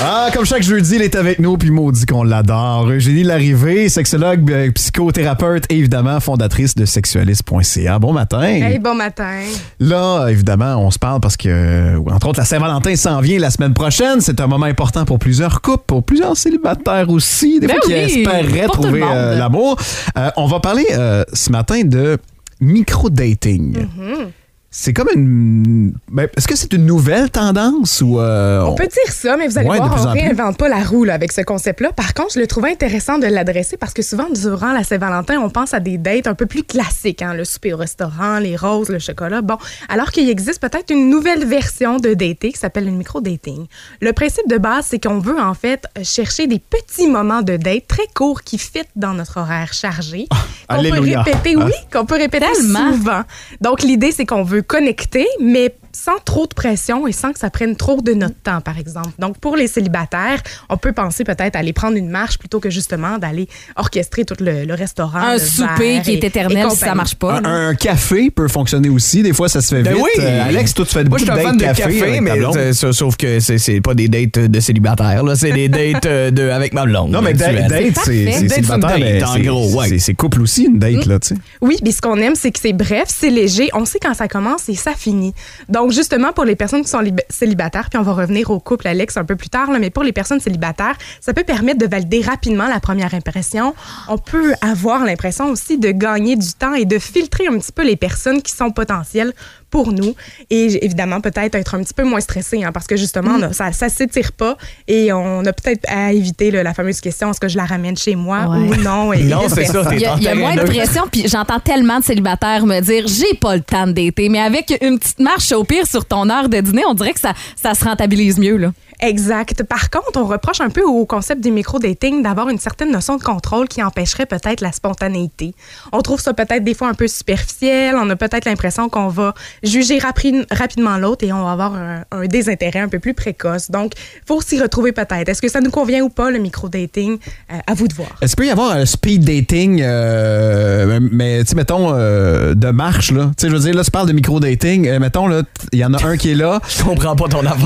Ah, 0.02 0.29
comme 0.35 0.44
chaque 0.44 0.64
jeudi, 0.64 0.96
il 0.96 1.02
est 1.02 1.14
avec 1.14 1.38
nous, 1.38 1.57
puis 1.57 1.70
maudit 1.70 2.05
qu'on 2.05 2.24
l'adore. 2.24 2.88
Eugénie 2.90 3.22
Larrivée, 3.22 3.88
sexologue, 3.88 4.50
euh, 4.50 4.72
psychothérapeute 4.72 5.66
et 5.70 5.76
évidemment 5.76 6.18
fondatrice 6.18 6.74
de 6.74 6.85
sexualiste.ca. 6.85 7.98
Bon 8.00 8.12
matin. 8.12 8.42
Hey, 8.42 8.81
bon 8.81 8.96
matin. 8.96 9.42
Là, 9.79 10.26
évidemment, 10.31 10.79
on 10.79 10.90
se 10.90 10.98
parle 10.98 11.20
parce 11.20 11.37
que, 11.37 11.48
euh, 11.48 12.00
entre 12.11 12.29
autres, 12.29 12.40
la 12.40 12.46
Saint-Valentin 12.46 12.96
s'en 12.96 13.20
vient 13.20 13.38
la 13.38 13.50
semaine 13.50 13.74
prochaine. 13.74 14.20
C'est 14.20 14.40
un 14.40 14.48
moment 14.48 14.66
important 14.66 15.05
pour 15.05 15.20
plusieurs 15.20 15.61
couples, 15.61 15.85
pour 15.87 16.02
plusieurs 16.02 16.37
célibataires 16.37 17.09
aussi, 17.09 17.61
des 17.61 17.68
Ben 17.68 17.76
fois 17.76 17.87
qui 17.87 17.92
espéraient 17.92 18.66
trouver 18.66 19.05
euh, 19.05 19.38
l'amour. 19.38 19.76
Euh, 20.18 20.31
on 20.37 20.46
va 20.46 20.59
parler 20.59 20.87
euh, 20.90 21.22
ce 21.33 21.52
matin 21.52 21.83
de 21.85 22.18
micro-dating. 22.61 23.87
Mhm. 23.96 24.33
C'est 24.78 24.92
comme 24.92 25.08
une. 25.14 25.94
ben, 26.12 26.28
Est-ce 26.36 26.46
que 26.46 26.54
c'est 26.54 26.70
une 26.74 26.84
nouvelle 26.84 27.30
tendance 27.30 28.02
ou. 28.02 28.20
euh, 28.20 28.60
On 28.60 28.74
peut 28.74 28.86
dire 28.86 29.10
ça, 29.10 29.38
mais 29.38 29.48
vous 29.48 29.56
allez 29.56 29.70
Ouais, 29.70 29.78
voir, 29.78 30.04
on 30.06 30.10
réinvente 30.12 30.58
pas 30.58 30.68
la 30.68 30.84
roue 30.84 31.04
là, 31.04 31.14
avec 31.14 31.32
ce 31.32 31.40
concept-là. 31.40 31.92
Par 31.92 32.12
contre, 32.12 32.34
je 32.34 32.40
le 32.40 32.46
trouvais 32.46 32.72
intéressant 32.72 33.16
de 33.18 33.26
l'adresser 33.26 33.78
parce 33.78 33.94
que 33.94 34.02
souvent, 34.02 34.26
durant 34.28 34.72
la 34.74 34.84
Saint-Valentin, 34.84 35.38
on 35.40 35.48
pense 35.48 35.72
à 35.72 35.80
des 35.80 35.96
dates 35.96 36.26
un 36.26 36.34
peu 36.34 36.44
plus 36.44 36.62
classiques, 36.62 37.22
hein, 37.22 37.32
le 37.32 37.46
souper 37.46 37.72
au 37.72 37.78
restaurant, 37.78 38.38
les 38.38 38.54
roses, 38.54 38.90
le 38.90 38.98
chocolat. 38.98 39.40
Bon, 39.40 39.56
alors 39.88 40.10
qu'il 40.12 40.28
existe 40.28 40.60
peut-être 40.60 40.90
une 40.92 41.08
nouvelle 41.08 41.46
version 41.46 41.96
de 41.98 42.12
dating 42.12 42.52
qui 42.52 42.58
s'appelle 42.58 42.84
le 42.84 42.90
micro-dating. 42.90 43.66
Le 44.02 44.12
principe 44.12 44.46
de 44.46 44.58
base, 44.58 44.88
c'est 44.90 45.02
qu'on 45.02 45.20
veut 45.20 45.40
en 45.40 45.54
fait 45.54 45.86
chercher 46.02 46.48
des 46.48 46.58
petits 46.58 47.08
moments 47.08 47.40
de 47.40 47.56
date 47.56 47.88
très 47.88 48.06
courts 48.14 48.42
qui 48.42 48.58
fit 48.58 48.80
dans 48.94 49.14
notre 49.14 49.38
horaire 49.40 49.72
chargé. 49.72 50.26
qu'on 50.68 50.82
peut 50.82 51.00
répéter, 51.00 51.54
Ah. 51.58 51.64
oui, 51.64 51.72
qu'on 51.90 52.04
peut 52.04 52.16
répéter 52.16 52.44
Tellement. 52.54 52.92
souvent. 52.92 53.22
Donc, 53.62 53.82
l'idée, 53.82 54.12
c'est 54.12 54.26
qu'on 54.26 54.42
veut 54.42 54.64
connecter, 54.66 55.26
mais 55.40 55.74
sans 56.04 56.18
trop 56.24 56.46
de 56.46 56.54
pression 56.54 57.06
et 57.06 57.12
sans 57.12 57.32
que 57.32 57.38
ça 57.38 57.48
prenne 57.50 57.74
trop 57.76 58.00
de 58.02 58.12
notre 58.12 58.37
temps, 58.42 58.61
par 58.61 58.78
exemple. 58.78 59.11
Donc, 59.18 59.38
pour 59.38 59.56
les 59.56 59.66
célibataires, 59.66 60.42
on 60.68 60.76
peut 60.76 60.92
penser 60.92 61.24
peut-être 61.24 61.56
à 61.56 61.61
aller 61.61 61.72
prendre 61.72 61.96
une 61.96 62.09
marche 62.11 62.38
plutôt 62.38 62.61
que 62.61 62.68
justement 62.70 63.18
d'aller 63.18 63.48
orchestrer 63.76 64.24
tout 64.24 64.35
le, 64.40 64.64
le 64.64 64.74
restaurant. 64.74 65.18
Un 65.18 65.32
le 65.35 65.38
souper 65.40 66.00
qui 66.04 66.12
et- 66.12 66.14
est 66.18 66.24
éternel 66.24 66.70
si 66.70 66.76
ça 66.76 66.94
marche 66.94 67.14
pas. 67.14 67.40
Un, 67.44 67.74
café 67.74 68.30
peut 68.30 68.48
fonctionner 68.48 68.88
aussi. 68.88 69.22
Des 69.22 69.32
fois, 69.32 69.48
ça 69.48 69.61
se 69.61 69.74
fait 69.74 69.82
Ben 69.82 69.94
vite. 69.94 70.02
oui. 70.04 70.11
Euh, 70.22 70.48
Alex, 70.48 70.74
toi, 70.74 70.85
tu 70.85 70.92
fais 70.92 71.04
Moi, 71.04 71.18
beaucoup 71.18 71.18
je 71.20 71.24
suis 71.24 71.32
de 71.32 71.42
dates 71.46 71.56
de 71.56 71.62
café, 71.64 71.98
café, 71.98 72.20
mais 72.20 72.30
euh, 72.32 72.72
sauf 72.72 73.16
que 73.16 73.40
c'est- 73.40 73.59
c'est 73.59 73.80
pas 73.80 73.94
des 73.94 74.09
dates 74.09 74.38
de 74.38 74.61
célibataires, 74.61 75.22
là. 75.24 75.35
C'est 75.35 75.52
des 75.52 75.68
dates 75.68 76.06
euh, 76.06 76.30
de, 76.30 76.48
avec 76.50 76.72
ma 76.74 76.85
blonde. 76.85 77.11
Non, 77.11 77.22
mais 77.22 77.32
date, 77.32 77.72
c'est 78.04 78.48
célibataire, 78.48 79.28
en 79.28 79.32
c'est- 79.35 79.40
gros, 79.42 79.74
ouais. 79.74 79.88
c'est- 79.88 79.98
C'est 79.98 80.14
couple 80.14 80.40
aussi, 80.42 80.64
une 80.66 80.78
date, 80.78 81.06
là, 81.06 81.18
tu 81.18 81.28
sais. 81.28 81.35
Oui, 81.61 81.76
mais 81.82 81.90
ce 81.90 82.00
qu'on 82.00 82.16
aime, 82.16 82.35
c'est 82.37 82.52
que 82.52 82.59
c'est 82.61 82.72
bref, 82.72 83.04
c'est 83.09 83.30
léger. 83.30 83.68
On 83.74 83.85
sait 83.85 83.98
quand 84.00 84.14
ça 84.14 84.28
commence 84.28 84.68
et 84.68 84.74
ça 84.74 84.92
finit. 84.96 85.35
Donc, 85.68 85.86
justement, 85.90 86.33
pour 86.33 86.44
les 86.44 86.57
personnes 86.57 86.83
qui 86.83 86.88
sont 86.88 87.01
lib- 87.01 87.20
célibataires, 87.29 87.88
puis 87.90 87.99
on 87.99 88.03
va 88.03 88.12
revenir 88.12 88.51
au 88.51 88.61
couple, 88.61 88.88
Alex, 88.88 89.16
un 89.16 89.25
peu 89.25 89.37
plus 89.37 89.49
tard, 89.49 89.70
mais 89.70 89.90
pour 89.90 90.03
les 90.03 90.12
personnes 90.12 90.40
célibataires, 90.40 90.96
ça 91.20 91.33
peut 91.33 91.44
permettre 91.44 91.79
de 91.79 91.87
valider 91.87 92.20
rapidement 92.22 92.68
la 92.68 92.81
première 92.81 93.14
impression. 93.14 93.75
On 94.09 94.18
peut 94.18 94.55
avoir 94.61 95.05
l'impression 95.05 95.46
aussi 95.51 95.79
de 95.79 95.90
gagner 95.90 96.37
du 96.37 96.53
temps 96.53 96.75
et 96.75 96.85
de 96.85 96.99
filtrer 96.99 97.46
un 97.46 97.59
petit 97.59 97.72
peu 97.72 97.85
les 97.85 97.96
personnes 97.96 98.42
qui 98.42 98.53
sont 98.53 98.70
potentielles 98.70 99.33
pour 99.70 99.92
nous. 99.92 100.14
Et 100.50 100.85
évidemment, 100.85 101.20
peut-être 101.20 101.55
être 101.55 101.74
un 101.74 101.83
petit 101.83 101.94
peu 101.94 102.05
moins 102.05 102.20
stressé, 102.20 102.62
hein, 102.64 102.72
parce 102.72 102.87
que 102.87 102.96
justement, 102.96 103.35
a- 103.42 103.52
ça 103.52 103.68
ne 103.87 103.90
s'étire 103.90 104.33
pas 104.33 104.57
et 104.88 105.12
on 105.12 105.44
a 105.44 105.52
peut-être 105.52 105.85
à 105.88 106.12
éviter 106.12 106.50
là, 106.50 106.62
la 106.62 106.72
fameuse 106.74 107.00
question 107.00 107.31
est-ce 107.31 107.40
que 107.40 107.48
je 107.48 107.57
la 107.57 107.64
ramène 107.64 107.96
chez 107.96 108.14
moi 108.14 108.46
Ouais. 108.48 108.59
ou 108.59 108.74
non? 108.76 109.12
Et 109.12 109.24
Non, 109.24 109.48
c'est 109.48 109.64
ça, 109.66 109.83
Il 109.92 110.00
y 110.00 110.07
a, 110.07 110.14
il 110.16 110.22
y 110.22 110.29
a 110.29 110.35
moins 110.35 110.55
de 110.55 110.62
pression, 110.62 111.02
puis 111.11 111.26
j'entends 111.29 111.61
tellement 111.61 111.98
de 112.00 112.05
célibataires 112.05 112.64
me 112.66 112.81
dire 112.81 113.07
j'ai 113.09 113.35
pas 113.38 113.57
le 113.57 113.62
temps 113.62 113.87
de 113.87 113.92
dater, 113.92 114.29
mais 114.29 114.40
avec 114.40 114.76
une 114.83 114.98
petite 114.98 115.18
marche 115.20 115.50
au 115.52 115.64
pire 115.64 115.87
sur 115.87 116.05
ton 116.05 116.29
heure 116.31 116.48
de 116.48 116.61
dîner, 116.61 116.83
on 116.88 116.94
dirait 116.94 117.12
que 117.12 117.20
ça, 117.20 117.33
ça 117.61 117.74
se 117.74 117.85
rentabilise 117.85 118.38
mieux. 118.38 118.57
Là. 118.57 118.72
Exact. 119.00 119.62
Par 119.64 119.90
contre, 119.90 120.16
on 120.16 120.24
reproche 120.26 120.61
un 120.61 120.70
peu 120.70 120.82
au 120.82 121.04
concept 121.06 121.42
du 121.42 121.50
micro-dating 121.50 122.22
d'avoir 122.22 122.48
une 122.48 122.59
certaine 122.59 122.90
notion 122.90 123.16
de 123.16 123.22
contrôle 123.22 123.68
qui 123.68 123.82
empêcherait 123.82 124.26
peut-être 124.26 124.61
la 124.61 124.72
spontanéité. 124.72 125.54
On 125.92 126.00
trouve 126.00 126.20
ça 126.20 126.32
peut-être 126.35 126.64
des 126.64 126.74
fois 126.74 126.88
un 126.88 126.94
peu 126.94 127.06
superficiel. 127.09 127.94
On 127.96 128.09
a 128.11 128.16
peut-être 128.16 128.44
l'impression 128.46 128.88
qu'on 128.88 129.09
va 129.09 129.35
juger 129.62 129.98
rapi- 129.98 130.46
rapidement 130.50 130.96
l'autre 130.98 131.24
et 131.26 131.32
on 131.32 131.44
va 131.44 131.52
avoir 131.52 131.74
un, 131.74 132.04
un 132.11 132.26
désintérêt 132.26 132.80
un 132.80 132.88
peu 132.88 132.98
plus 132.98 133.14
précoce. 133.14 133.70
Donc, 133.70 133.92
faut 134.26 134.40
s'y 134.40 134.61
retrouver 134.61 134.92
peut-être. 134.92 135.28
Est-ce 135.28 135.42
que 135.42 135.48
ça 135.48 135.61
nous 135.61 135.70
convient 135.70 136.02
ou 136.02 136.09
pas, 136.09 136.30
le 136.30 136.38
micro-dating? 136.38 137.18
Euh, 137.52 137.56
à 137.66 137.74
vous 137.74 137.88
de 137.88 137.94
voir. 137.94 138.09
Est-ce 138.22 138.35
qu'il 138.35 138.44
peut 138.44 138.48
y 138.48 138.50
avoir 138.50 138.70
un 138.72 138.87
speed 138.87 139.24
dating, 139.24 139.82
euh, 139.82 140.98
mais 141.12 141.42
tu 141.44 141.50
sais, 141.50 141.54
mettons, 141.56 141.90
euh, 141.92 142.54
de 142.54 142.70
marche, 142.70 143.11
là? 143.12 143.26
Tu 143.37 143.42
sais, 143.42 143.48
je 143.50 143.54
veux 143.54 143.61
dire, 143.62 143.74
là, 143.74 143.85
tu 143.85 143.90
parles 143.90 144.09
de 144.09 144.12
micro-dating. 144.12 144.87
euh, 144.88 144.98
mettons, 144.98 145.26
là, 145.26 145.42
il 145.72 145.78
y 145.78 145.85
en 145.85 145.92
a 145.94 146.04
un 146.04 146.16
qui 146.16 146.30
est 146.32 146.35
là. 146.35 146.61
Je 146.68 146.82
comprends 146.82 147.16
pas 147.16 147.28
ton 147.28 147.42
Non, 147.42 147.50
affaire. 147.50 147.64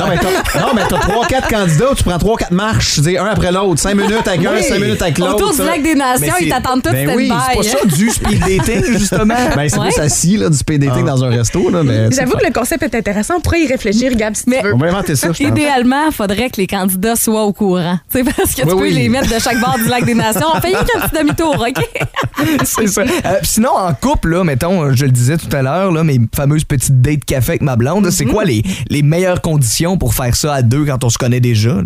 non, 0.61 0.75
mais 0.75 0.83
t'as 0.89 0.99
trois, 0.99 1.20
quatre 1.27 1.49
candidats, 1.49 1.91
tu 1.97 2.03
prends 2.05 2.19
trois, 2.19 2.37
quatre 2.37 2.51
marches, 2.53 2.99
un 3.07 3.25
après 3.27 3.53
l'autre, 3.53 3.81
cinq 3.81 3.95
minutes 3.95 4.27
avec 4.27 4.45
un, 4.45 4.55
Oui. 4.55 4.63
cinq 4.63 4.81
minutes 4.81 5.03
avec 5.03 5.19
l'autre. 5.19 5.35
Autour 5.35 5.53
du 5.55 5.63
lac 5.65 5.83
des 5.83 5.95
Nations, 5.95 6.35
ils 6.41 6.45
c'est- 6.45 6.51
t'attendent 6.51 6.83
tous 6.83 6.91
ben 6.93 7.11
oui. 7.17 7.31
C'est 7.51 7.57
pas 7.57 7.63
ça 7.63 7.87
du 7.87 8.09
speed 8.11 8.41
dating, 8.41 8.85
justement. 8.99 9.35
Ben, 9.57 9.69
c'est 9.69 9.79
Ouais. 9.79 9.89
plus 9.91 10.01
assis, 10.01 10.37
là, 10.37 10.49
du 10.49 10.57
speed 10.57 10.85
dating 10.85 11.05
dans 11.05 11.23
un 11.25 11.29
resto, 11.31 11.71
là, 11.71 11.83
mais. 11.83 12.11
J'avoue 12.11 12.37
que 12.37 12.45
le 12.47 12.53
concept 12.53 12.83
est 12.83 12.95
intéressant. 12.95 13.35
On 13.39 13.41
pourrait 13.41 13.63
y 13.63 13.67
réfléchir, 13.67 14.15
Gab, 14.17 14.35
si 14.35 14.45
Mais- 14.47 14.61
tu 14.61 14.67
veux. 14.67 14.75
On 14.75 14.79
va 14.79 14.87
inventer 14.89 15.17
ça, 15.17 15.29
je 15.33 15.43
pense. 15.43 15.49
Idéalement, 15.59 16.07
il 16.07 16.13
faudrait 16.13 16.51
que 16.51 16.57
les 16.59 16.67
candidats 16.67 17.17
soient 17.17 17.45
au 17.45 17.53
courant. 17.53 17.99
Tu 18.13 18.19
sais, 18.19 18.25
parce 18.25 18.55
que 18.55 18.63
tu 18.63 18.67
Oui, 18.69 18.73
peux 18.75 18.83
oui. 18.83 18.93
les 18.95 19.09
mettre 19.09 19.33
de 19.33 19.39
chaque 19.41 19.61
bord 19.61 19.77
du 19.79 19.89
lac 19.89 20.05
des 20.05 20.15
Nations. 20.15 20.47
On 20.55 20.61
fait 20.61 20.73
qu'un 20.73 21.09
petit 21.09 21.19
demi-tour, 21.19 21.57
OK? 21.69 21.85
c'est 22.65 22.87
ça. 22.87 23.03
Euh, 23.03 23.39
sinon, 23.43 23.71
en 23.77 23.93
couple, 23.95 24.31
là, 24.31 24.45
mettons, 24.45 24.93
je 24.95 25.05
le 25.05 25.11
disais 25.11 25.37
tout 25.37 25.55
à 25.55 25.63
l'heure, 25.63 25.93
là, 25.93 26.05
mes 26.05 26.21
fameuses 26.35 26.65
petites 26.65 27.01
dates 27.01 27.25
café 27.25 27.51
avec 27.53 27.63
ma 27.63 27.77
blonde, 27.77 28.11
c'est 28.11 28.25
Mhm. 28.25 28.33
quoi 28.33 28.45
les, 28.45 28.63
les 28.89 29.03
meilleures 29.03 29.41
conditions 29.41 29.97
pour 29.99 30.15
faire 30.15 30.35
ça 30.35 30.55
à 30.55 30.63
deux 30.63 30.85
quand 30.85 31.05
on 31.05 31.10
se 31.11 31.19
connaît 31.19 31.41
déjà? 31.41 31.77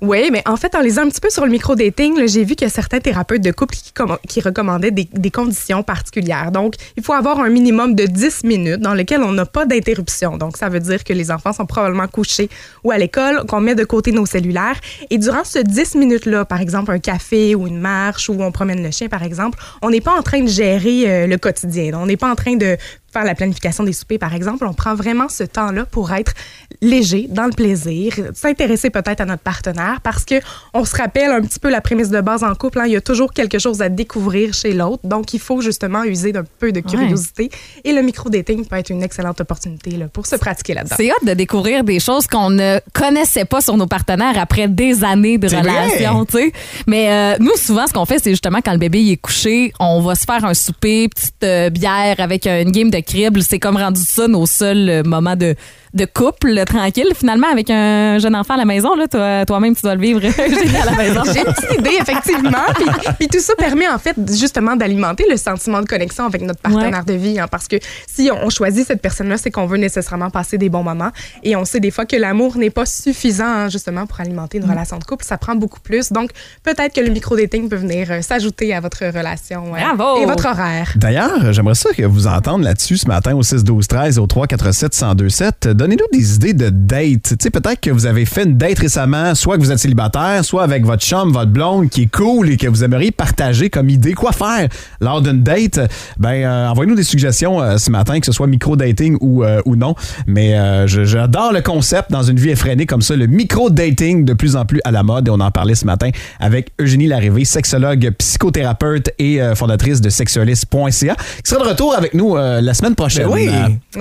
Oui, 0.00 0.28
mais 0.32 0.42
en 0.46 0.56
fait, 0.56 0.74
en 0.74 0.80
lisant 0.80 1.02
un 1.02 1.08
petit 1.08 1.20
peu 1.20 1.30
sur 1.30 1.44
le 1.44 1.50
micro-dating, 1.50 2.26
j'ai 2.26 2.44
vu 2.44 2.54
qu'il 2.54 2.66
y 2.66 2.70
a 2.70 2.72
certains 2.72 3.00
thérapeutes 3.00 3.42
de 3.42 3.50
couple 3.50 3.74
qui, 3.74 3.92
comm- 3.94 4.18
qui 4.28 4.40
recommandaient 4.40 4.90
des, 4.90 5.08
des 5.12 5.30
conditions 5.30 5.82
particulières. 5.82 6.52
Donc, 6.52 6.74
il 6.96 7.02
faut 7.02 7.12
avoir 7.12 7.40
un 7.40 7.48
minimum 7.48 7.94
de 7.94 8.04
10 8.06 8.44
minutes 8.44 8.80
dans 8.80 8.94
lequel 8.94 9.22
on 9.22 9.32
n'a 9.32 9.46
pas 9.46 9.66
d'interruption. 9.66 10.36
Donc, 10.36 10.56
ça 10.56 10.68
veut 10.68 10.80
dire 10.80 11.04
que 11.04 11.12
les 11.12 11.30
enfants 11.30 11.52
sont 11.52 11.66
probablement 11.66 12.08
couchés 12.08 12.48
ou 12.84 12.90
à 12.90 12.98
l'école, 12.98 13.44
qu'on 13.46 13.60
met 13.60 13.74
de 13.74 13.84
côté 13.84 14.12
nos 14.12 14.26
cellulaires. 14.26 14.80
Et 15.10 15.18
durant 15.18 15.44
ce 15.44 15.58
10 15.58 15.94
minutes-là, 15.96 16.44
par 16.44 16.60
exemple, 16.60 16.90
un 16.92 16.98
café 16.98 17.54
ou 17.54 17.66
une 17.66 17.78
marche 17.80 18.28
ou 18.28 18.36
on 18.40 18.52
promène 18.52 18.82
le 18.82 18.90
chien, 18.90 19.08
par 19.08 19.22
exemple, 19.22 19.58
on 19.82 19.90
n'est 19.90 20.00
pas 20.00 20.16
en 20.18 20.22
train 20.22 20.40
de 20.42 20.48
gérer 20.48 21.10
euh, 21.10 21.26
le 21.26 21.36
quotidien. 21.38 21.92
On 21.94 22.06
n'est 22.06 22.16
pas 22.16 22.30
en 22.30 22.34
train 22.34 22.56
de 22.56 22.76
faire 23.12 23.24
la 23.24 23.34
planification 23.34 23.84
des 23.84 23.92
soupers, 23.92 24.18
par 24.18 24.34
exemple. 24.34 24.66
On 24.66 24.74
prend 24.74 24.94
vraiment 24.94 25.28
ce 25.28 25.44
temps-là 25.44 25.84
pour 25.84 26.12
être 26.12 26.32
léger, 26.80 27.26
dans 27.28 27.44
le 27.44 27.52
plaisir, 27.52 28.14
s'intéresser 28.34 28.90
peut-être 28.90 29.20
à 29.20 29.24
notre 29.24 29.42
partenaire 29.42 30.00
parce 30.02 30.24
que 30.24 30.36
on 30.74 30.84
se 30.84 30.96
rappelle 30.96 31.30
un 31.30 31.42
petit 31.42 31.58
peu 31.58 31.70
la 31.70 31.80
prémisse 31.80 32.10
de 32.10 32.20
base 32.20 32.42
en 32.42 32.54
couple. 32.54 32.80
hein, 32.80 32.84
il 32.86 32.92
y 32.92 32.96
a 32.96 33.00
toujours 33.00 33.32
quelque 33.32 33.58
chose 33.58 33.82
à 33.82 33.88
découvrir 33.88 34.54
chez 34.54 34.72
l'autre. 34.72 35.06
Donc, 35.06 35.34
il 35.34 35.40
faut 35.40 35.60
justement 35.60 36.04
user 36.04 36.32
d'un 36.32 36.44
peu 36.58 36.72
de 36.72 36.80
curiosité. 36.80 37.50
Et 37.84 37.92
le 37.92 38.02
micro-dating 38.02 38.66
peut 38.66 38.76
être 38.76 38.90
une 38.90 39.02
excellente 39.02 39.40
opportunité 39.40 39.90
là, 39.92 40.06
pour 40.08 40.26
se 40.26 40.36
pratiquer 40.36 40.74
là-dedans. 40.74 40.96
C'est 40.96 41.10
hâte 41.10 41.24
de 41.24 41.34
découvrir 41.34 41.84
des 41.84 42.00
choses 42.00 42.26
qu'on 42.26 42.50
ne 42.50 42.78
connaissait 42.92 43.44
pas 43.44 43.60
sur 43.60 43.76
nos 43.76 43.86
partenaires 43.86 44.38
après 44.38 44.68
des 44.68 45.04
années 45.04 45.38
de 45.38 45.48
relation, 45.48 46.24
tu 46.24 46.38
sais. 46.38 46.52
Mais 46.86 47.10
euh, 47.10 47.36
nous, 47.40 47.56
souvent, 47.56 47.86
ce 47.86 47.92
qu'on 47.92 48.06
fait, 48.06 48.18
c'est 48.18 48.30
justement 48.30 48.60
quand 48.64 48.72
le 48.72 48.78
bébé 48.78 49.02
il 49.02 49.12
est 49.12 49.16
couché, 49.16 49.72
on 49.78 50.00
va 50.00 50.14
se 50.14 50.24
faire 50.24 50.44
un 50.44 50.54
souper, 50.54 51.08
petite 51.08 51.44
euh, 51.44 51.70
bière 51.70 52.16
avec 52.18 52.46
une 52.46 52.70
game 52.70 52.90
de 52.90 53.01
C'est 53.40 53.58
comme 53.58 53.76
rendu 53.76 54.00
ça 54.00 54.28
nos 54.28 54.46
seuls 54.46 54.88
euh, 54.88 55.02
moments 55.02 55.36
de, 55.36 55.54
de 55.94 56.04
couple 56.06 56.64
tranquille. 56.64 57.08
Finalement, 57.14 57.48
avec 57.52 57.70
un 57.70 58.18
jeune 58.18 58.34
enfant 58.34 58.54
à 58.54 58.58
la 58.58 58.64
maison, 58.64 58.94
là, 58.96 59.06
toi, 59.08 59.44
toi-même, 59.44 59.74
tu 59.76 59.82
dois 59.82 59.94
le 59.94 60.00
vivre 60.00 60.20
à 60.82 60.84
la 60.86 60.92
maison. 60.96 61.22
J'ai 61.24 61.40
une 61.40 61.52
petite 61.52 61.78
idée, 61.78 61.96
effectivement. 62.00 62.50
Puis, 62.74 62.86
puis 63.18 63.28
tout 63.28 63.40
ça 63.40 63.54
permet, 63.56 63.88
en 63.88 63.98
fait, 63.98 64.16
justement, 64.30 64.76
d'alimenter 64.76 65.24
le 65.30 65.36
sentiment 65.36 65.80
de 65.80 65.86
connexion 65.86 66.24
avec 66.24 66.42
notre 66.42 66.60
partenaire 66.60 67.04
de 67.04 67.12
vie. 67.14 67.38
hein, 67.38 67.46
parce 67.50 67.68
que 67.68 67.76
si 68.06 68.30
on, 68.32 68.46
on 68.46 68.50
choisit 68.50 68.86
cette 68.86 69.02
personne-là, 69.02 69.36
c'est 69.36 69.50
qu'on 69.50 69.66
veut 69.66 69.76
nécessairement 69.78 70.30
passer 70.30 70.58
des 70.58 70.68
bons 70.68 70.82
moments. 70.82 71.10
Et 71.42 71.56
on 71.56 71.64
sait 71.64 71.80
des 71.80 71.90
fois 71.90 72.06
que 72.06 72.16
l'amour 72.16 72.56
n'est 72.56 72.70
pas 72.70 72.86
suffisant, 72.86 73.44
hein, 73.44 73.68
justement, 73.68 74.06
pour 74.06 74.20
alimenter 74.20 74.58
une 74.58 74.68
relation 74.68 74.98
de 74.98 75.04
couple. 75.04 75.24
Ça 75.24 75.36
prend 75.38 75.54
beaucoup 75.54 75.80
plus. 75.80 76.10
Donc, 76.12 76.30
peut-être 76.62 76.94
que 76.94 77.00
le 77.00 77.10
micro-dating 77.10 77.68
peut 77.68 77.76
venir 77.76 78.08
euh, 78.10 78.22
s'ajouter 78.22 78.74
à 78.74 78.80
votre 78.80 79.04
relation 79.04 79.74
euh, 79.74 79.94
Bravo! 79.94 80.22
et 80.22 80.26
votre 80.26 80.46
horaire. 80.46 80.92
D'ailleurs, 80.96 81.52
j'aimerais 81.52 81.74
ça 81.74 81.90
que 81.92 82.02
vous 82.02 82.26
entendre 82.26 82.64
là-dessus 82.64 82.96
ce 82.96 83.06
matin 83.08 83.34
au 83.34 83.42
6 83.42 83.64
12 83.64 83.86
13 83.86 84.18
au 84.18 84.26
3 84.26 84.46
4 84.46 84.72
7 84.72 84.92
1027. 85.02 85.68
Donnez-nous 85.82 86.06
des 86.12 86.36
idées 86.36 86.54
de 86.54 86.68
date. 86.68 87.30
Tu 87.30 87.36
sais, 87.40 87.50
peut-être 87.50 87.80
que 87.80 87.90
vous 87.90 88.06
avez 88.06 88.24
fait 88.24 88.44
une 88.44 88.56
date 88.56 88.78
récemment, 88.78 89.34
soit 89.34 89.56
que 89.56 89.62
vous 89.62 89.72
êtes 89.72 89.80
célibataire, 89.80 90.44
soit 90.44 90.62
avec 90.62 90.86
votre 90.86 91.02
chum, 91.02 91.32
votre 91.32 91.50
blonde 91.50 91.88
qui 91.88 92.02
est 92.02 92.10
cool 92.10 92.50
et 92.50 92.56
que 92.56 92.68
vous 92.68 92.84
aimeriez 92.84 93.10
partager 93.10 93.68
comme 93.68 93.88
idée 93.88 94.12
quoi 94.12 94.30
faire 94.30 94.68
lors 95.00 95.20
d'une 95.20 95.42
date. 95.42 95.80
Ben, 96.18 96.44
euh, 96.44 96.68
envoyez-nous 96.68 96.94
des 96.94 97.02
suggestions 97.02 97.60
euh, 97.60 97.78
ce 97.78 97.90
matin, 97.90 98.20
que 98.20 98.26
ce 98.26 98.30
soit 98.30 98.46
micro-dating 98.46 99.16
ou, 99.20 99.42
euh, 99.42 99.60
ou 99.64 99.74
non. 99.74 99.96
Mais 100.28 100.54
j'adore 100.86 101.52
le 101.52 101.62
concept 101.62 102.12
dans 102.12 102.22
une 102.22 102.38
vie 102.38 102.50
effrénée 102.50 102.86
comme 102.86 103.02
ça, 103.02 103.16
le 103.16 103.26
micro-dating 103.26 104.24
de 104.24 104.34
plus 104.34 104.54
en 104.54 104.64
plus 104.64 104.80
à 104.84 104.92
la 104.92 105.02
mode. 105.02 105.26
Et 105.26 105.32
on 105.32 105.40
en 105.40 105.50
parlait 105.50 105.74
ce 105.74 105.84
matin 105.84 106.10
avec 106.38 106.70
Eugénie 106.80 107.08
Larrivée, 107.08 107.44
sexologue, 107.44 108.08
psychothérapeute 108.18 109.10
et 109.18 109.40
fondatrice 109.56 110.00
de 110.00 110.10
sexualiste.ca, 110.10 111.16
qui 111.16 111.50
sera 111.50 111.64
de 111.64 111.68
retour 111.68 111.96
avec 111.96 112.14
nous 112.14 112.36
la 112.36 112.72
semaine 112.72 112.94
prochaine. 112.94 113.26
Ben 113.26 113.32
oui. 113.32 113.50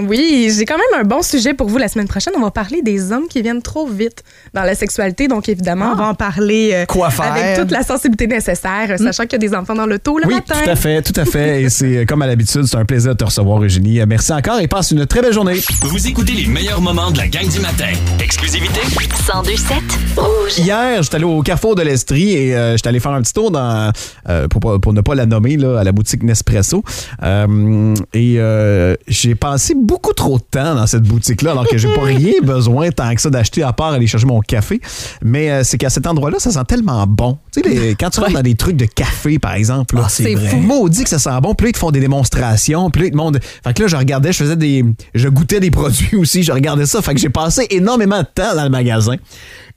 Oui, 0.07 0.53
j'ai 0.55 0.65
quand 0.65 0.77
même 0.77 1.01
un 1.01 1.05
bon 1.05 1.23
sujet 1.23 1.55
pour 1.55 1.70
vous 1.71 1.77
la 1.77 1.87
semaine 1.87 2.07
prochaine. 2.07 2.33
On 2.37 2.41
va 2.41 2.51
parler 2.51 2.81
des 2.81 3.11
hommes 3.11 3.27
qui 3.29 3.41
viennent 3.41 3.61
trop 3.61 3.87
vite 3.87 4.23
dans 4.53 4.63
la 4.63 4.75
sexualité. 4.75 5.27
Donc, 5.27 5.49
évidemment, 5.49 5.91
on 5.93 5.95
va 5.95 6.07
en 6.09 6.13
parler 6.13 6.71
euh, 6.73 6.85
Quoi 6.85 7.09
faire? 7.09 7.31
avec 7.33 7.57
toute 7.59 7.71
la 7.71 7.83
sensibilité 7.83 8.27
nécessaire, 8.27 8.87
euh, 8.91 8.97
sachant 8.97 9.23
qu'il 9.23 9.33
y 9.33 9.35
a 9.45 9.49
des 9.49 9.55
enfants 9.55 9.73
dans 9.75 9.85
le 9.85 9.97
taux 9.99 10.19
le 10.19 10.27
oui, 10.27 10.35
matin. 10.35 10.55
tout 10.63 10.69
à 10.69 10.75
fait, 10.75 11.01
tout 11.01 11.19
à 11.19 11.25
fait. 11.25 11.63
Et 11.63 11.69
c'est 11.69 11.97
euh, 11.97 12.05
comme 12.05 12.21
à 12.21 12.27
l'habitude, 12.27 12.65
c'est 12.65 12.77
un 12.77 12.85
plaisir 12.85 13.11
de 13.13 13.17
te 13.17 13.23
recevoir, 13.23 13.61
Eugénie. 13.63 13.99
Merci 14.05 14.33
encore 14.33 14.59
et 14.59 14.67
passe 14.67 14.91
une 14.91 15.05
très 15.05 15.21
belle 15.21 15.33
journée. 15.33 15.59
Vous 15.81 16.07
écoutez 16.07 16.33
les 16.33 16.45
meilleurs 16.47 16.81
moments 16.81 17.09
de 17.11 17.17
la 17.17 17.27
gang 17.27 17.47
du 17.47 17.59
matin. 17.59 17.89
Exclusivité 18.23 18.79
1027 18.99 19.77
Rouge. 20.17 20.57
Hier, 20.57 21.01
j'étais 21.03 21.15
allé 21.15 21.23
au 21.25 21.41
Carrefour 21.41 21.75
de 21.75 21.81
l'Estrie 21.83 22.33
et 22.33 22.55
euh, 22.55 22.75
j'étais 22.75 22.89
allé 22.89 22.99
faire 22.99 23.11
un 23.11 23.21
petit 23.21 23.33
tour 23.33 23.51
dans, 23.51 23.91
euh, 24.29 24.47
pour, 24.47 24.59
pas- 24.59 24.79
pour 24.79 24.93
ne 24.93 25.01
pas 25.01 25.15
la 25.15 25.25
nommer, 25.25 25.57
là, 25.57 25.79
à 25.79 25.83
la 25.83 25.91
boutique 25.91 26.23
Nespresso. 26.23 26.83
Euh, 27.23 27.93
et 28.13 28.35
euh, 28.39 28.95
j'ai 29.07 29.35
passé 29.35 29.73
beaucoup 29.75 30.13
trop 30.13 30.37
de 30.37 30.43
temps 30.43 30.75
dans 30.75 30.87
cette 30.87 31.03
boutique-là, 31.03 31.53
alors 31.61 31.71
que 31.71 31.77
j'ai 31.77 31.93
pas 31.93 32.01
rien 32.05 32.33
besoin 32.43 32.89
tant 32.91 33.13
que 33.15 33.21
ça 33.21 33.29
d'acheter 33.29 33.63
à 33.63 33.73
part 33.73 33.93
aller 33.93 34.07
chercher 34.07 34.25
mon 34.25 34.39
café. 34.41 34.81
Mais 35.23 35.51
euh, 35.51 35.61
c'est 35.63 35.77
qu'à 35.77 35.89
cet 35.89 36.07
endroit-là, 36.07 36.39
ça 36.39 36.51
sent 36.51 36.63
tellement 36.67 37.05
bon. 37.07 37.37
Tu 37.53 37.61
sais, 37.61 37.69
les- 37.69 37.95
quand 37.95 38.09
tu 38.09 38.19
rentres 38.19 38.33
dans 38.33 38.41
des 38.41 38.55
trucs 38.55 38.77
de 38.77 38.85
café, 38.85 39.39
par 39.39 39.53
exemple, 39.53 39.95
là, 39.95 40.03
Ah, 40.05 40.09
c'est 40.09 40.35
fou. 40.35 40.57
Maudit 40.57 41.03
que 41.03 41.09
ça 41.09 41.19
sent 41.19 41.29
bon. 41.41 41.53
Puis 41.55 41.65
là, 41.65 41.69
ils 41.69 41.73
te 41.73 41.79
font 41.79 41.91
des 41.91 41.99
démonstrations. 41.99 42.89
Puis 42.89 43.01
là, 43.01 43.07
ils 43.07 43.11
te 43.11 43.17
montrent. 43.17 43.39
Fait 43.63 43.73
que 43.73 43.81
là, 43.83 43.87
je 43.87 43.95
regardais, 43.95 44.31
je 44.31 44.37
faisais 44.37 44.55
des. 44.55 44.83
Je 45.13 45.27
goûtais 45.29 45.59
des 45.59 45.71
produits 45.71 46.15
aussi. 46.15 46.43
Je 46.43 46.51
regardais 46.51 46.85
ça. 46.85 47.01
Fait 47.01 47.13
que 47.13 47.19
j'ai 47.19 47.29
passé 47.29 47.67
énormément 47.69 48.19
de 48.19 48.27
temps 48.33 48.55
dans 48.55 48.63
le 48.63 48.69
magasin. 48.69 49.15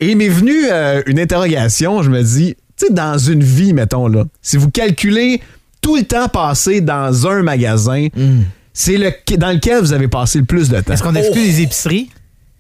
Et 0.01 0.11
il 0.11 0.17
m'est 0.17 0.29
venu 0.29 0.53
euh, 0.71 1.03
une 1.07 1.19
interrogation. 1.21 2.03
Je 2.03 2.11
me 2.11 2.23
dis, 2.23 2.55
tu 2.77 2.87
sais, 2.87 2.93
dans 2.93 3.17
une 3.19 3.43
vie, 3.45 3.73
mettons, 3.73 4.09
là, 4.09 4.25
si 4.43 4.57
vous 4.57 4.71
calculez 4.71 5.41
tout 5.81 5.97
le 5.97 6.03
temps 6.03 6.29
passé 6.29 6.81
dans 6.81 7.27
un 7.29 7.43
magasin, 7.43 8.09
c'est 8.75 8.99
le 8.99 9.13
dans 9.39 9.53
lequel 9.53 9.81
vous 9.81 9.93
avez 9.93 10.09
passé 10.09 10.39
le 10.39 10.45
plus 10.45 10.69
de 10.69 10.81
temps. 10.81 10.93
Est-ce 10.93 11.03
qu'on 11.03 11.15
exclut 11.15 11.43
les 11.43 11.63
épiceries? 11.63 12.11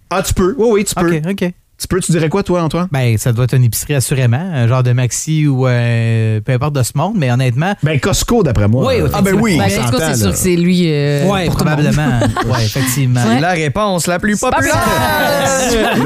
Ah, 0.09 0.22
tu 0.22 0.33
peux. 0.33 0.55
Oui, 0.57 0.68
oui, 0.70 0.85
tu 0.85 0.94
peux. 0.94 1.16
OK, 1.16 1.22
OK. 1.42 1.53
Tu 1.76 1.88
peux, 1.88 2.00
tu 2.00 2.12
dirais 2.12 2.28
quoi, 2.28 2.42
toi, 2.42 2.62
Antoine? 2.62 2.87
Ben, 2.92 3.18
ça 3.18 3.32
doit 3.32 3.44
être 3.44 3.54
une 3.54 3.64
épicerie, 3.64 3.94
assurément. 3.94 4.37
Un 4.54 4.68
genre 4.68 4.82
de 4.84 4.92
Maxi 4.92 5.46
ou 5.46 5.66
euh, 5.66 6.40
peu 6.40 6.52
importe 6.52 6.74
de 6.74 6.82
ce 6.82 6.92
monde, 6.94 7.14
mais 7.16 7.30
honnêtement. 7.32 7.74
Ben, 7.82 7.98
Costco, 7.98 8.42
d'après 8.44 8.68
moi. 8.68 8.87
Oui, 8.87 8.94
Ah, 9.12 9.20
ben 9.20 9.34
oui. 9.40 9.58
Ben, 9.58 9.64
Costco, 9.64 9.98
c'est 10.00 10.14
sûr 10.16 10.30
que 10.30 10.37
c'est 10.37 10.56
lui. 10.56 10.82
euh, 10.87 11.24
Oui, 11.28 11.46
pour 11.46 11.56
probablement. 11.56 12.20
oui, 12.46 12.58
effectivement. 12.64 13.24
Ouais. 13.24 13.40
La 13.40 13.50
réponse 13.50 14.06
la 14.06 14.18
plus 14.18 14.38
populaire. 14.38 14.72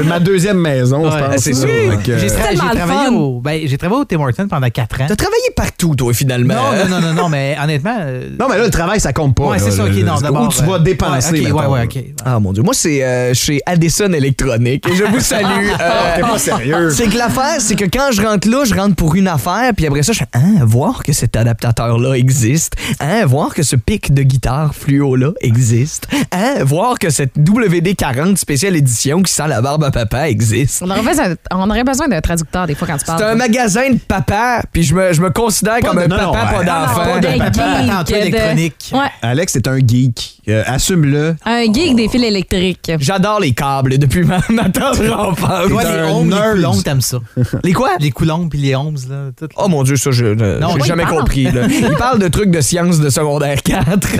Ma 0.05 0.19
deuxième 0.19 0.57
maison, 0.59 1.09
je 1.09 1.17
pense. 1.17 1.37
c'est 1.37 1.53
sûr. 1.53 1.67
Que- 2.03 2.17
J'ai 2.17 2.27
travaillé, 2.29 3.09
au, 3.15 3.39
ben, 3.39 3.61
j'ai 3.65 3.77
travaillé 3.77 4.01
au 4.01 4.05
Tim 4.05 4.19
Hortons 4.19 4.47
pendant 4.47 4.69
4 4.69 5.01
ans. 5.01 5.05
T'as 5.07 5.15
travaillé 5.15 5.51
partout, 5.55 5.95
toi, 5.95 6.13
finalement. 6.13 6.55
Non, 6.55 6.89
non, 6.89 6.99
non, 7.01 7.07
non, 7.07 7.13
non, 7.23 7.29
mais 7.29 7.55
honnêtement. 7.61 7.95
euh, 7.99 8.29
Non, 8.39 8.47
mais 8.49 8.57
là, 8.57 8.65
le 8.65 8.69
travail, 8.71 8.99
ça 8.99 9.13
compte 9.13 9.35
pas. 9.35 9.45
Ouais, 9.45 9.57
là. 9.57 9.63
c'est 9.63 9.71
ça, 9.71 9.85
ok, 9.85 9.93
non, 10.03 10.15
d'abord. 10.19 10.47
Où 10.47 10.51
tu 10.51 10.63
vas 10.63 10.73
euh, 10.75 10.79
dépenser. 10.79 11.39
Ouais, 11.41 11.51
ok, 11.51 11.55
ouais, 11.55 11.61
mettons. 11.61 11.73
ouais, 11.73 11.83
ok. 11.83 12.03
Ah 12.25 12.39
mon 12.39 12.53
dieu, 12.53 12.63
moi 12.63 12.73
c'est 12.73 13.03
euh, 13.03 13.33
chez 13.33 13.61
Addison 13.65 14.11
Électronique 14.13 14.85
et 14.89 14.95
je 14.95 15.03
vous 15.03 15.19
salue. 15.19 15.58
Euh, 15.81 16.15
T'es 16.15 16.21
pas 16.21 16.37
sérieux. 16.39 16.89
C'est 16.91 17.07
que 17.07 17.17
l'affaire, 17.17 17.55
c'est 17.59 17.75
que 17.75 17.85
quand 17.85 18.09
je 18.11 18.21
rentre 18.21 18.47
là, 18.49 18.63
je 18.65 18.73
rentre 18.75 18.95
pour 18.95 19.15
une 19.15 19.27
affaire, 19.27 19.71
puis 19.75 19.85
après 19.87 20.03
ça, 20.03 20.11
je 20.13 20.19
fais 20.19 20.25
hein, 20.33 20.55
voir 20.63 21.03
que 21.03 21.13
cet 21.13 21.35
adaptateur-là 21.35 22.13
existe, 22.15 22.73
hein, 22.99 23.25
voir 23.25 23.53
que 23.53 23.63
ce 23.63 23.75
pic 23.75 24.13
de 24.13 24.23
guitare 24.23 24.73
fluo-là 24.75 25.31
existe, 25.41 26.07
hein, 26.31 26.63
voir 26.63 26.99
que 26.99 27.09
cette 27.09 27.37
WD-40 27.37 28.35
spéciale 28.37 28.75
édition 28.75 29.21
qui 29.21 29.31
sent 29.31 29.47
la 29.47 29.61
barbe 29.61 29.83
à 29.83 29.91
papa 29.91 30.29
existe. 30.29 30.81
On 30.85 30.89
aurait 30.89 31.01
besoin, 31.03 31.35
on 31.51 31.69
aurait 31.69 31.83
besoin 31.83 32.07
d'un 32.07 32.21
traducteur 32.21 32.67
des 32.67 32.75
fois 32.75 32.87
quand 32.87 32.97
tu 32.97 33.05
parles. 33.05 33.19
C'est 33.19 33.25
un 33.25 33.35
magasin 33.35 33.89
de 33.91 33.97
papa, 33.99 34.61
puis 34.71 34.83
je 34.83 34.93
me, 34.95 35.13
je 35.13 35.21
me 35.21 35.29
considère 35.29 35.79
Pas 35.79 35.87
comme 35.87 35.97
de- 35.97 36.03
un 36.03 36.07
non, 36.07 36.31
papa, 36.31 36.51
non, 36.51 36.57
pas 36.57 36.63
d'enfant. 36.63 37.05
Non, 37.05 37.19
de 37.19 37.37
papa, 37.37 38.03
geek, 38.05 38.07
de- 38.07 38.15
électronique. 38.15 38.91
Ouais, 38.93 38.99
Alex, 39.21 39.53
c'est 39.53 39.67
un 39.67 39.77
geek. 39.77 40.38
Euh, 40.49 40.63
Assume-le. 40.65 41.35
un 41.45 41.63
geek 41.73 41.95
des 41.95 42.07
fils 42.07 42.23
électriques. 42.23 42.91
J'adore 42.99 43.39
les 43.39 43.51
câbles 43.53 43.97
depuis 43.97 44.23
ma, 44.25 44.39
ma 44.49 44.69
tendre 44.69 45.13
enfance. 45.17 45.67
Toi, 45.69 45.83
les 45.83 45.89
un 45.89 46.51
coulombs, 46.53 46.81
t'aimes 46.83 47.01
ça. 47.01 47.17
Les 47.63 47.73
quoi? 47.73 47.91
Les 47.99 48.11
coulombs 48.11 48.47
puis 48.49 48.59
les 48.59 48.75
ohms, 48.75 48.95
là. 49.09 49.15
Tout. 49.37 49.47
Oh 49.57 49.67
mon 49.67 49.83
dieu, 49.83 49.95
ça, 49.95 50.11
je 50.11 50.25
Non, 50.25 50.69
j'ai 50.75 50.81
ouais, 50.81 50.87
jamais 50.87 51.03
il 51.03 51.07
parle. 51.09 51.19
compris. 51.19 51.43
là. 51.45 51.61
Il 51.89 51.95
parle 51.97 52.19
de 52.19 52.27
trucs 52.27 52.51
de 52.51 52.61
sciences 52.61 52.99
de 52.99 53.09
secondaire 53.09 53.61
4. 53.63 53.99
tu 53.99 54.17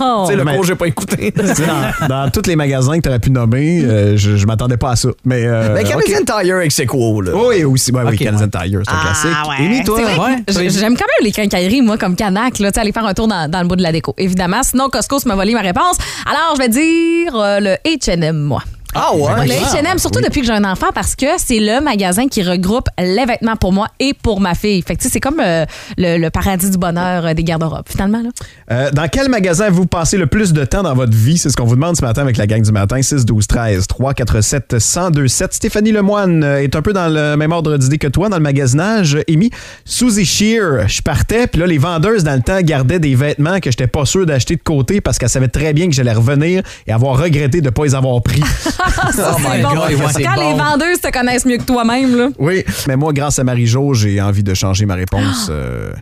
Oh. 0.00 0.24
sais, 0.28 0.36
le 0.36 0.44
Mais- 0.44 0.54
cours, 0.54 0.64
j'ai 0.64 0.74
pas 0.74 0.86
écouté. 0.86 1.32
Tu 1.32 1.46
sais, 1.46 1.64
dans, 1.66 2.06
dans 2.08 2.30
tous 2.30 2.46
les 2.48 2.56
magasins 2.56 2.96
que 2.96 3.02
tu 3.02 3.08
aurais 3.08 3.18
pu 3.18 3.30
nommer, 3.30 3.82
euh, 3.84 4.16
je, 4.16 4.36
je 4.36 4.46
m'attendais 4.46 4.76
pas 4.76 4.90
à 4.92 4.96
ça. 4.96 5.08
Mais, 5.24 5.44
euh, 5.44 5.74
Mais 5.74 5.84
Canadian. 5.84 6.18
Tire 6.24 6.56
avec 6.56 6.72
ses 6.72 6.86
quo, 6.86 7.20
là. 7.20 7.32
Oui, 7.34 7.64
aussi. 7.64 7.92
Ouais, 7.92 8.02
oui, 8.04 8.14
Ok, 8.14 8.18
Canadian 8.18 8.46
ouais. 8.46 8.68
Tire, 8.68 8.80
c'est 8.84 8.90
un 8.92 8.96
Ah, 8.96 9.02
classique. 9.04 9.48
ouais. 9.48 9.66
Amy, 9.66 9.84
toi? 9.84 9.98
C'est 9.98 10.14
vrai. 10.14 10.30
Ouais. 10.30 10.70
J- 10.70 10.78
J'aime 10.78 10.94
quand 10.96 11.04
même 11.04 11.24
les 11.24 11.32
quincailleries, 11.32 11.82
moi, 11.82 11.96
comme 11.98 12.16
Canac, 12.16 12.58
là, 12.58 12.70
tu 12.70 12.74
sais, 12.74 12.80
aller 12.80 12.92
faire 12.92 13.04
un 13.06 13.14
tour 13.14 13.28
dans, 13.28 13.48
dans 13.50 13.60
le 13.62 13.68
bout 13.68 13.76
de 13.76 13.82
la 13.82 13.92
déco. 13.92 14.14
Évidemment, 14.18 14.62
sinon, 14.62 14.88
Costco, 14.88 15.18
se 15.18 15.28
m'a 15.28 15.34
volé 15.42 15.54
ma 15.54 15.60
réponse. 15.60 15.96
Alors, 16.24 16.54
je 16.54 16.62
vais 16.62 16.68
dire 16.68 17.34
euh, 17.34 17.58
le 17.58 17.76
H&M, 17.84 18.38
moi. 18.38 18.62
Ah 18.94 19.14
ouais? 19.14 19.46
Le 19.46 19.52
H&M, 19.52 19.98
surtout 19.98 20.20
depuis 20.20 20.40
que 20.40 20.46
j'ai 20.46 20.52
un 20.52 20.64
enfant, 20.64 20.88
parce 20.94 21.16
que 21.16 21.26
c'est 21.38 21.60
le 21.60 21.80
magasin 21.80 22.28
qui 22.28 22.42
regroupe 22.42 22.88
les 22.98 23.24
vêtements 23.24 23.56
pour 23.56 23.72
moi 23.72 23.88
et 23.98 24.12
pour 24.12 24.40
ma 24.40 24.54
fille. 24.54 24.82
Fait 24.82 24.96
que, 24.96 25.00
tu 25.00 25.08
sais, 25.08 25.14
c'est 25.14 25.20
comme 25.20 25.40
euh, 25.40 25.64
le, 25.96 26.18
le 26.18 26.30
paradis 26.30 26.70
du 26.70 26.76
bonheur 26.76 27.24
euh, 27.24 27.34
des 27.34 27.42
garde-robes, 27.42 27.86
finalement. 27.88 28.20
Là. 28.22 28.28
Euh, 28.70 28.90
dans 28.90 29.08
quel 29.08 29.30
magasin 29.30 29.70
vous 29.70 29.86
passez 29.86 30.18
le 30.18 30.26
plus 30.26 30.52
de 30.52 30.64
temps 30.64 30.82
dans 30.82 30.94
votre 30.94 31.16
vie? 31.16 31.38
C'est 31.38 31.48
ce 31.48 31.56
qu'on 31.56 31.64
vous 31.64 31.74
demande 31.74 31.96
ce 31.96 32.04
matin 32.04 32.20
avec 32.22 32.36
la 32.36 32.46
gang 32.46 32.60
du 32.60 32.72
matin. 32.72 33.00
6, 33.00 33.24
12, 33.24 33.46
13, 33.46 33.86
3, 33.86 34.14
4, 34.14 34.40
7, 34.42 34.78
102, 34.78 35.26
7. 35.28 35.54
Stéphanie 35.54 35.92
Lemoine 35.92 36.44
est 36.44 36.76
un 36.76 36.82
peu 36.82 36.92
dans 36.92 37.08
le 37.08 37.36
même 37.36 37.52
ordre 37.52 37.76
d'idée 37.78 37.98
que 37.98 38.08
toi 38.08 38.28
dans 38.28 38.36
le 38.36 38.42
magasinage. 38.42 39.18
Amy, 39.28 39.50
Suzy 39.86 40.26
Shear, 40.26 40.86
je 40.88 41.00
partais, 41.00 41.46
puis 41.46 41.60
là, 41.60 41.66
les 41.66 41.78
vendeuses 41.78 42.24
dans 42.24 42.34
le 42.34 42.42
temps 42.42 42.60
gardaient 42.60 42.98
des 42.98 43.14
vêtements 43.14 43.58
que 43.60 43.70
j'étais 43.70 43.86
pas 43.86 44.04
sûr 44.04 44.26
d'acheter 44.26 44.56
de 44.56 44.62
côté 44.62 45.00
parce 45.00 45.18
qu'elles 45.18 45.30
savaient 45.30 45.48
très 45.48 45.72
bien 45.72 45.88
que 45.88 45.94
j'allais 45.94 46.12
revenir 46.12 46.62
et 46.86 46.92
avoir 46.92 47.18
regretté 47.18 47.60
de 47.62 47.70
pas 47.70 47.84
les 47.84 47.94
avoir 47.94 48.20
pris. 48.22 48.42
Ça, 49.12 49.34
Oh 49.36 49.40
c'est 49.42 49.62
bon. 49.62 49.68
God, 49.74 49.90
ouais, 49.92 50.24
Quand 50.24 50.34
bon. 50.34 50.50
les 50.50 50.54
vendeuses 50.58 51.00
te 51.00 51.10
connaissent 51.10 51.44
mieux 51.44 51.56
que 51.58 51.62
toi-même, 51.64 52.16
là. 52.16 52.28
oui, 52.38 52.64
mais 52.88 52.96
moi, 52.96 53.12
grâce 53.12 53.38
à 53.38 53.44
Marie-Jo, 53.44 53.94
j'ai 53.94 54.20
envie 54.20 54.42
de 54.42 54.54
changer 54.54 54.86
ma 54.86 54.94
réponse. 54.94 55.46
euh, 55.50 55.92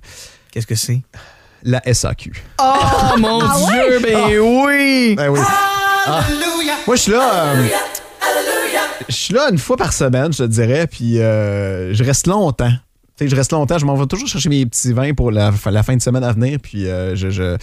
Qu'est-ce 0.52 0.66
que 0.66 0.74
c'est? 0.74 1.00
la 1.62 1.82
SAQ. 1.92 2.32
Oh 2.58 2.74
mon 3.18 3.38
dieu, 3.40 4.00
ben 4.02 4.38
oui! 4.40 5.14
Ben 5.14 5.28
oui. 5.28 5.40
Ah. 6.06 6.22
Moi, 6.86 6.96
je 6.96 7.02
suis 7.02 7.12
là. 7.12 7.30
euh, 7.34 7.66
je 9.08 9.14
suis 9.14 9.34
là 9.34 9.48
une 9.50 9.58
fois 9.58 9.76
par 9.76 9.92
semaine, 9.92 10.32
je 10.32 10.38
te 10.38 10.48
dirais, 10.48 10.86
puis 10.86 11.20
euh, 11.20 11.92
je 11.92 12.02
reste 12.02 12.26
longtemps. 12.26 12.72
Je 13.28 13.36
reste 13.36 13.52
longtemps, 13.52 13.78
je 13.78 13.84
m'en 13.86 13.94
vais 13.96 14.06
toujours 14.06 14.28
chercher 14.28 14.48
mes 14.48 14.64
petits 14.66 14.92
vins 14.92 15.12
pour 15.14 15.30
la, 15.30 15.52
la 15.70 15.82
fin 15.82 15.96
de 15.96 16.02
semaine 16.02 16.24
à 16.24 16.32
venir, 16.32 16.58
puis 16.62 16.86
euh, 16.88 17.14
je, 17.16 17.30
je, 17.30 17.56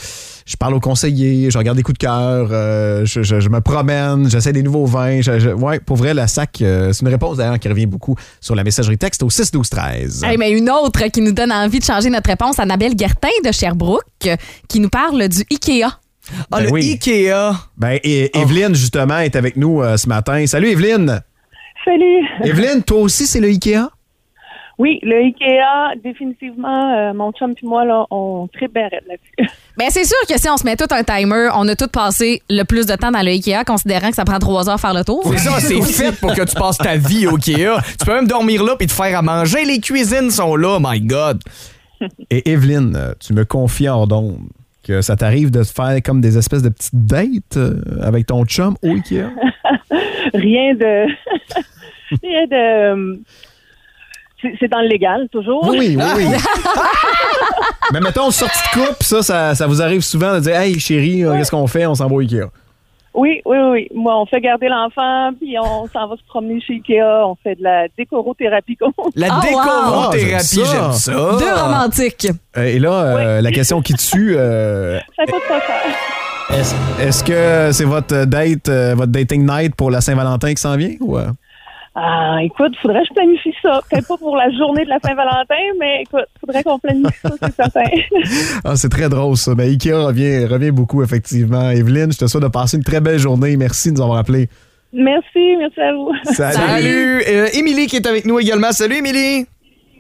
je 0.46 0.56
parle 0.58 0.74
aux 0.76 0.80
conseillers, 0.80 1.50
je 1.52 1.58
regarde 1.58 1.78
des 1.78 1.84
coups 1.84 1.98
de 1.98 2.06
cœur, 2.06 2.50
euh, 2.52 3.06
je, 3.06 3.24
je- 3.24 3.40
je 3.40 3.50
me 3.50 3.60
promène, 3.62 4.30
j'essaie 4.30 4.54
des 4.54 4.64
nouveaux 4.64 4.86
vins. 4.86 5.22
Je, 5.22 5.40
je- 5.40 5.50
ouais, 5.50 5.80
pour 5.80 5.98
vrai, 5.98 6.14
la 6.14 6.28
SAC, 6.28 6.62
euh, 6.62 6.94
c'est 6.94 7.02
une 7.02 7.08
réponse 7.12 7.38
d'ailleurs 7.38 7.60
qui 7.60 7.68
revient 7.70 7.86
beaucoup 7.86 8.16
sur 8.42 8.56
la 8.56 8.64
messagerie 8.64 8.98
texte 8.98 9.24
au 9.24 9.30
6 9.30 9.52
12 9.52 9.70
13. 9.70 10.24
Hey, 10.24 10.38
mais 10.38 10.52
une 10.52 10.70
autre 10.70 11.04
qui 11.08 11.22
nous 11.22 11.32
donne 11.34 11.52
envie 11.52 11.80
de 11.80 11.86
changer 11.86 12.10
notre 12.10 12.30
réponse, 12.30 12.60
Annabelle 12.60 12.94
Gertin 12.98 13.30
de 13.46 13.52
Sherbrooke, 13.52 14.04
qui 14.68 14.80
nous 14.80 14.90
parle 14.90 15.28
du 15.28 15.44
IKEA. 15.52 15.86
Ah, 16.52 16.58
Ben 16.58 16.64
le 16.66 16.72
oui. 16.72 16.92
Ikea! 16.92 17.54
Ben, 17.78 18.00
et, 18.04 18.38
Evelyne, 18.38 18.76
justement, 18.76 19.20
est 19.20 19.36
avec 19.38 19.56
nous 19.56 19.82
euh, 19.82 19.96
ce 19.96 20.10
matin. 20.10 20.46
Salut, 20.46 20.68
Evelyne! 20.70 21.22
Salut. 21.86 22.26
Evelyne, 22.44 22.84
toi 22.84 22.98
aussi, 23.00 23.26
c'est 23.26 23.40
le 23.40 23.48
IKEA? 23.48 23.90
Oui, 24.80 25.00
le 25.02 25.16
Ikea, 25.16 26.00
définitivement, 26.04 26.94
euh, 26.96 27.14
mon 27.14 27.32
chum 27.32 27.52
et 27.52 27.66
moi, 27.66 27.84
là, 27.84 28.06
on 28.12 28.48
triperait 28.54 29.02
là-dessus. 29.08 29.52
Ben, 29.78 29.88
c'est 29.92 30.06
sûr 30.06 30.18
que 30.28 30.40
si 30.40 30.50
on 30.50 30.58
se 30.58 30.66
met 30.66 30.76
tout 30.76 30.88
un 30.90 31.04
timer, 31.04 31.50
on 31.54 31.68
a 31.68 31.76
tout 31.76 31.88
passé 31.88 32.42
le 32.50 32.64
plus 32.64 32.88
de 32.88 32.96
temps 32.96 33.12
dans 33.12 33.22
le 33.22 33.30
IKEA, 33.30 33.64
considérant 33.64 34.10
que 34.10 34.16
ça 34.16 34.26
prend 34.26 34.40
trois 34.40 34.68
heures 34.72 34.80
faire 34.80 34.96
le 34.96 35.04
tour. 35.04 35.22
C'est 35.24 35.38
ça, 35.38 35.52
c'est 35.60 35.82
fait 35.84 36.20
pour 36.20 36.34
que 36.34 36.42
tu 36.42 36.56
passes 36.56 36.80
ta 36.80 36.96
vie 36.96 37.28
au 37.28 37.36
Ikea. 37.36 37.78
Tu 38.00 38.04
peux 38.04 38.16
même 38.16 38.26
dormir 38.28 38.64
là 38.64 38.76
puis 38.76 38.88
te 38.88 38.92
faire 38.92 39.16
à 39.16 39.22
manger. 39.22 39.66
Les 39.66 39.80
cuisines 39.80 40.32
sont 40.32 40.56
là, 40.56 40.80
my 40.82 41.00
God. 41.02 41.44
Et 42.32 42.50
Evelyne, 42.50 42.96
euh, 42.96 43.14
tu 43.20 43.34
me 43.34 43.46
confies 43.46 43.88
en 43.88 44.08
d'onde 44.08 44.40
que 44.84 45.02
ça 45.02 45.16
t'arrive 45.16 45.52
de 45.52 45.62
te 45.64 45.72
faire 45.72 46.02
comme 46.04 46.22
des 46.22 46.38
espèces 46.40 46.64
de 46.64 46.70
petites 46.70 47.06
dates 47.06 47.58
euh, 47.58 47.80
avec 48.02 48.26
ton 48.26 48.46
chum 48.46 48.76
au 48.82 48.96
Ikea? 48.96 49.30
Rien 50.34 50.74
de. 50.74 51.06
Rien 52.24 52.48
de. 52.48 53.22
C'est- 54.42 54.68
dans 54.68 54.82
le 54.82 54.88
légal, 54.88 55.28
toujours. 55.32 55.68
Oui, 55.68 55.96
oui, 55.98 56.04
oui. 56.16 56.26
Mais 57.94 58.00
mettons, 58.02 58.30
sortie 58.32 58.60
de 58.76 58.80
couple, 58.86 59.04
ça, 59.04 59.22
ça, 59.22 59.56
ça 59.56 59.68
vous 59.68 59.82
arrive 59.82 60.02
souvent 60.02 60.34
de 60.36 60.40
dire 60.42 60.56
Hey 60.60 60.80
chérie, 60.80 61.24
euh, 61.24 61.38
qu'est-ce 61.38 61.52
qu'on 61.52 61.68
fait? 61.68 61.86
On 61.86 61.96
s'en 61.96 62.08
va 62.08 62.16
au 62.16 62.20
Ikea. 62.20 62.44
Oui, 63.14 63.42
oui, 63.46 63.58
oui. 63.72 63.88
Moi, 63.96 64.16
on 64.20 64.26
fait 64.28 64.40
garder 64.42 64.68
l'enfant, 64.68 65.32
puis 65.40 65.56
on 65.60 65.88
s'en 65.88 66.08
va 66.08 66.16
se 66.18 66.22
promener 66.28 66.62
chez 66.62 66.74
Ikea. 66.74 67.02
On 67.26 67.36
fait 67.42 67.56
de 67.56 67.64
la 67.64 67.88
décorothérapie. 67.98 68.76
comme 68.76 68.92
on 68.98 69.06
dit. 69.08 69.14
La 69.16 69.28
Ah, 69.32 69.38
wow. 69.38 69.42
décorothérapie, 70.12 70.62
Ah, 70.64 70.70
j'aime 70.72 70.92
ça. 70.92 71.12
Deux 71.40 71.54
romantiques. 71.62 72.28
Euh, 72.58 72.64
Et 72.66 72.78
là, 72.80 72.92
euh, 72.92 73.42
la 73.42 73.52
question 73.52 73.82
qui 73.82 73.94
tue, 73.96 74.36
euh, 74.38 75.00
Ça 75.16 75.26
coûte 75.26 75.42
pas 75.48 75.60
cher. 75.62 76.60
est-ce 76.60 76.76
est-ce 77.02 77.24
que 77.24 77.72
c'est 77.72 77.86
votre 77.86 78.26
date, 78.26 78.70
euh, 78.70 78.94
votre 78.96 79.12
dating 79.12 79.48
night 79.50 79.74
pour 79.76 79.90
la 79.90 80.02
Saint-Valentin 80.02 80.54
qui 80.54 80.62
s'en 80.62 80.76
vient? 80.76 80.94
Ou, 81.00 81.18
euh? 81.18 81.26
Ah, 82.00 82.38
écoute, 82.44 82.74
faudrait 82.80 83.00
que 83.02 83.08
je 83.10 83.14
planifie 83.16 83.54
ça. 83.60 83.82
Peut-être 83.90 84.08
pas 84.08 84.18
pour 84.18 84.36
la 84.38 84.52
journée 84.52 84.84
de 84.86 84.90
la 84.90 85.00
Saint-Valentin, 85.04 85.56
mais 85.80 86.04
écoute, 86.04 86.28
faudrait 86.40 86.62
qu'on 86.62 86.78
planifie 86.78 87.18
ça, 87.24 87.30
c'est 87.42 87.56
certain. 87.56 87.90
Ah, 88.64 88.76
c'est 88.76 88.90
très 88.90 89.10
drôle 89.10 89.36
ça. 89.36 89.56
Ben, 89.56 89.68
Ikea 89.68 89.94
revient, 89.94 90.46
revient 90.46 90.70
beaucoup, 90.70 91.02
effectivement. 91.02 91.72
Evelyne, 91.72 92.12
je 92.12 92.20
te 92.20 92.28
souhaite 92.28 92.44
de 92.44 92.50
passer 92.50 92.78
une 92.78 92.84
très 92.84 93.02
belle 93.02 93.18
journée. 93.18 93.58
Merci 93.58 93.90
de 93.92 93.96
nous 93.98 94.04
avoir 94.04 94.20
appelés. 94.20 94.48
merci, 94.94 95.56
merci 95.58 95.82
à 95.82 95.94
vous. 95.94 96.12
Salut. 96.34 97.24
Euh, 97.28 97.48
Émilie 97.54 97.88
qui 97.88 97.96
est 97.96 98.06
avec 98.06 98.26
nous 98.26 98.38
également. 98.40 98.72
Salut, 98.74 98.98
Émilie. 98.98 99.48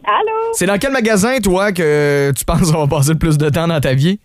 Allô? 0.05 0.53
C'est 0.53 0.67
dans 0.67 0.77
quel 0.77 0.91
magasin, 0.91 1.39
toi, 1.43 1.71
que 1.71 2.31
tu 2.37 2.45
penses 2.45 2.71
qu'on 2.71 2.85
va 2.85 2.87
passer 2.95 3.13
le 3.13 3.17
plus 3.17 3.39
de 3.39 3.49
temps 3.49 3.67
dans 3.67 3.79
ta 3.81 3.95
vie? 3.95 4.19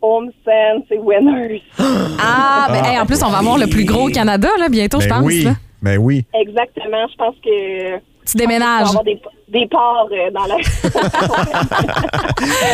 Home 0.00 0.30
Sense 0.44 0.84
et 0.92 0.98
Winners. 0.98 1.60
Ah, 2.20 2.68
ben, 2.70 2.84
hey, 2.84 2.98
en 3.00 3.06
plus, 3.06 3.20
on 3.24 3.30
va 3.30 3.38
avoir 3.38 3.58
le 3.58 3.66
plus 3.66 3.84
gros 3.84 4.08
au 4.08 4.10
Canada, 4.12 4.48
là, 4.60 4.68
bientôt, 4.68 5.00
je 5.00 5.08
Ben 5.08 5.16
pense. 5.16 5.24
oui, 5.26 5.42
là. 5.42 5.52
Ben 5.82 5.98
oui. 5.98 6.24
Exactement. 6.34 7.06
Je 7.10 7.16
pense 7.16 7.34
que. 7.44 7.98
Tu 8.26 8.36
déménages. 8.36 8.88
On 8.90 8.92
va 8.92 9.00
avoir 9.00 9.04
des, 9.04 9.18
des 9.48 9.66
parts 9.68 10.06
euh, 10.12 10.30
dans 10.30 10.44
la. 10.44 10.56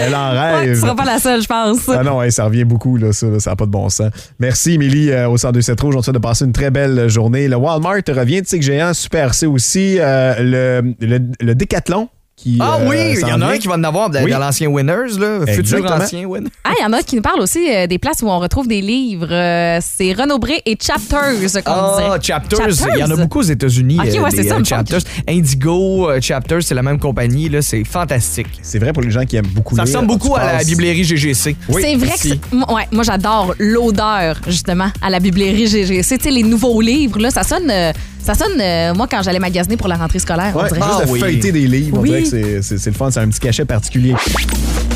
Elle 0.01 0.15
en 0.15 0.33
Ouais, 0.33 0.55
rêve. 0.61 0.75
tu 0.75 0.81
seras 0.81 0.95
pas 0.95 1.05
la 1.05 1.19
seule, 1.19 1.43
je 1.43 1.47
pense. 1.47 1.89
Ah 1.89 2.03
non, 2.03 2.19
ouais, 2.19 2.31
ça 2.31 2.45
revient 2.45 2.65
beaucoup, 2.65 2.97
là, 2.97 3.13
ça, 3.13 3.27
là, 3.29 3.39
ça 3.39 3.51
n'a 3.51 3.57
pas 3.57 3.67
de 3.67 3.71
bon 3.71 3.89
sens. 3.89 4.11
Merci, 4.39 4.75
Émilie, 4.75 5.11
euh, 5.13 5.29
au 5.29 5.37
102.7 5.37 5.81
Rouge. 5.81 5.95
On 5.97 6.01
te 6.01 6.05
souhaite 6.07 6.15
de 6.17 6.21
passer 6.21 6.45
une 6.45 6.53
très 6.53 6.71
belle 6.71 7.09
journée. 7.09 7.49
Le 7.49 7.57
Walmart 7.57 8.01
revient, 8.09 8.43
tu 8.43 8.49
sais 8.49 8.59
que 8.59 8.65
géant, 8.65 8.93
Super 8.95 9.35
C 9.35 9.47
aussi. 9.47 9.99
euh, 10.01 10.35
le, 10.41 10.95
le, 11.07 11.19
le 11.41 11.55
Décathlon. 11.55 12.09
Qui, 12.37 12.59
Ah 12.61 12.79
euh, 12.81 12.89
oui, 12.89 12.97
il 13.23 13.29
y 13.29 13.33
en 13.33 13.41
a 13.43 13.47
un 13.47 13.59
qui 13.59 13.69
va 13.69 13.75
en 13.75 13.85
avoir 13.85 14.11
Oui. 14.13 14.29
dans 14.29 14.41
l'ancien 14.41 14.67
Winners, 14.69 15.19
là, 15.21 15.47
futur 15.47 15.85
ancien 15.89 16.25
Winners. 16.25 16.51
Ah, 16.65 16.73
il 16.77 16.83
y 16.83 16.85
en 16.85 16.93
a 16.93 17.01
qui 17.03 17.15
nous 17.15 17.23
parlent 17.23 17.41
aussi 17.41 17.73
euh, 17.73 17.87
des 17.87 17.99
places 17.99 18.23
où 18.23 18.29
on 18.29 18.41
retrouve 18.41 18.67
des 18.67 18.81
livres. 18.81 19.29
Euh, 19.31 19.79
c'est 19.81 20.13
Renaud-Bré 20.15 20.61
et 20.67 20.77
Chapters, 20.81 21.63
comme 21.65 21.75
on 21.77 22.13
Ah. 22.13 22.19
Chapters. 22.21 22.59
Il 22.95 22.99
y 22.99 23.05
en 23.05 23.11
a 23.13 23.17
beaucoup 23.17 23.39
aux 23.39 23.43
États-Unis. 23.43 23.99
Ok, 24.01 24.07
euh, 24.17 24.21
ouais, 24.21 24.31
c'est 24.33 24.43
ça, 24.43 24.57
euh, 24.57 24.65
Chapters. 24.65 25.01
Indigo, 25.29 26.11
euh, 26.11 26.21
Chapters, 26.21 26.63
c'est 26.65 26.75
la 26.75 26.83
même 26.83 26.99
compagnie. 26.99 27.49
là, 27.49 27.63
C'est 27.63 27.85
fantastique. 27.85 28.49
C'est 28.63 28.81
vrai 28.81 28.93
pour 28.93 29.03
les 29.05 29.13
gens 29.13 29.25
qui 29.25 29.37
aiment 29.37 29.47
beaucoup 29.47 29.77
Ça 29.77 29.85
lire. 29.85 29.95
ressemble 29.95 30.09
beaucoup 30.09 30.35
à 30.35 30.55
la 30.55 30.65
bibliothèque 30.65 31.05
GGC. 31.05 31.57
c'est 31.71 31.95
vrai 31.97 32.15
que 32.21 32.73
ouais, 32.75 32.89
moi 32.91 33.05
j'adore 33.05 33.55
l'odeur 33.59 34.41
justement 34.49 34.89
à 35.01 35.09
la 35.09 35.21
bibliothèque 35.21 35.69
GGC. 35.69 36.19
Tu 36.19 36.25
sais 36.25 36.31
les 36.31 36.43
nouveaux 36.43 36.81
livres 36.81 37.21
là, 37.21 37.31
ça 37.31 37.45
sonne 37.45 37.71
euh, 37.71 37.93
ça 38.25 38.35
sonne 38.35 38.61
euh, 38.61 38.95
moi 38.95 39.07
quand 39.11 39.23
j'allais 39.23 39.39
magasiner 39.39 39.77
pour 39.77 39.89
la 39.89 39.97
rentrée 39.97 40.19
scolaire, 40.19 40.53
on 40.55 40.63
Ouais, 40.63 40.69
dirait. 40.69 40.81
juste 40.81 40.99
Ah 41.03 41.05
de 41.07 41.11
oui. 41.11 41.21
feuilleter 41.21 41.53
des 41.53 41.67
livres, 41.67 41.99
on 41.99 42.01
Oui. 42.03 42.09
dirait 42.11 42.23
que 42.23 42.29
c'est- 42.29 42.63
c'est 42.63 42.79
c'est 42.79 42.91
le 42.91 42.97
fun, 42.97 43.11
c'est 43.11 43.21
un 43.21 43.29
petit 43.29 43.41
cachet 43.41 43.65
particulier. 43.65 44.15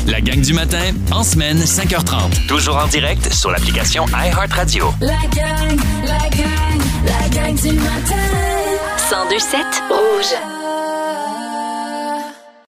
La 0.07 0.21
gang 0.21 0.41
du 0.41 0.53
matin, 0.53 0.81
en 1.11 1.23
semaine, 1.23 1.59
5h30. 1.65 2.47
Toujours 2.47 2.77
en 2.77 2.87
direct 2.87 3.31
sur 3.31 3.51
l'application 3.51 4.05
iHeartRadio. 4.07 4.93
La 5.01 5.13
gang, 5.35 5.77
la 6.05 6.29
gang, 6.29 6.81
la 7.05 7.29
gang 7.35 7.55
du 7.55 7.73
matin. 7.73 8.15
1027 9.11 9.59
Rouge. 9.89 10.58